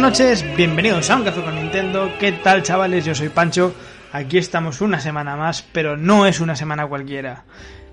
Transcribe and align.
Buenas 0.00 0.18
noches, 0.18 0.56
bienvenidos 0.56 1.10
a 1.10 1.16
Un 1.16 1.24
Café 1.24 1.42
con 1.42 1.54
Nintendo. 1.54 2.10
¿Qué 2.18 2.32
tal, 2.32 2.62
chavales? 2.62 3.04
Yo 3.04 3.14
soy 3.14 3.28
Pancho. 3.28 3.74
Aquí 4.12 4.38
estamos 4.38 4.80
una 4.80 4.98
semana 4.98 5.36
más, 5.36 5.60
pero 5.74 5.98
no 5.98 6.24
es 6.24 6.40
una 6.40 6.56
semana 6.56 6.86
cualquiera. 6.86 7.44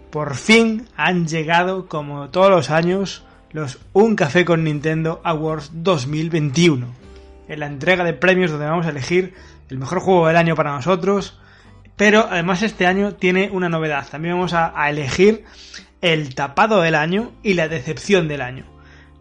Por 0.09 0.35
fin 0.35 0.87
han 0.95 1.27
llegado, 1.27 1.89
como 1.89 2.29
todos 2.29 2.49
los 2.49 2.69
años, 2.69 3.25
los 3.51 3.79
Un 3.91 4.15
Café 4.15 4.45
con 4.45 4.63
Nintendo 4.63 5.19
Awards 5.25 5.71
2021. 5.73 6.87
En 7.49 7.59
la 7.59 7.65
entrega 7.65 8.05
de 8.05 8.13
premios 8.13 8.51
donde 8.51 8.67
vamos 8.67 8.85
a 8.85 8.91
elegir 8.91 9.33
el 9.67 9.77
mejor 9.77 9.99
juego 9.99 10.27
del 10.27 10.37
año 10.37 10.55
para 10.55 10.71
nosotros. 10.71 11.37
Pero 11.97 12.25
además 12.31 12.63
este 12.63 12.85
año 12.85 13.15
tiene 13.15 13.49
una 13.51 13.67
novedad. 13.67 14.07
También 14.09 14.35
vamos 14.35 14.53
a, 14.53 14.71
a 14.81 14.89
elegir 14.89 15.43
el 15.99 16.35
tapado 16.35 16.79
del 16.79 16.95
año 16.95 17.33
y 17.43 17.55
la 17.55 17.67
decepción 17.67 18.29
del 18.29 18.43
año. 18.43 18.76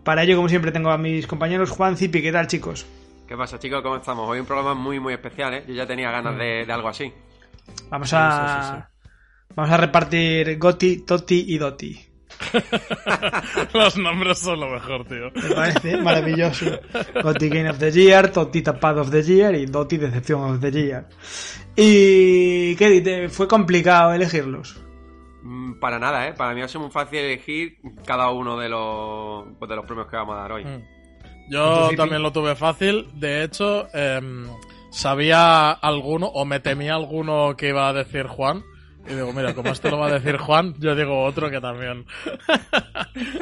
Para 0.07 0.23
ello, 0.23 0.37
como 0.37 0.49
siempre, 0.49 0.71
tengo 0.71 0.93
a 0.93 0.99
mis 0.99 1.27
compañeros 1.27 1.71
Juan 1.71 1.97
Zipi. 1.97 2.23
¿Qué 2.23 2.31
tal, 2.31 2.47
chicos? 2.47 2.87
¿Qué 3.27 3.37
pasa, 3.37 3.59
chicos? 3.59 3.83
¿Cómo 3.83 3.97
estamos? 3.97 4.31
Hoy 4.31 4.39
un 4.39 4.47
programa 4.47 4.73
muy, 4.73 5.01
muy 5.01 5.13
especial, 5.13 5.53
¿eh? 5.55 5.65
Yo 5.67 5.75
ya 5.75 5.85
tenía 5.85 6.13
ganas 6.13 6.39
de, 6.39 6.65
de 6.65 6.73
algo 6.73 6.89
así. 6.89 7.13
Vamos 7.91 8.13
a... 8.13 8.63
Sí, 8.63 8.69
sí, 8.69 8.75
sí. 8.77 9.11
Vamos 9.57 9.73
a 9.73 9.77
repartir 9.79 10.59
Goti, 10.59 10.98
Toti 10.98 11.47
y 11.48 11.59
Doti. 11.59 12.07
Los 13.75 13.97
nombres 13.97 14.39
son 14.39 14.61
lo 14.61 14.69
mejor, 14.69 15.09
tío. 15.09 15.33
Me 15.35 15.53
parece 15.57 15.97
maravilloso. 15.97 16.67
Goti 17.20 17.48
Game 17.48 17.69
of 17.69 17.79
the 17.81 17.91
Year, 17.91 18.31
Toti 18.31 18.63
Tapado 18.63 19.01
of 19.01 19.11
the 19.11 19.25
Year 19.25 19.57
y 19.57 19.67
Doti 19.67 19.97
Decepción 19.97 20.55
of 20.55 20.61
the 20.61 20.70
Year. 20.70 21.09
¿Y 21.75 22.77
qué 22.77 22.91
dices? 22.91 23.33
Fue 23.33 23.48
complicado 23.48 24.13
elegirlos. 24.13 24.86
Mm, 25.47 25.78
Para 25.78 25.98
nada, 25.98 26.27
¿eh? 26.28 26.33
Para 26.33 26.55
mí 26.55 26.62
ha 26.62 26.69
sido 26.69 26.80
muy 26.80 26.91
fácil 26.91 27.20
elegir 27.20 27.77
cada 28.05 28.30
uno 28.30 28.58
de 28.58 28.69
los, 28.69 29.45
pues, 29.58 29.68
de 29.68 29.77
los 29.77 29.84
premios 29.86 30.08
que 30.08 30.17
vamos 30.17 30.36
a 30.36 30.40
dar 30.40 30.52
hoy. 30.52 30.64
Mm. 30.64 30.83
Yo 31.51 31.90
también 31.96 32.23
lo 32.23 32.33
tuve 32.33 32.57
fácil. 32.57 33.07
De 33.14 33.45
hecho, 33.45 33.86
em, 33.95 34.46
sabía 34.90 35.70
alguno, 35.70 36.27
o 36.27 36.45
me 36.45 36.58
temía 36.58 36.95
alguno 36.95 37.56
que 37.56 37.68
iba 37.68 37.89
a 37.89 37.92
decir 37.92 38.27
Juan. 38.27 38.64
Y 39.08 39.14
digo, 39.14 39.33
mira, 39.33 39.55
como 39.55 39.70
esto 39.70 39.89
lo 39.89 39.98
va 39.98 40.08
a 40.08 40.14
decir 40.18 40.36
Juan, 40.36 40.74
yo 40.80 40.96
digo 40.96 41.23
otro 41.23 41.48
que 41.48 41.61
también. 41.61 42.05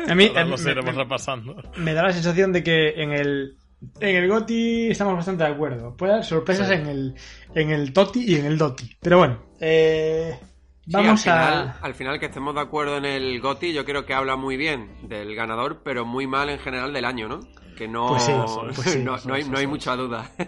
A 0.07 0.15
mí 0.15 0.27
Ahora 0.29 0.45
los 0.45 0.63
me, 0.63 0.73
iremos 0.73 0.95
me- 0.95 1.03
repasando. 1.03 1.57
me 1.79 1.95
da 1.95 2.03
la 2.03 2.13
sensación 2.13 2.53
de 2.53 2.63
que 2.63 3.03
en 3.03 3.13
el 3.13 3.57
en 4.01 4.17
el 4.17 4.29
Goti 4.29 4.89
estamos 4.91 5.15
bastante 5.15 5.45
de 5.45 5.51
acuerdo. 5.51 5.97
Puede 5.97 6.13
haber 6.13 6.25
sorpresas 6.25 6.69
Sí. 6.69 6.75
en 6.75 6.87
el 6.87 7.15
en 7.55 7.71
el 7.71 7.93
Toti 7.95 8.23
y 8.31 8.35
en 8.37 8.45
el 8.45 8.59
Doti. 8.59 8.91
Pero 9.01 9.17
bueno, 9.19 9.43
eh, 9.61 10.39
Sí, 10.87 10.93
vamos 10.93 11.27
al 11.27 11.41
final, 11.41 11.69
a 11.69 11.79
al 11.87 11.95
final 11.95 12.21
que 12.21 12.27
estemos 12.27 12.55
de 12.55 12.61
acuerdo 12.61 12.97
en 12.99 13.05
el 13.07 13.41
GOTI, 13.41 13.73
yo 13.73 13.85
creo 13.85 14.05
que 14.05 14.13
habla 14.15 14.37
muy 14.37 14.57
bien 14.57 14.97
del 15.09 15.35
ganador, 15.35 15.83
pero 15.85 16.05
muy 16.05 16.27
mal 16.27 16.51
en 16.51 16.59
general 16.59 16.93
del 16.93 17.05
año, 17.07 17.27
¿no? 17.29 17.41
Que 17.77 17.89
no, 17.89 18.09
Pues 18.09 18.23
sí, 18.23 18.33
pues 18.77 18.91
sí. 18.93 19.03
no, 19.03 19.17
no 19.25 19.35
hay, 19.35 19.45
no 19.45 19.59
hay 19.59 19.67
mucha 19.67 19.97
duda. 19.97 20.31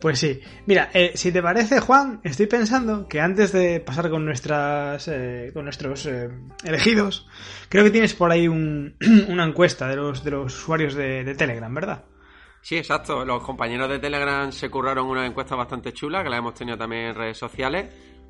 Pues 0.00 0.18
sí. 0.18 0.40
Mira, 0.66 0.90
eh, 0.94 1.12
si 1.14 1.30
te 1.30 1.40
parece, 1.40 1.78
Juan, 1.78 2.20
estoy 2.24 2.46
pensando 2.46 3.06
que 3.06 3.20
antes 3.20 3.52
de 3.52 3.78
pasar 3.78 4.10
con 4.10 4.24
nuestras 4.24 5.06
eh, 5.06 5.50
con 5.54 5.62
nuestros 5.62 6.06
eh, 6.06 6.28
elegidos, 6.64 7.28
creo 7.68 7.84
que 7.84 7.90
tienes 7.90 8.12
por 8.14 8.32
ahí 8.32 8.48
un- 8.48 8.96
una 9.28 9.44
encuesta 9.44 9.86
de 9.86 9.94
los 9.94 10.24
de 10.24 10.32
los 10.32 10.52
usuarios 10.56 10.94
de, 10.94 11.22
de 11.22 11.34
Telegram, 11.36 11.72
¿verdad? 11.72 12.04
Sí, 12.62 12.76
exacto. 12.76 13.24
Los 13.24 13.44
compañeros 13.44 13.88
de 13.90 14.00
Telegram 14.00 14.50
se 14.50 14.68
curraron 14.70 15.06
una 15.06 15.24
encuesta 15.24 15.54
bastante 15.54 15.92
chula, 15.92 16.24
que 16.24 16.30
la 16.30 16.38
hemos 16.38 16.54
tenido 16.54 16.76
también 16.76 17.06
en 17.06 17.14
redes 17.14 17.38
sociales, 17.38 17.86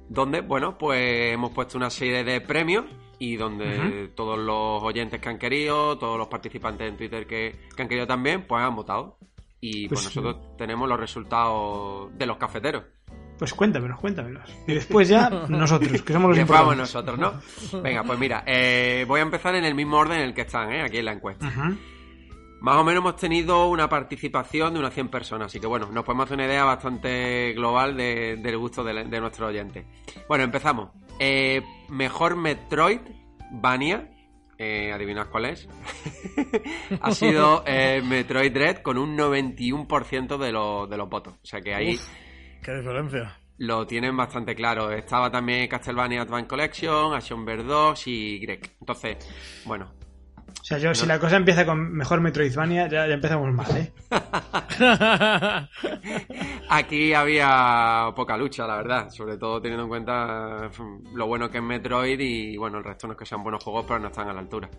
donde, 0.09 0.41
bueno, 0.41 0.77
pues 0.79 1.33
hemos 1.33 1.51
puesto 1.53 1.79
una 1.79 1.91
serie 1.91 2.25
de 2.25 2.41
premios 2.41 2.85
y 3.19 3.37
donde 3.37 4.11
todos 4.17 4.39
los 4.39 4.83
oyentes 4.83 5.21
que 5.21 5.29
han 5.29 5.39
querido, 5.39 5.97
todos 5.99 6.19
los 6.19 6.29
participantes 6.29 6.89
en 6.89 6.97
Twitter 6.97 7.27
que, 7.27 7.57
que 7.75 7.83
han 7.83 7.89
querido 7.89 8.07
también, 8.07 8.47
pues 8.47 8.63
han 8.63 8.75
votado. 8.75 9.19
Y 9.61 9.89
pues, 9.89 10.03
Pues, 10.03 10.17
nosotros 10.17 10.57
tenemos 10.59 10.89
los 10.89 10.99
resultados 10.99 12.11
de 12.19 12.27
los 12.27 12.37
cafeteros. 12.37 12.85
Pues 13.39 13.55
cuéntamelos, 13.55 13.99
cuéntamelos. 13.99 14.49
Y 14.67 14.75
después 14.75 15.09
ya 15.09 15.31
nosotros, 15.49 16.03
que 16.03 16.13
somos 16.13 16.37
los 16.37 16.39
Que 16.39 16.53
vamos 16.53 16.77
nosotros, 16.77 17.19
¿no? 17.19 17.41
Venga, 17.81 18.03
pues 18.03 18.19
mira, 18.19 18.43
eh, 18.47 19.05
voy 19.07 19.21
a 19.21 19.23
empezar 19.23 19.55
en 19.55 19.65
el 19.65 19.75
mismo 19.75 19.99
orden 19.99 20.19
en 20.19 20.25
el 20.25 20.35
que 20.35 20.43
están, 20.43 20.73
¿eh? 20.73 20.83
Aquí 20.83 20.99
en 20.99 21.05
la 21.05 21.13
encuesta. 21.13 21.47
Más 22.63 22.77
o 22.77 22.85
menos 22.85 23.01
hemos 23.01 23.17
tenido 23.17 23.69
una 23.69 23.89
participación 23.89 24.73
de 24.75 24.81
unas 24.81 24.95
100 24.95 25.09
personas, 25.09 25.47
así 25.47 25.59
que 25.61 25.67
bueno, 25.67 25.91
nos 25.91 26.05
podemos 26.05 26.25
hacer 26.27 26.37
una 26.37 26.47
idea 26.47 26.65
bastante 26.65 27.53
global 27.55 27.97
de- 27.97 28.37
del 28.37 28.57
gusto 28.57 28.83
de, 28.85 29.05
de 29.05 29.21
nuestros 29.21 29.49
oyentes. 29.51 29.85
Bueno, 30.29 30.45
empezamos. 30.45 30.91
Eh, 31.19 31.61
mejor 31.89 32.37
Metroid 32.37 33.01
Vania, 33.51 34.09
eh, 34.59 34.93
adivinad 34.93 35.27
cuál 35.29 35.47
es, 35.47 35.69
ha 37.01 37.11
sido 37.13 37.65
eh, 37.67 38.01
Metroid 38.05 38.53
Dread 38.53 38.77
con 38.83 38.97
un 38.97 39.17
91% 39.19 40.39
de, 40.39 40.53
los- 40.53 40.89
de 40.89 40.97
los 40.97 41.09
votos. 41.09 41.35
O 41.35 41.47
sea 41.47 41.61
que 41.61 41.75
ahí 41.75 41.95
Uf, 41.95 42.09
qué 42.63 42.75
diferencia. 42.77 43.39
lo 43.59 43.87
tienen 43.87 44.17
bastante 44.17 44.55
claro. 44.55 44.91
Estaba 44.93 45.31
también 45.31 45.67
Castlevania 45.69 46.23
Advance 46.23 46.47
Collection, 46.49 47.13
Action 47.15 47.45
Verge 47.45 47.65
2 47.65 48.07
y 48.07 48.39
Greg. 48.39 48.77
Entonces, 48.81 49.63
bueno, 49.67 49.93
O 50.49 50.65
sea, 50.65 50.79
yo, 50.79 50.95
si 50.95 51.07
la 51.07 51.19
cosa 51.19 51.37
empieza 51.37 51.67
con 51.67 51.93
mejor 51.93 52.21
Metroidvania, 52.21 52.89
ya, 52.89 53.07
ya 53.07 53.15
empezamos 53.15 53.53
mal, 53.53 53.67
¿eh? 53.77 53.93
Aquí 56.69 57.13
había 57.13 58.13
poca 58.15 58.37
lucha, 58.37 58.67
la 58.67 58.77
verdad, 58.77 59.11
sobre 59.11 59.37
todo 59.37 59.61
teniendo 59.61 59.85
en 59.85 59.89
cuenta 59.89 60.71
mm, 60.79 61.17
lo 61.17 61.27
bueno 61.27 61.51
que 61.51 61.59
es 61.59 61.65
Metroid 61.65 62.19
y 62.21 62.57
bueno, 62.57 62.79
el 62.79 62.85
resto 62.85 63.07
no 63.07 63.15
es 63.15 63.19
que 63.19 63.27
sean 63.27 63.43
buenos 63.43 63.63
juegos, 63.63 63.85
pero 63.87 63.99
no 63.99 64.09
están 64.09 64.29
a 64.29 64.33
la 64.33 64.41
altura. 64.41 64.71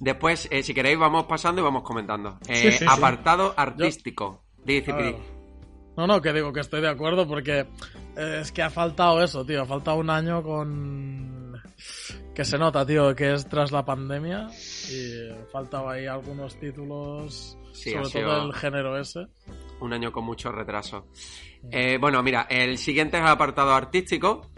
Después, 0.00 0.48
eh, 0.50 0.62
si 0.62 0.74
queréis, 0.74 0.98
vamos 0.98 1.24
pasando 1.24 1.60
y 1.60 1.64
vamos 1.64 1.82
comentando. 1.82 2.38
Eh, 2.48 2.54
Sí, 2.54 2.72
sí, 2.72 2.78
sí. 2.78 2.84
apartado 2.88 3.54
artístico. 3.56 4.44
No, 5.96 6.06
no, 6.06 6.20
que 6.20 6.32
digo 6.32 6.52
que 6.52 6.60
estoy 6.60 6.80
de 6.80 6.88
acuerdo 6.88 7.26
porque 7.28 7.66
eh, 8.16 8.38
es 8.40 8.50
que 8.50 8.62
ha 8.62 8.70
faltado 8.70 9.22
eso, 9.22 9.44
tío. 9.44 9.62
Ha 9.62 9.66
faltado 9.66 9.98
un 9.98 10.10
año 10.10 10.42
con... 10.42 11.43
Que 12.34 12.44
se 12.44 12.58
nota, 12.58 12.84
tío, 12.86 13.14
que 13.14 13.34
es 13.34 13.46
tras 13.48 13.72
la 13.72 13.84
pandemia 13.84 14.48
y 14.90 15.30
faltaba 15.52 15.94
ahí 15.94 16.06
algunos 16.06 16.58
títulos, 16.58 17.58
Sí, 17.72 17.90
sobre 17.90 18.08
todo 18.24 18.46
el 18.46 18.52
género 18.54 18.98
ese. 18.98 19.26
Un 19.80 19.92
año 19.92 20.12
con 20.12 20.24
mucho 20.24 20.52
retraso. 20.52 21.08
Eh, 21.70 21.98
bueno, 22.00 22.22
mira, 22.22 22.46
el 22.48 22.78
siguiente 22.78 23.16
es 23.16 23.22
el 23.22 23.28
apartado 23.28 23.72
artístico. 23.74 24.50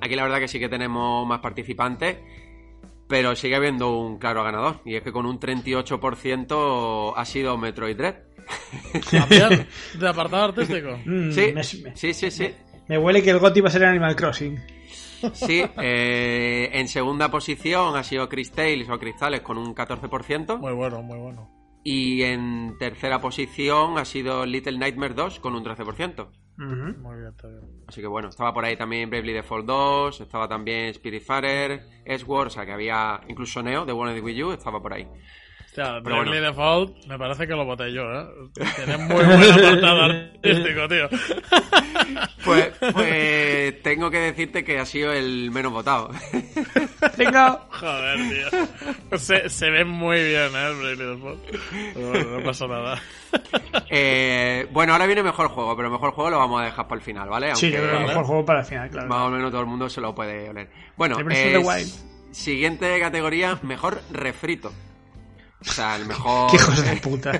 Aquí 0.00 0.14
la 0.16 0.22
verdad 0.24 0.38
que 0.38 0.48
sí 0.48 0.58
que 0.58 0.68
tenemos 0.70 1.26
más 1.26 1.40
participantes, 1.40 2.16
pero 3.08 3.36
sigue 3.36 3.54
habiendo 3.56 3.96
un 3.98 4.18
claro 4.18 4.42
ganador. 4.42 4.80
Y 4.86 4.96
es 4.96 5.02
que 5.02 5.12
con 5.12 5.26
un 5.26 5.38
38% 5.38 7.12
ha 7.16 7.24
sido 7.24 7.56
Metroid 7.58 7.96
Dread. 7.96 8.14
También, 9.10 9.66
de 9.98 10.08
apartado 10.08 10.44
artístico. 10.44 10.98
Mm, 11.04 11.30
Sí, 11.30 11.40
me, 11.48 11.54
me- 11.54 11.96
sí, 11.96 12.14
sí, 12.14 12.30
sí. 12.30 12.50
me 12.88 12.98
huele 12.98 13.22
que 13.22 13.30
el 13.30 13.38
Goti 13.38 13.60
va 13.60 13.68
a 13.68 13.72
ser 13.72 13.84
Animal 13.84 14.16
Crossing. 14.16 14.58
Sí, 15.34 15.62
eh, 15.80 16.70
en 16.72 16.88
segunda 16.88 17.30
posición 17.30 17.96
ha 17.96 18.02
sido 18.02 18.28
Cristales 18.28 18.88
o 18.88 18.98
Cristales 18.98 19.40
con 19.40 19.58
un 19.58 19.74
14%. 19.74 20.58
Muy 20.58 20.72
bueno, 20.72 21.02
muy 21.02 21.18
bueno. 21.18 21.50
Y 21.84 22.22
en 22.22 22.76
tercera 22.78 23.20
posición 23.20 23.98
ha 23.98 24.04
sido 24.04 24.46
Little 24.46 24.78
Nightmare 24.78 25.14
2 25.14 25.40
con 25.40 25.54
un 25.54 25.64
13%. 25.64 26.28
Ujú. 26.58 26.98
Muy 27.00 27.16
bien, 27.16 27.28
está 27.30 27.48
bien. 27.48 27.60
Así 27.88 28.00
que 28.00 28.06
bueno, 28.06 28.28
estaba 28.28 28.52
por 28.52 28.64
ahí 28.64 28.76
también 28.76 29.10
Bravely 29.10 29.32
Default 29.32 29.66
2, 29.66 30.20
estaba 30.20 30.48
también 30.48 30.94
Spiritfarer, 30.94 32.02
Edgeworld, 32.04 32.48
o 32.48 32.50
sea 32.50 32.66
que 32.66 32.72
había 32.72 33.20
incluso 33.28 33.62
Neo 33.62 33.84
de 33.84 33.92
One 33.92 34.10
of 34.10 34.16
the 34.16 34.22
Wii 34.22 34.42
U, 34.44 34.52
estaba 34.52 34.80
por 34.80 34.92
ahí. 34.92 35.08
Hostia, 35.72 36.00
Pero 36.04 36.16
Bravely 36.16 36.30
bueno. 36.32 36.46
Default 36.48 37.06
me 37.06 37.18
parece 37.18 37.46
que 37.46 37.54
lo 37.54 37.64
voté 37.64 37.90
yo, 37.94 38.02
¿eh? 38.02 38.26
Tiene 38.76 38.98
muy 38.98 39.24
buen 39.24 39.52
apartado 39.52 40.02
artístico, 40.02 40.88
tío. 40.88 41.08
Pues, 42.44 42.72
pues 42.92 43.82
tengo 43.84 44.10
que 44.10 44.18
decirte 44.18 44.64
que 44.64 44.80
ha 44.80 44.84
sido 44.84 45.12
el 45.12 45.52
menos 45.52 45.72
votado. 45.72 46.10
Venga. 47.16 47.66
Joder, 47.70 48.18
tío. 48.18 49.18
Se, 49.18 49.48
se 49.48 49.70
ve 49.70 49.84
muy 49.84 50.16
bien, 50.24 50.50
¿eh? 50.52 50.66
El 50.66 50.74
Bravely 50.74 51.04
Default. 51.04 51.40
Pero 51.94 52.08
bueno, 52.08 52.30
no 52.38 52.44
pasa 52.44 52.66
nada. 52.66 53.00
Eh, 53.88 54.66
bueno, 54.72 54.92
ahora 54.92 55.06
viene 55.06 55.22
mejor 55.22 55.48
juego, 55.48 55.76
pero 55.76 55.86
el 55.86 55.92
mejor 55.92 56.10
juego 56.10 56.30
lo 56.30 56.38
vamos 56.38 56.60
a 56.62 56.64
dejar 56.64 56.88
para 56.88 56.98
el 56.98 57.04
final, 57.04 57.28
¿vale? 57.28 57.54
Sí, 57.54 57.66
Aunque 57.66 57.78
yo 57.78 57.84
creo 57.84 57.90
que 57.92 58.02
el 58.02 58.08
mejor 58.08 58.24
juego 58.24 58.44
para 58.44 58.60
el 58.60 58.66
final, 58.66 58.90
claro. 58.90 59.08
más 59.08 59.18
o 59.20 59.30
menos 59.30 59.50
todo 59.52 59.60
el 59.60 59.66
mundo 59.68 59.88
se 59.88 60.00
lo 60.00 60.12
puede 60.14 60.50
oler. 60.50 60.68
Bueno, 60.96 61.16
eh, 61.30 61.58
Wild. 61.58 62.32
siguiente 62.32 62.98
categoría, 62.98 63.56
mejor 63.62 64.02
refrito. 64.10 64.72
O 65.68 65.72
sea, 65.72 65.96
el 65.96 66.06
mejor... 66.06 66.50
Qué 66.50 66.56
hijos 66.56 66.84
de 66.84 66.96
puta. 66.96 67.32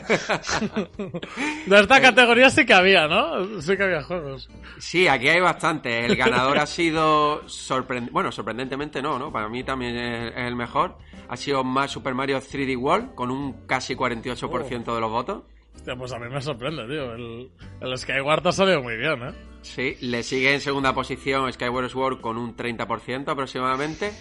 De 1.67 1.81
esta 1.81 2.01
categoría 2.01 2.51
sí 2.51 2.65
que 2.65 2.73
había, 2.73 3.09
¿no? 3.09 3.61
Sí 3.61 3.77
que 3.77 3.83
había 3.83 4.03
juegos. 4.03 4.49
Sí, 4.79 5.09
aquí 5.09 5.29
hay 5.29 5.41
bastante. 5.41 6.07
El 6.07 6.17
ganador 6.17 6.59
ha 6.59 6.67
sido 6.67 7.49
sorprendente. 7.49 8.13
Bueno, 8.13 8.31
sorprendentemente 8.31 9.03
no, 9.03 9.19
¿no? 9.19 9.33
Para 9.33 9.49
mí 9.49 9.65
también 9.65 9.97
es, 9.97 10.33
el 10.37 10.57
mejor. 10.57 10.99
Ha 11.29 11.37
sido 11.37 11.65
más 11.65 11.91
Super 11.91 12.15
Mario 12.15 12.39
3D 12.39 12.77
World 12.79 13.15
con 13.15 13.31
un 13.31 13.67
casi 13.67 13.95
48% 13.95 14.95
de 14.95 15.01
los 15.01 15.11
votos. 15.11 15.43
Hostia, 15.75 15.97
pues 15.97 16.13
a 16.13 16.19
mí 16.19 16.29
me 16.29 16.41
sorprende, 16.41 16.87
tío. 16.87 17.15
El, 17.15 17.51
el 17.81 17.99
Skyward 17.99 18.47
ha 18.47 18.53
salido 18.53 18.83
muy 18.83 18.97
bien, 18.97 19.23
¿eh? 19.23 19.33
Sí, 19.63 19.97
le 20.01 20.23
sigue 20.23 20.53
en 20.53 20.61
segunda 20.61 20.93
posición 20.93 21.53
Skyward 21.53 21.89
Sword 21.89 22.21
con 22.21 22.37
un 22.37 22.57
30% 22.57 23.29
aproximadamente. 23.29 24.13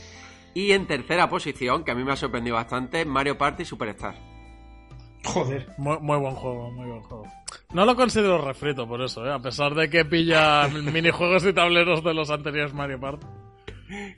Y 0.54 0.72
en 0.72 0.86
tercera 0.88 1.30
posición, 1.30 1.84
que 1.84 1.92
a 1.92 1.96
mí 1.96 2.04
me 2.04 2.12
ha 2.12 2.16
sorprendido 2.16 2.56
bastante, 2.56 3.06
Mario 3.06 3.38
Party 3.38 3.64
Superstar. 3.66 4.16
Joder. 5.24 5.68
Muy, 5.78 6.00
muy 6.00 6.18
buen 6.18 6.34
juego, 6.34 6.72
muy 6.72 6.88
buen 6.88 7.02
juego. 7.04 7.26
No 7.74 7.86
lo 7.86 7.96
considero 7.96 8.40
refrito 8.44 8.88
por 8.88 9.02
eso, 9.02 9.26
¿eh? 9.26 9.32
A 9.32 9.40
pesar 9.40 9.76
de 9.76 9.90
que 9.90 10.04
pilla 10.04 10.68
minijuegos 10.94 11.46
y 11.46 11.54
tableros 11.54 12.04
de 12.04 12.14
los 12.14 12.30
anteriores 12.30 12.74
Mario 12.74 13.00
Party. 13.00 13.28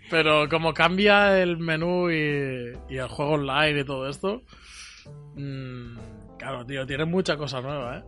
Pero 0.09 0.47
como 0.50 0.74
cambia 0.74 1.41
el 1.41 1.57
menú 1.57 2.09
y, 2.09 2.74
y 2.89 2.97
el 2.97 3.07
juego 3.07 3.33
online 3.33 3.81
y 3.81 3.83
todo 3.83 4.07
esto... 4.07 4.44
mm, 5.35 5.97
claro, 6.38 6.65
tío, 6.65 6.85
tiene 6.85 7.06
mucha 7.06 7.38
cosa 7.38 7.59
nueva, 7.62 7.97
¿eh? 7.97 8.03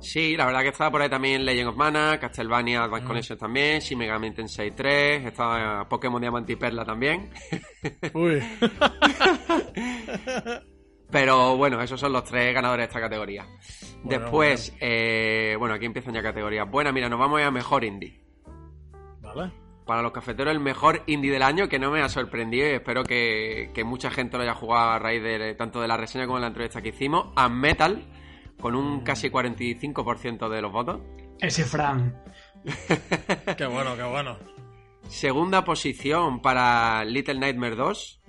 Sí, 0.00 0.36
la 0.36 0.46
verdad 0.46 0.62
que 0.62 0.68
estaba 0.68 0.90
por 0.90 1.00
ahí 1.02 1.08
también 1.08 1.44
Legend 1.44 1.68
of 1.68 1.76
Mana, 1.76 2.18
Castlevania 2.18 2.80
Mm. 2.80 2.84
Advance 2.84 3.06
Collection 3.06 3.38
también, 3.38 3.78
Shin 3.80 3.98
Megami 3.98 4.32
Tensei 4.32 4.72
3, 4.72 5.26
estaba 5.26 5.88
Pokémon 5.88 6.20
Diamante 6.20 6.52
y 6.52 6.56
Perla 6.56 6.84
también. 6.84 7.30
Uy. 8.14 8.42
Pero 11.10 11.56
bueno, 11.56 11.80
esos 11.82 12.00
son 12.00 12.12
los 12.12 12.24
tres 12.24 12.54
ganadores 12.54 12.84
de 12.84 12.88
esta 12.88 13.00
categoría. 13.00 13.46
Bueno, 14.02 14.20
Después, 14.22 14.74
eh, 14.80 15.54
bueno, 15.58 15.74
aquí 15.74 15.84
empiezan 15.84 16.14
ya 16.14 16.22
categorías. 16.22 16.68
Buena, 16.70 16.90
mira, 16.90 17.08
nos 17.08 17.18
vamos 17.18 17.38
a 17.38 17.42
ir 17.42 17.46
a 17.46 17.50
mejor 17.50 17.84
indie. 17.84 18.18
vale. 19.20 19.52
Para 19.86 20.00
los 20.00 20.12
cafeteros, 20.12 20.52
el 20.52 20.60
mejor 20.60 21.02
indie 21.06 21.32
del 21.32 21.42
año, 21.42 21.68
que 21.68 21.78
no 21.78 21.90
me 21.90 22.00
ha 22.00 22.08
sorprendido 22.08 22.66
y 22.68 22.74
espero 22.74 23.02
que, 23.02 23.70
que 23.74 23.82
mucha 23.84 24.10
gente 24.10 24.36
lo 24.36 24.44
haya 24.44 24.54
jugado 24.54 24.90
a 24.92 24.98
raíz 25.00 25.22
de 25.22 25.54
tanto 25.56 25.80
de 25.80 25.88
la 25.88 25.96
reseña 25.96 26.24
como 26.24 26.36
de 26.38 26.42
la 26.42 26.46
entrevista 26.46 26.80
que 26.80 26.90
hicimos. 26.90 27.32
A 27.34 27.48
Metal, 27.48 28.00
con 28.62 28.74
un 28.74 29.00
casi 29.00 29.28
45% 29.28 30.48
de 30.48 30.62
los 30.62 30.72
votos. 30.72 31.00
Ese 31.40 31.64
Fran. 31.64 32.16
Qué 33.58 33.66
bueno, 33.66 33.96
qué 33.96 34.04
bueno. 34.04 34.38
Segunda 35.08 35.64
posición 35.64 36.40
para 36.40 37.04
Little 37.04 37.34
Nightmare 37.40 37.74
2. 37.76 38.20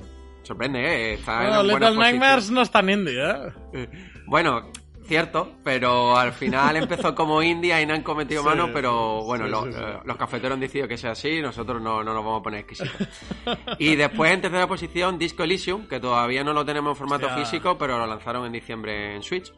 Sorprende, 0.42 0.80
¿eh? 0.82 1.14
Está 1.14 1.38
Bueno, 1.44 1.62
en 1.62 1.68
Little 1.68 1.96
Nightmares 1.96 2.52
no 2.52 2.62
es 2.64 2.72
tan 2.72 2.90
indie, 2.90 3.22
¿eh? 3.24 3.90
Bueno, 4.26 4.72
cierto, 5.06 5.54
pero 5.64 6.18
al 6.18 6.34
final 6.34 6.76
empezó 6.78 7.14
como 7.14 7.42
indie 7.44 7.80
y 7.82 7.86
no 7.86 7.94
han 7.94 8.02
cometido 8.04 8.42
Sí, 8.42 8.48
mano, 8.50 8.70
pero 8.74 9.22
bueno, 9.24 9.46
sí, 9.46 9.52
lo- 9.52 9.64
sí, 9.66 9.74
sí. 9.74 9.80
eh, 9.80 10.00
los 10.04 10.18
cafeteros 10.18 10.56
han 10.56 10.60
decidido 10.62 10.88
que 10.88 10.98
sea 10.98 11.12
así, 11.12 11.42
nosotros 11.42 11.82
no, 11.82 12.04
no 12.04 12.14
nos 12.14 12.24
vamos 12.26 12.40
a 12.40 12.44
poner 12.44 12.62
exquisitos. 12.62 13.08
y 13.80 13.96
después 13.96 14.32
en 14.34 14.42
tercera 14.42 14.66
posición, 14.68 15.18
Disco 15.20 15.44
Elysium, 15.44 15.88
que 15.88 16.00
todavía 16.00 16.44
no 16.44 16.54
lo 16.54 16.66
tenemos 16.66 16.92
en 16.92 16.96
formato 16.98 17.28
Hostia. 17.28 17.46
físico, 17.46 17.78
pero 17.78 17.98
lo 18.00 18.08
lanzaron 18.08 18.46
en 18.48 18.52
diciembre 18.54 19.16
en 19.16 19.22
Switch. 19.24 19.54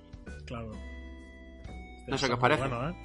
Claro. 0.45 0.71
No 2.07 2.17
sé 2.17 2.27
qué 2.27 2.33
os 2.33 2.39
parece. 2.39 2.61
Muy 2.63 2.69
bueno, 2.69 2.89
¿eh? 2.89 2.95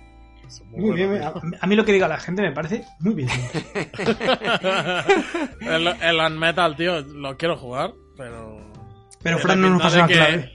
Muy 0.73 0.95
bien. 0.95 1.23
A, 1.23 1.33
a 1.61 1.67
mí 1.67 1.77
lo 1.77 1.85
que 1.85 1.93
diga 1.93 2.09
la 2.09 2.19
gente 2.19 2.43
me 2.43 2.53
parece 2.53 2.85
muy 3.01 3.15
bien. 3.15 3.29
el, 5.61 5.87
el 5.89 6.17
Unmetal, 6.21 6.77
tío, 6.77 7.01
lo 7.03 7.37
quiero 7.37 7.57
jugar, 7.57 7.93
pero... 8.17 8.71
Pero 9.23 9.39
Fran 9.39 9.61
no 9.61 9.71
nos 9.75 9.83
pasa 9.83 9.99
la 9.99 10.07
que- 10.07 10.15
clave. 10.15 10.53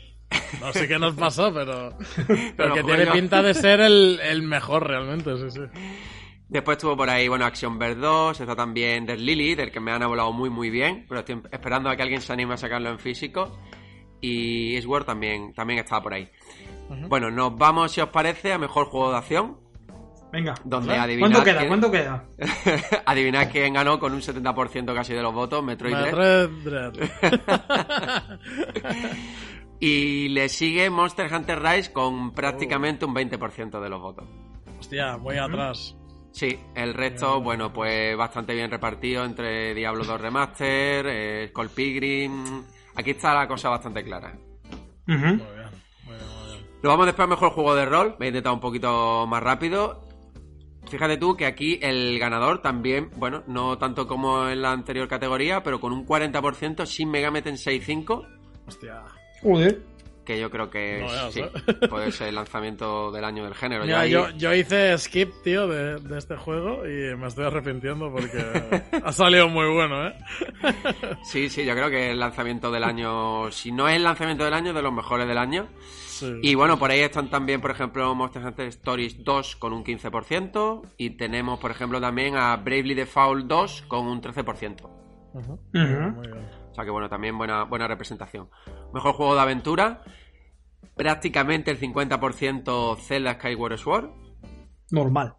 No 0.60 0.74
sé 0.74 0.88
qué 0.88 1.00
nos 1.00 1.16
pasó, 1.16 1.54
pero... 1.54 1.98
Pero 2.28 2.54
Pero 2.58 2.74
que 2.74 2.82
juego 2.82 2.88
tiene 2.88 3.06
yo. 3.06 3.14
pinta 3.14 3.42
de 3.42 3.54
ser 3.54 3.80
el, 3.80 4.20
el 4.22 4.42
mejor 4.44 4.88
realmente, 4.88 5.38
sí, 5.38 5.52
sí. 5.52 5.62
Después 6.50 6.78
estuvo 6.78 6.96
por 6.98 7.10
ahí, 7.10 7.28
bueno, 7.28 7.46
Action 7.46 7.80
Verge 7.80 8.00
2, 8.02 8.42
está 8.42 8.56
también 8.56 9.06
Dead 9.06 9.18
Lily, 9.18 9.56
del 9.56 9.72
que 9.72 9.80
me 9.80 9.92
han 9.92 10.04
hablado 10.04 10.32
muy 10.34 10.50
muy 10.50 10.70
bien, 10.70 11.06
pero 11.08 11.22
estoy 11.22 11.42
esperando 11.52 11.90
a 11.90 11.96
que 11.96 12.04
alguien 12.04 12.22
se 12.22 12.34
anime 12.34 12.54
a 12.54 12.58
sacarlo 12.58 12.90
en 12.90 13.00
físico. 13.00 13.60
Y 14.22 14.80
Sword 14.82 15.06
también, 15.06 15.54
también 15.54 15.80
está 15.80 16.02
por 16.02 16.14
ahí. 16.14 16.30
Bueno, 17.08 17.30
nos 17.32 17.56
vamos, 17.58 17.92
si 17.92 18.02
os 18.02 18.10
parece, 18.10 18.54
a 18.54 18.58
mejor 18.58 18.86
juego 18.88 19.12
de 19.12 19.18
acción, 19.18 19.58
Venga. 20.32 20.54
donde 20.64 20.96
adivinad 20.96 21.30
¿Cuánto 21.30 21.44
queda? 21.44 21.58
quién- 21.58 21.68
¿Cuánto 21.68 21.92
queda? 21.92 22.26
adivinad 23.06 23.50
quién 23.52 23.74
ganó 23.74 24.00
con 24.00 24.14
un 24.14 24.22
70% 24.22 24.94
casi 24.94 25.14
de 25.14 25.22
los 25.22 25.34
votos, 25.34 25.64
Metroid. 25.64 25.94
Metroid 25.96 26.50
Dread. 26.64 26.94
Y 29.80 30.30
le 30.30 30.48
sigue 30.48 30.90
Monster 30.90 31.32
Hunter 31.34 31.62
Rise 31.62 31.92
con 31.92 32.32
prácticamente 32.34 33.04
un 33.06 33.14
20% 33.14 33.82
de 33.82 33.90
los 33.90 34.02
votos. 34.02 34.26
Hostia, 34.80 35.18
muy 35.18 35.38
atrás. 35.38 35.96
Sí, 36.32 36.58
el 36.76 36.94
resto, 36.94 37.42
bueno, 37.42 37.72
pues 37.74 38.16
bastante 38.18 38.54
bien 38.54 38.72
repartido 38.72 39.26
entre 39.26 39.74
Diablo 39.74 40.04
2 40.06 40.20
Remaster, 40.22 41.06
eh, 41.08 41.48
Skull 41.50 41.70
Pilgrim. 41.70 42.64
Aquí 42.96 43.12
está 43.12 43.34
la 43.34 43.48
cosa 43.48 43.70
bastante 43.70 44.04
clara. 44.04 44.34
Muy 45.08 45.18
bien, 45.18 45.38
muy 45.38 46.16
bien. 46.16 46.20
Nos 46.86 46.92
vamos 46.92 47.08
después 47.08 47.24
a 47.26 47.30
mejor 47.30 47.50
juego 47.50 47.74
de 47.74 47.84
rol. 47.84 48.16
Me 48.20 48.28
he 48.28 48.30
intentado 48.30 48.54
un 48.54 48.62
poquito 48.62 49.26
más 49.26 49.42
rápido. 49.42 50.08
Fíjate 50.88 51.18
tú 51.18 51.36
que 51.36 51.48
aquí 51.48 51.80
el 51.82 52.20
ganador 52.20 52.62
también, 52.62 53.10
bueno, 53.16 53.42
no 53.48 53.80
tanto 53.80 54.06
como 54.06 54.48
en 54.48 54.62
la 54.62 54.72
anterior 54.72 55.08
categoría, 55.08 55.64
pero 55.64 55.80
con 55.80 55.92
un 55.92 56.06
40% 56.06 56.86
sin 56.86 57.10
Megami 57.10 57.42
Tensei 57.42 57.80
5, 57.82 58.28
Hostia. 58.68 59.02
Joder. 59.42 59.82
que 60.24 60.40
yo 60.40 60.52
creo 60.52 60.70
que 60.70 61.00
No 61.02 61.32
sí, 61.32 61.40
¿eh? 61.40 61.52
puede 61.90 62.12
ser 62.12 62.28
el 62.28 62.36
lanzamiento 62.36 63.12
del 63.12 63.26
año 63.26 63.46
del 63.46 63.56
género. 63.56 63.82
Yo 63.82 63.88
Mira, 63.88 64.00
ahí- 64.02 64.12
yo, 64.12 64.30
yo 64.38 64.54
hice 64.54 64.96
skip, 65.00 65.32
tío, 65.44 65.68
de, 65.68 65.96
de 66.00 66.18
este 66.20 66.36
juego 66.38 66.86
y 66.86 67.16
me 67.18 67.26
estoy 67.26 67.46
arrepintiendo 67.46 68.12
porque 68.12 68.46
ha 69.04 69.12
salido 69.12 69.50
muy 69.50 69.68
bueno, 69.74 70.08
¿eh? 70.08 70.14
Sí, 71.24 71.50
sí, 71.50 71.66
yo 71.66 71.74
creo 71.74 71.90
que 71.90 72.12
el 72.12 72.20
lanzamiento 72.20 72.70
del 72.70 72.84
año, 72.84 73.50
si 73.50 73.72
no 73.72 73.90
es 73.90 73.96
el 73.96 74.04
lanzamiento 74.04 74.44
del 74.44 74.54
año, 74.54 74.72
de 74.72 74.84
los 74.84 74.94
mejores 74.94 75.28
del 75.28 75.40
año. 75.40 75.68
Sí. 76.16 76.40
Y 76.42 76.56
bueno, 76.56 76.80
por 76.80 76.92
ahí 76.92 77.02
están 77.02 77.30
también, 77.30 77.60
por 77.60 77.72
ejemplo, 77.72 78.16
Monster 78.16 78.42
Hunter 78.42 78.68
Stories 78.68 79.22
2 79.24 79.58
con 79.58 79.74
un 79.74 79.84
15%. 79.84 80.82
Y 80.98 81.12
tenemos, 81.12 81.60
por 81.60 81.72
ejemplo, 81.72 82.00
también 82.00 82.38
a 82.38 82.56
Bravely 82.56 82.94
Default 82.94 83.48
2 83.48 83.82
con 83.90 84.08
un 84.08 84.22
13%. 84.22 84.90
Ujú. 85.34 85.54
Ujú. 85.54 85.60
Muy 85.74 86.28
bien. 86.28 86.46
O 86.72 86.74
sea 86.74 86.86
que 86.86 86.92
bueno, 86.92 87.10
también 87.10 87.38
buena, 87.38 87.64
buena 87.64 87.88
representación. 87.88 88.50
Mejor 88.94 89.14
juego 89.14 89.36
de 89.36 89.42
aventura. 89.42 90.04
Prácticamente 90.96 91.72
el 91.72 91.80
50% 91.80 92.98
Zelda 92.98 93.34
Skyward 93.34 93.78
Sword. 93.78 94.10
Normal. 94.92 95.36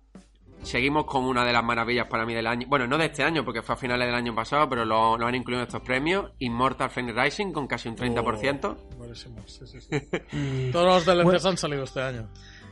Seguimos 0.62 1.04
con 1.06 1.24
una 1.24 1.44
de 1.44 1.52
las 1.52 1.62
maravillas 1.62 2.08
para 2.08 2.26
mí 2.26 2.34
del 2.34 2.46
año. 2.46 2.66
Bueno, 2.68 2.86
no 2.88 2.98
de 2.98 3.06
este 3.06 3.22
año, 3.22 3.44
porque 3.44 3.62
fue 3.62 3.74
a 3.74 3.78
finales 3.78 4.06
del 4.06 4.14
año 4.16 4.34
pasado, 4.34 4.68
pero 4.68 4.84
lo, 4.84 5.16
lo 5.16 5.26
han 5.26 5.34
incluido 5.34 5.62
en 5.62 5.66
estos 5.68 5.82
premios. 5.82 6.32
Immortal 6.40 6.90
Phoenix 6.90 7.16
Rising 7.16 7.52
con 7.52 7.66
casi 7.68 7.88
un 7.88 7.96
30%. 7.96 8.64
Oh, 8.64 8.96
buenísimo, 8.96 9.36
sí, 9.46 9.64
sí, 9.66 9.80
sí. 9.80 10.70
Todos 10.72 10.86
los 10.86 11.06
DLCs 11.06 11.24
Bueno. 11.24 11.48
han 11.50 11.56
salido 11.56 11.84
este 11.84 12.02
año. 12.02 12.28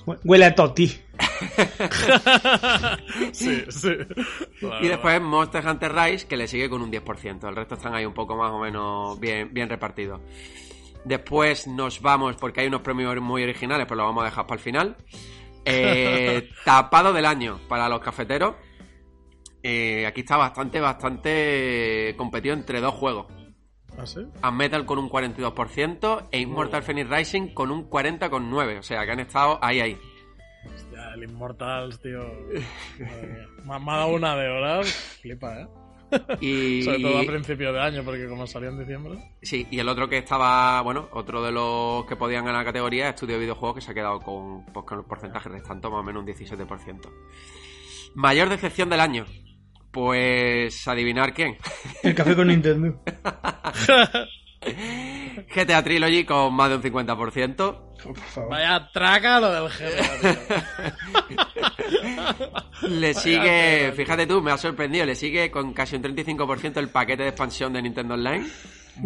hue- 0.07 0.19
Huele 0.25 0.45
a 0.47 0.55
Toti. 0.55 0.89
sí, 3.33 3.65
sí. 3.69 3.89
Y 4.83 4.89
después 4.89 5.21
Monster 5.21 5.67
Hunter 5.67 5.93
Rise, 5.95 6.27
que 6.27 6.37
le 6.37 6.49
sigue 6.49 6.69
con 6.69 6.83
un 6.83 6.91
10%. 6.91 7.49
El 7.49 7.57
resto 7.57 7.75
están 7.75 7.95
ahí 7.95 8.05
un 8.05 8.15
poco 8.15 8.37
más 8.37 8.51
o 8.51 8.59
menos 8.59 9.19
bien, 9.21 9.53
bien 9.53 9.69
repartidos. 9.69 10.21
Después 11.05 11.67
nos 11.67 12.01
vamos, 12.01 12.37
porque 12.37 12.63
hay 12.63 12.67
unos 12.69 12.81
premios 12.81 13.15
muy 13.21 13.43
originales, 13.43 13.87
pero 13.87 13.97
lo 13.99 14.05
vamos 14.05 14.23
a 14.23 14.27
dejar 14.27 14.47
para 14.47 14.59
el 14.59 14.65
final. 14.65 14.97
Eh, 15.65 16.51
tapado 16.65 17.13
del 17.13 17.27
año 17.27 17.61
para 17.69 17.89
los 17.89 18.01
cafeteros. 18.01 18.55
Eh, 19.63 20.07
aquí 20.07 20.21
está 20.21 20.37
bastante, 20.37 20.81
bastante 20.81 22.15
competido 22.17 22.55
entre 22.55 22.81
dos 22.81 22.95
juegos. 22.95 23.27
¿Ah, 23.97 24.07
sí? 24.07 24.21
Metal 24.53 24.85
con 24.85 24.99
un 24.99 25.09
42% 25.09 26.29
e 26.31 26.41
Immortal 26.41 26.83
Phoenix 26.83 27.09
Rising 27.09 27.55
con 27.55 27.71
un 27.71 27.89
40,9%. 27.89 28.79
O 28.79 28.83
sea, 28.83 29.05
que 29.05 29.13
han 29.13 29.21
estado 29.21 29.59
ahí, 29.63 29.81
ahí. 29.81 29.99
Hostia, 30.67 31.15
el 31.15 31.23
Immortals, 31.25 32.01
tío. 32.01 32.21
madre 33.05 33.27
mía. 33.27 33.49
Me 33.65 33.93
ha 33.93 33.97
dado 33.97 34.09
una 34.15 34.37
de 34.37 34.49
horas. 34.49 34.93
Flipa, 35.23 35.61
¿eh? 35.61 35.69
Y, 36.41 36.83
Sobre 36.83 37.01
todo 37.01 37.19
a 37.19 37.25
principio 37.25 37.73
de 37.73 37.81
año, 37.81 38.03
porque 38.05 38.29
como 38.29 38.47
salió 38.47 38.71
en 38.71 38.79
diciembre. 38.79 39.19
sí, 39.43 39.67
y 39.71 39.79
el 39.79 39.89
otro 39.89 40.09
que 40.09 40.19
estaba, 40.19 40.81
bueno, 40.83 41.09
otro 41.13 41.43
de 41.43 41.53
los 41.53 42.07
que 42.07 42.17
podían 42.17 42.45
ganar 42.45 42.61
la 42.63 42.67
categoría 42.67 43.09
es 43.09 43.15
Estudio 43.15 43.35
de 43.35 43.41
Videojuegos, 43.41 43.77
que 43.77 43.81
se 43.81 43.91
ha 43.91 43.95
quedado 43.95 44.21
con, 44.21 44.65
pues, 44.67 44.85
con 44.87 44.99
el 44.99 45.05
porcentaje 45.05 45.49
restante, 45.49 45.89
más 45.89 46.01
o 46.01 46.03
menos 46.03 46.23
un 46.23 46.29
17%. 46.29 47.11
Mayor 48.15 48.49
decepción 48.49 48.89
del 48.89 49.01
año. 49.01 49.27
Pues 49.91 50.89
adivinar 50.89 51.33
quién. 51.33 51.57
El 52.03 52.15
café 52.15 52.35
con 52.35 52.49
Nintendo. 52.49 53.01
GTA 55.55 55.83
Trilogy 55.83 56.25
con 56.25 56.55
más 56.55 56.71
de 56.71 56.77
un 56.77 56.83
50%. 56.83 57.61
Oh, 57.61 58.09
por 58.13 58.17
favor. 58.19 58.51
Vaya 58.51 58.89
traca 58.93 59.41
lo 59.41 59.51
del 59.51 59.69
GTA, 59.71 60.21
tío. 60.21 61.39
Le 62.89 63.09
Vaya 63.13 63.21
sigue, 63.21 63.83
tío. 63.87 63.93
fíjate 63.95 64.27
tú, 64.27 64.43
me 64.43 64.51
ha 64.53 64.59
sorprendido, 64.59 65.07
le 65.07 65.15
sigue 65.15 65.51
con 65.51 65.73
casi 65.73 65.97
un 65.97 66.03
35% 66.03 66.77
el 66.79 66.89
paquete 66.89 67.23
de 67.23 67.29
expansión 67.31 67.73
de 67.73 67.83
Nintendo 67.83 68.15
Online. 68.15 68.47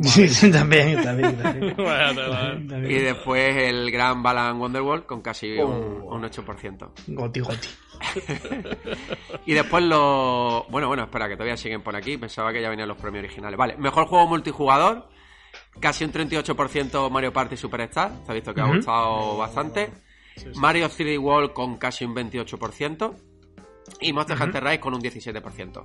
Sí, 0.03 0.29
sí, 0.29 0.51
también, 0.51 1.03
también, 1.03 1.35
también. 1.39 1.75
Vaya 1.79 2.09
tela, 2.15 2.53
eh. 2.53 2.67
También. 2.69 2.91
Y 2.91 2.95
después 3.03 3.57
el 3.57 3.91
gran 3.91 4.23
Balan 4.23 4.61
Wonderworld 4.61 5.07
con 5.07 5.23
casi 5.23 5.53
un, 5.59 6.03
Oh. 6.07 6.15
un 6.17 6.23
8%. 6.25 6.89
Goti, 7.09 7.41
goti. 7.41 7.69
Y 9.47 9.55
después 9.55 9.83
los... 9.85 10.69
Bueno, 10.69 10.89
bueno, 10.89 11.05
espera, 11.05 11.27
que 11.27 11.35
todavía 11.37 11.57
siguen 11.57 11.81
por 11.83 11.97
aquí. 11.97 12.19
Pensaba 12.19 12.53
que 12.53 12.61
ya 12.61 12.69
venían 12.69 12.89
los 12.89 12.99
premios 12.99 13.25
originales. 13.25 13.57
Vale, 13.57 13.77
mejor 13.79 14.07
juego 14.07 14.27
multijugador. 14.27 15.09
Casi 15.81 16.05
un 16.05 16.13
38% 16.13 17.11
Mario 17.11 17.33
Party 17.33 17.57
Superstar. 17.57 18.11
Se 18.25 18.33
ha 18.33 18.35
visto 18.35 18.55
que 18.55 18.61
ha 18.61 18.67
gustado 18.67 19.37
bastante. 19.37 19.91
Sí, 20.37 20.47
sí. 20.53 20.59
Mario 20.59 20.89
3D 20.89 21.19
World 21.21 21.53
con 21.53 21.77
casi 21.79 22.05
un 22.05 22.15
28%. 22.15 23.15
Y 24.01 24.13
Monster 24.13 24.41
Hunter 24.41 24.63
Rise 24.65 24.81
con 24.81 24.95
un 24.95 25.01
17%. 25.01 25.85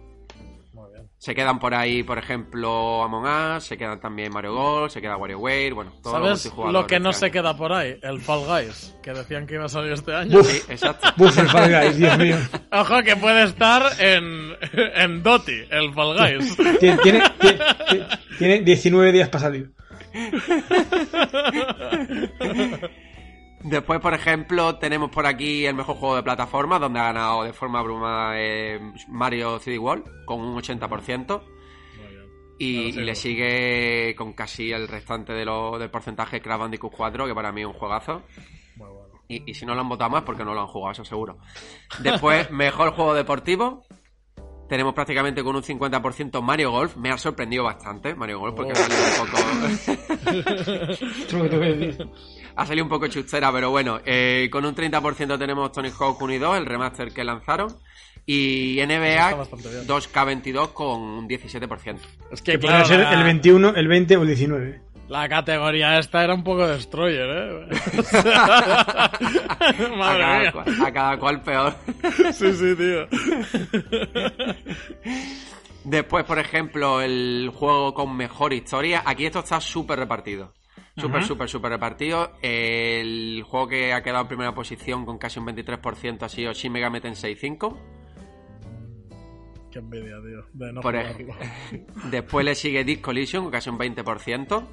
Muy 0.74 0.92
bien. 0.92 1.08
Se 1.18 1.34
quedan 1.34 1.58
por 1.58 1.74
ahí, 1.74 2.04
por 2.04 2.18
ejemplo, 2.18 3.02
Among 3.04 3.56
Us, 3.56 3.64
se 3.64 3.78
quedan 3.78 4.00
también 4.02 4.34
Mario 4.34 4.54
Golf, 4.56 4.92
se 4.92 5.00
queda 5.02 5.16
WarioWare, 5.16 5.74
bueno, 5.74 5.94
todo 6.04 6.14
¿Sabes 6.36 6.52
lo 6.72 6.86
que 6.86 7.00
no 7.00 7.14
se 7.14 7.32
queda 7.32 7.56
por 7.56 7.72
ahí? 7.72 7.98
El 8.02 8.20
Fall 8.20 8.42
Guys, 8.46 8.94
que 9.02 9.14
decían 9.14 9.48
que 9.48 9.54
iba 9.54 9.66
a 9.66 9.70
salir 9.70 9.94
este 9.94 10.14
año. 10.14 10.40
Buf. 10.40 10.48
Sí, 10.52 10.62
exacto. 10.70 11.08
Buf, 11.18 11.38
el 11.38 11.48
Fall 11.48 11.72
Guys, 11.72 11.98
Dios 11.98 12.18
mío. 12.18 12.38
Ojo 12.74 13.02
que 13.04 13.16
puede 13.16 13.44
estar 13.46 13.84
en, 14.02 14.52
en 14.96 15.24
Doti, 15.24 15.62
el 15.70 15.94
Fall 15.94 16.18
Guys. 16.18 16.58
Tiene, 16.80 16.98
tiene, 16.98 17.24
tiene- 17.40 18.08
tiene 18.38 18.60
19 18.62 19.12
días 19.14 19.30
para 19.30 19.44
salir. 19.44 19.72
Después, 23.64 24.00
por 24.02 24.14
ejemplo, 24.14 24.76
tenemos 24.76 25.10
por 25.10 25.26
aquí 25.26 25.66
el 25.66 25.74
mejor 25.74 25.96
juego 25.96 26.18
de 26.18 26.24
plataforma, 26.24 26.80
donde 26.80 27.00
ha 27.00 27.06
ganado 27.06 27.44
de 27.44 27.54
forma 27.54 27.80
abrumada 27.80 28.34
eh, 28.36 28.78
Mario 29.08 29.58
3D 29.58 29.80
World, 29.80 30.26
con 30.26 30.42
un 30.42 30.62
80%. 30.62 31.42
Muy 31.98 32.08
bien. 32.08 32.26
Y, 32.60 32.76
Claro, 32.76 32.94
sí, 32.94 33.00
y 33.00 33.04
le 33.04 33.16
sigue 33.16 34.16
con 34.18 34.34
casi 34.34 34.74
el 34.74 34.90
restante 34.90 35.32
de 35.32 35.46
lo, 35.46 35.80
del 35.80 35.90
porcentaje 35.90 36.42
Crash 36.42 36.60
Bandicoot 36.60 36.94
4, 36.94 37.26
que 37.26 37.34
para 37.34 37.54
mí 37.54 37.62
es 37.62 37.68
un 37.68 37.74
juegazo. 37.74 38.22
Bueno. 38.76 38.96
Y, 39.30 39.50
y 39.50 39.54
si 39.54 39.66
no 39.66 39.76
lo 39.76 39.82
han 39.82 39.90
votado 39.90 40.10
más, 40.10 40.24
porque 40.24 40.44
no 40.44 40.54
lo 40.54 40.60
han 40.60 40.68
jugado, 40.68 40.92
eso 40.92 41.06
seguro. 41.06 41.38
Después, 42.00 42.48
mejor 42.52 42.92
juego 42.92 43.14
deportivo. 43.14 43.86
Tenemos 44.68 44.94
prácticamente 44.94 45.42
con 45.44 45.56
un 45.56 45.64
50% 45.64 46.42
Mario 46.42 46.72
Golf. 46.72 46.96
Me 46.98 47.10
ha 47.12 47.18
sorprendido 47.18 47.64
bastante 47.64 48.14
Mario 48.16 48.40
Golf, 48.40 48.56
porque 48.56 48.74
Oh. 48.74 48.76
ha 48.76 48.88
salido 48.88 49.24
un 49.24 49.28
poco... 49.28 49.38
Ha 52.56 52.68
salido 52.68 52.84
un 52.86 52.90
poco 52.90 53.08
chustera, 53.08 53.52
pero 53.52 53.72
bueno. 53.72 54.00
eh, 54.06 54.48
con 54.52 54.64
un 54.64 54.76
30% 54.76 55.40
tenemos 55.40 55.72
Tony 55.72 55.90
Hawk 55.90 56.22
1 56.22 56.34
y 56.34 56.38
2, 56.38 56.58
el 56.58 56.66
remaster 56.68 57.12
que 57.12 57.24
lanzaron. 57.24 57.76
Y 58.28 58.80
NBA 58.86 59.34
bastante 59.36 59.70
bien. 59.70 59.88
2K22 59.88 60.72
con 60.72 61.02
un 61.02 61.28
17%. 61.28 61.98
Es 62.32 62.42
que 62.42 62.54
Que 62.54 62.60
claro, 62.60 62.84
podría 62.84 63.06
ser 63.08 63.18
el 63.18 63.24
21, 63.24 63.70
el 63.76 63.88
20 63.88 64.18
o 64.18 64.22
el 64.22 64.28
19. 64.28 64.82
La 65.14 65.30
categoría 65.30 66.00
esta 66.00 66.24
era 66.24 66.34
un 66.34 66.44
poco 66.44 66.68
destroyer, 66.68 67.30
¿eh? 67.30 67.68
a, 68.34 69.12
Madre 69.96 70.24
cada 70.24 70.40
mía. 70.40 70.52
cual, 70.52 70.82
a 70.84 70.92
cada 70.92 71.20
cual 71.20 71.42
peor. 71.44 71.76
Sí, 72.34 72.52
sí, 72.54 72.76
tío. 72.76 73.08
Después, 75.84 76.24
por 76.26 76.40
ejemplo, 76.40 77.00
el 77.00 77.52
juego 77.54 77.94
con 77.94 78.18
mejor 78.18 78.54
historia. 78.54 79.04
Aquí 79.06 79.28
esto 79.28 79.40
está 79.40 79.62
súper 79.62 80.00
repartido. 80.00 80.52
Súper, 80.98 81.24
súper, 81.24 81.48
súper 81.48 81.72
repartido. 81.72 82.32
El 82.42 83.44
juego 83.44 83.68
que 83.68 83.94
ha 83.94 84.02
quedado 84.02 84.24
en 84.24 84.28
primera 84.28 84.56
posición 84.56 85.06
con 85.06 85.20
casi 85.20 85.40
un 85.40 85.46
23% 85.46 86.24
ha 86.24 86.30
sido 86.30 86.54
Shin 86.54 86.72
Megami 86.72 87.02
Tensei 87.02 87.36
5. 87.36 87.78
Qué 89.72 89.80
envidia, 89.80 90.16
tío. 90.22 90.46
De 90.54 90.74
no 90.74 90.82
Por 90.82 90.96
jugarlo. 90.96 91.36
Después 92.10 92.46
le 92.46 92.56
sigue 92.56 92.84
Disc 92.84 93.02
Collision 93.02 93.44
con 93.44 93.52
casi 93.52 93.70
un 93.70 93.78
20%. 93.78 94.68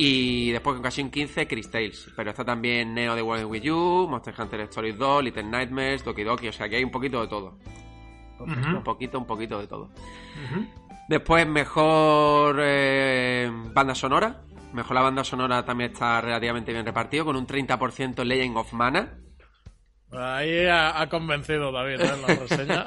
Y 0.00 0.52
después 0.52 0.74
con 0.74 0.82
casi 0.84 1.02
un 1.02 1.10
15% 1.10 1.48
Chris 1.48 1.70
Tales. 1.70 2.08
Pero 2.14 2.30
está 2.30 2.44
también 2.44 2.94
Neo 2.94 3.16
de 3.16 3.22
World 3.22 3.46
With 3.46 3.62
You, 3.62 4.06
Monster 4.08 4.32
Hunter 4.38 4.60
Stories 4.60 4.96
2, 4.96 5.24
Little 5.24 5.42
Nightmares, 5.42 6.04
Doki 6.04 6.22
Doki. 6.22 6.46
O 6.46 6.52
sea 6.52 6.68
que 6.68 6.76
hay 6.76 6.84
un 6.84 6.92
poquito 6.92 7.20
de 7.20 7.26
todo. 7.26 7.58
Un 8.38 8.84
poquito, 8.84 9.18
un 9.18 9.26
poquito 9.26 9.58
de 9.58 9.66
todo. 9.66 9.90
Después, 11.08 11.48
mejor 11.48 12.58
eh, 12.60 13.50
banda 13.74 13.96
sonora. 13.96 14.44
Mejor 14.72 14.94
la 14.94 15.02
banda 15.02 15.24
sonora 15.24 15.64
también 15.64 15.90
está 15.90 16.20
relativamente 16.20 16.72
bien 16.72 16.86
repartido, 16.86 17.24
con 17.24 17.34
un 17.34 17.46
30% 17.48 18.22
Legend 18.22 18.56
of 18.56 18.72
Mana. 18.74 19.18
Ahí 20.12 20.66
ha, 20.66 21.00
ha 21.00 21.08
convencido 21.08 21.70
David 21.70 22.00
¿eh? 22.00 22.10
en 22.14 22.22
la 22.22 22.28
reseña. 22.34 22.86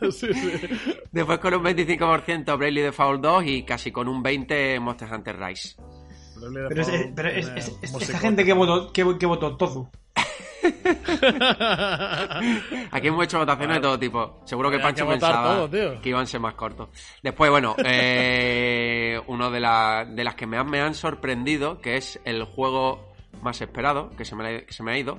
sí, 0.10 0.32
sí. 0.32 0.52
Después 1.12 1.38
con 1.38 1.54
un 1.54 1.62
25% 1.64 2.44
Bravely 2.46 2.80
Default 2.80 3.20
2 3.20 3.44
y 3.46 3.62
casi 3.64 3.92
con 3.92 4.08
un 4.08 4.24
20% 4.24 4.80
Monster 4.80 5.12
Hunter 5.12 5.38
Rise. 5.38 5.76
Pero 6.40 6.70
es, 6.80 6.88
es- 6.88 7.12
pero 7.14 7.28
es- 7.28 7.48
es- 7.48 7.68
es- 7.82 7.92
música. 7.92 8.12
esta 8.12 8.18
gente 8.26 8.44
que 8.46 8.54
votó, 8.54 8.90
que, 8.92 9.18
que 9.18 9.26
votó 9.26 9.56
Tozu. 9.58 9.90
Aquí 12.90 13.08
hemos 13.08 13.24
hecho 13.24 13.38
votaciones 13.38 13.76
de 13.76 13.80
todo 13.82 13.98
tipo. 13.98 14.40
Seguro 14.44 14.70
que 14.70 14.76
Había 14.76 14.86
Pancho 14.88 15.04
que 15.06 15.10
pensaba 15.12 15.68
todo, 15.68 16.00
que 16.00 16.08
iban 16.08 16.22
a 16.22 16.26
ser 16.26 16.40
más 16.40 16.54
cortos. 16.54 16.88
Después, 17.22 17.50
bueno, 17.50 17.76
eh, 17.84 19.20
uno 19.26 19.50
de, 19.50 19.60
la- 19.60 20.06
de 20.08 20.24
las 20.24 20.34
que 20.34 20.46
me 20.46 20.56
han, 20.58 20.68
me 20.70 20.80
han 20.80 20.94
sorprendido, 20.94 21.80
que 21.80 21.96
es 21.96 22.18
el 22.24 22.44
juego 22.44 23.12
más 23.42 23.60
esperado, 23.60 24.10
que 24.16 24.24
se 24.24 24.34
me, 24.36 24.48
ha- 24.48 24.64
que 24.64 24.72
se 24.72 24.82
me 24.82 24.92
ha 24.92 24.98
ido. 24.98 25.18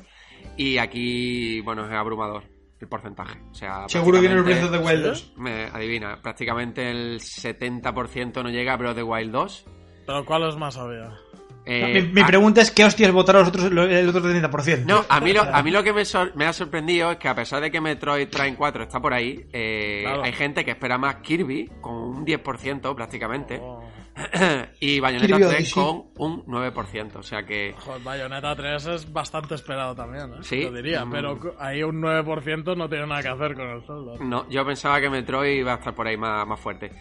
Y 0.58 0.78
aquí, 0.78 1.62
bueno, 1.62 1.86
es 1.86 1.92
abrumador 1.92 2.44
el 2.80 2.88
porcentaje. 2.88 3.40
O 3.52 3.54
sea, 3.54 3.88
Seguro 3.88 4.22
no 4.22 4.28
el 4.30 4.44
Breath 4.44 4.64
of 4.64 4.72
the 4.72 4.78
Wild 4.80 5.06
2. 5.06 5.34
Me 5.38 5.66
adivina, 5.66 6.20
prácticamente 6.22 6.90
el 6.90 7.20
70% 7.20 8.44
no 8.44 8.50
llega 8.50 8.74
a 8.74 8.78
Breath 8.78 8.92
of 8.92 8.98
the 8.98 9.04
Wild 9.04 9.32
2. 9.32 9.66
Pero 10.08 10.26
¿cuál 10.26 10.48
es 10.50 10.56
más 10.58 10.78
obvio? 10.78 11.12
Eh, 11.64 12.02
mi 12.02 12.14
mi 12.14 12.24
pregunta 12.24 12.60
es: 12.62 12.72
¿qué 12.72 12.84
hostias 12.84 13.12
votaron 13.12 13.42
los 13.42 13.50
otros, 13.50 13.66
el 13.66 14.10
otro 14.10 14.22
30%? 14.24 14.84
No, 14.86 15.06
a 15.08 15.20
mí 15.20 15.32
lo, 15.32 15.44
a 15.44 15.62
mí 15.62 15.70
lo 15.70 15.84
que 15.84 15.94
me, 15.94 16.06
sor- 16.06 16.36
me 16.36 16.46
ha 16.48 16.54
sorprendido 16.54 17.12
es 17.12 17.18
que 17.18 17.28
a 17.28 17.36
pesar 17.36 17.62
de 17.62 17.70
que 17.70 17.80
Metroid 17.80 18.28
Prime 18.30 18.56
4 18.56 18.84
está 18.84 19.00
por 19.00 19.14
ahí, 19.14 19.46
eh, 19.54 20.02
Claro. 20.04 20.24
hay 20.24 20.34
gente 20.34 20.66
que 20.66 20.72
espera 20.72 20.98
más 20.98 21.18
Kirby 21.18 21.70
con 21.80 21.94
un 21.94 22.26
10% 22.26 22.96
prácticamente 22.96 23.60
Oh, 23.62 23.84
y 24.80 25.00
Bayonetta 25.00 25.38
Kirby 25.38 25.50
3 25.50 25.56
Odyssey. 25.56 25.74
con 25.84 26.04
un 26.18 26.46
9%. 26.46 27.16
O 27.16 27.24
sea 27.24 27.44
que 27.44 27.74
joder, 27.80 28.02
Bayonetta 28.04 28.56
3 28.56 28.86
es 28.88 29.12
bastante 29.14 29.56
esperado 29.56 29.96
también, 29.96 30.34
¿eh? 30.34 30.38
Sí. 30.42 30.64
Lo 30.64 30.72
diría, 30.74 31.06
Mm. 31.06 31.12
pero 31.12 31.56
ahí 31.60 31.82
un 31.84 32.02
9% 32.02 32.76
no 32.76 32.90
tiene 32.90 33.08
nada 33.08 33.22
que 33.22 33.30
hacer 33.30 33.56
con 33.56 33.68
el 33.70 33.82
Zelda. 33.84 34.14
no, 34.24 34.50
yo 34.50 34.66
pensaba 34.66 35.00
que 35.00 35.10
Metroid 35.10 35.60
iba 35.60 35.74
a 35.74 35.78
estar 35.78 35.96
por 35.96 36.08
ahí 36.08 36.18
más, 36.18 36.46
más 36.48 36.60
fuerte. 36.60 36.92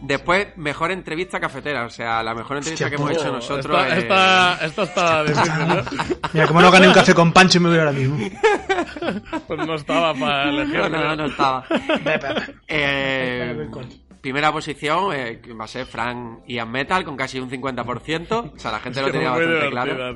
Después, 0.00 0.48
mejor 0.58 0.90
entrevista 0.90 1.40
cafetera. 1.40 1.86
O 1.86 1.88
sea, 1.88 2.22
la 2.22 2.34
mejor 2.34 2.58
entrevista 2.58 2.90
que 2.90 2.96
hemos 2.96 3.08
Oh, 3.08 3.12
hecho 3.12 3.32
nosotros 3.32 3.80
esta, 3.86 3.96
es- 3.96 4.02
esta, 4.02 4.58
esta 4.66 4.82
está 4.82 5.24
difícil, 5.24 5.52
¿eh? 5.52 5.84
Mira, 6.34 6.46
como 6.46 6.60
no 6.60 6.70
gané 6.70 6.88
un 6.88 6.94
café 6.94 7.14
con 7.14 7.32
Pancho, 7.32 7.58
me 7.60 7.70
voy 7.70 7.78
ahora 7.78 7.92
mismo. 7.92 8.18
Pues 9.46 9.66
no 9.66 9.74
estaba 9.74 10.14
para 10.14 10.44
elegir. 10.50 10.76
No, 10.78 10.88
no, 10.88 10.98
tío. 10.98 11.16
no 11.16 11.26
estaba. 11.26 11.64
Eh. 12.68 13.68
Primera 14.24 14.50
posición 14.50 15.12
eh, 15.14 15.38
va 15.60 15.64
a 15.64 15.68
ser 15.68 15.84
Frank 15.84 16.44
Ian 16.46 16.72
Metal 16.72 17.04
con 17.04 17.14
casi 17.14 17.38
un 17.38 17.50
50%. 17.50 18.52
O 18.54 18.58
sea, 18.58 18.72
la 18.72 18.80
gente 18.80 19.02
lo 19.02 19.06
Es 19.08 19.12
tenía 19.12 19.28
bastante 19.28 19.70
claro. 19.70 20.14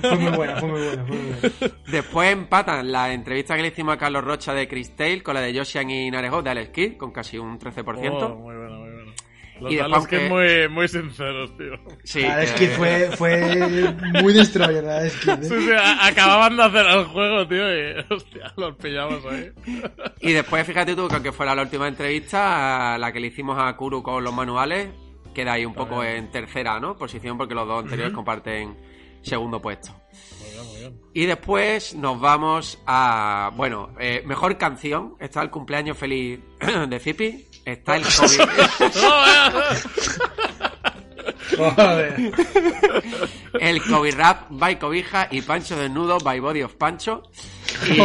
Fue 0.00 0.16
muy 0.16 0.30
buena, 0.32 0.56
fue 0.56 0.68
muy 0.70 0.80
buena, 0.80 1.04
fue 1.04 1.16
muy 1.18 1.26
buena. 1.26 1.74
Después 1.88 2.32
empatan 2.32 2.90
la 2.90 3.12
entrevista 3.12 3.54
que 3.54 3.60
le 3.60 3.68
hicimos 3.68 3.96
a 3.96 3.98
Carlos 3.98 4.24
Rocha 4.24 4.54
de 4.54 4.66
Chris 4.66 4.96
Tale 4.96 5.22
con 5.22 5.34
la 5.34 5.42
de 5.42 5.54
Josian 5.54 5.90
y 5.90 6.10
Narejo 6.10 6.40
de 6.40 6.50
Alex 6.52 6.70
Kidd 6.70 6.96
con 6.96 7.12
casi 7.12 7.36
un 7.36 7.58
13%. 7.58 8.22
Oh, 8.22 8.34
muy. 8.36 8.61
Los 9.62 9.72
Y 9.72 9.76
de 9.76 9.82
después 9.82 9.98
los 10.02 10.08
que 10.08 10.18
que- 10.18 10.28
muy, 10.28 10.68
muy 10.68 10.88
sinceros, 10.88 11.56
tío. 11.56 11.72
Sí, 12.04 12.22
La 12.22 12.40
que- 12.40 12.46
Skid 12.48 12.68
fue, 12.70 13.10
fue 13.16 13.94
muy 14.22 14.32
destroyer, 14.32 14.82
la 14.84 15.08
Skid. 15.08 15.42
Sí, 15.42 15.54
¿eh? 15.54 15.60
sí, 15.60 15.70
a- 15.72 16.06
acababan 16.06 16.56
de 16.56 16.62
hacer 16.64 16.86
el 16.86 17.04
juego, 17.06 17.46
tío, 17.46 17.78
y 17.78 18.04
hostia, 18.10 18.52
los 18.56 18.76
pillamos 18.76 19.24
ahí. 19.26 19.50
Y 20.20 20.32
después, 20.32 20.66
fíjate 20.66 20.94
tú, 20.96 21.08
que 21.08 21.14
aunque 21.14 21.32
fuera 21.32 21.54
la 21.54 21.62
última 21.62 21.86
entrevista, 21.88 22.98
la 22.98 23.12
que 23.12 23.20
le 23.20 23.28
hicimos 23.28 23.56
a 23.58 23.74
Kuru 23.76 24.02
con 24.02 24.22
los 24.24 24.34
manuales, 24.34 24.88
queda 25.34 25.52
ahí 25.54 25.64
un 25.64 25.74
poco 25.74 26.02
en 26.04 26.30
tercera, 26.30 26.78
¿no? 26.80 26.96
Posición 26.96 27.38
porque 27.38 27.54
los 27.54 27.66
dos 27.66 27.84
anteriores 27.84 28.12
comparten 28.12 28.76
segundo 29.22 29.62
puesto. 29.62 29.92
Muy 30.40 30.50
bien, 30.50 30.66
muy 30.66 30.78
bien. 30.80 31.00
Y 31.14 31.26
después 31.26 31.94
nos 31.94 32.20
vamos 32.20 32.82
a. 32.86 33.50
Bueno, 33.56 33.94
eh, 34.00 34.22
mejor 34.26 34.58
canción. 34.58 35.14
Está 35.20 35.40
el 35.42 35.50
cumpleaños 35.50 35.96
feliz 35.96 36.40
de 36.88 36.98
Zipi. 36.98 37.46
Está 37.64 37.96
el 37.96 38.02
COVID. 38.02 38.40
Joder. 41.56 42.32
el 43.60 43.82
COVID 43.82 44.14
Rap 44.14 44.46
by 44.50 44.78
Cobija 44.78 45.28
y 45.30 45.42
Pancho 45.42 45.76
Desnudo 45.76 46.18
by 46.18 46.40
Body 46.40 46.62
of 46.62 46.74
Pancho. 46.74 47.22
Y, 47.88 48.00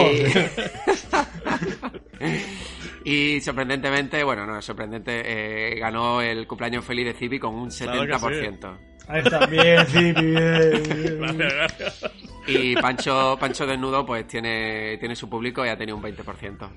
y 3.37 3.41
sorprendentemente, 3.41 4.23
bueno, 4.23 4.45
no 4.45 4.59
es 4.59 4.65
sorprendente, 4.65 5.21
eh, 5.25 5.79
ganó 5.79 6.21
el 6.21 6.45
cumpleaños 6.45 6.85
feliz 6.85 7.05
de 7.05 7.13
Zipi 7.13 7.39
con 7.39 7.55
un 7.55 7.69
Claro 7.69 8.05
que 8.05 8.13
70%. 8.13 8.77
Ahí 9.09 9.21
está, 9.23 9.45
bien, 9.45 9.87
sí, 9.87 10.11
bien, 10.11 10.83
bien. 10.83 11.37
Gracias, 11.37 11.53
gracias. 11.53 12.11
Y 12.47 12.75
Pancho, 12.75 13.37
Pancho 13.39 13.65
Desnudo 13.65 14.05
pues 14.05 14.27
tiene, 14.27 14.97
tiene 14.97 15.15
su 15.15 15.29
público 15.29 15.65
y 15.65 15.69
ha 15.69 15.77
tenido 15.77 15.97
un 15.97 16.03
20%. 16.03 16.69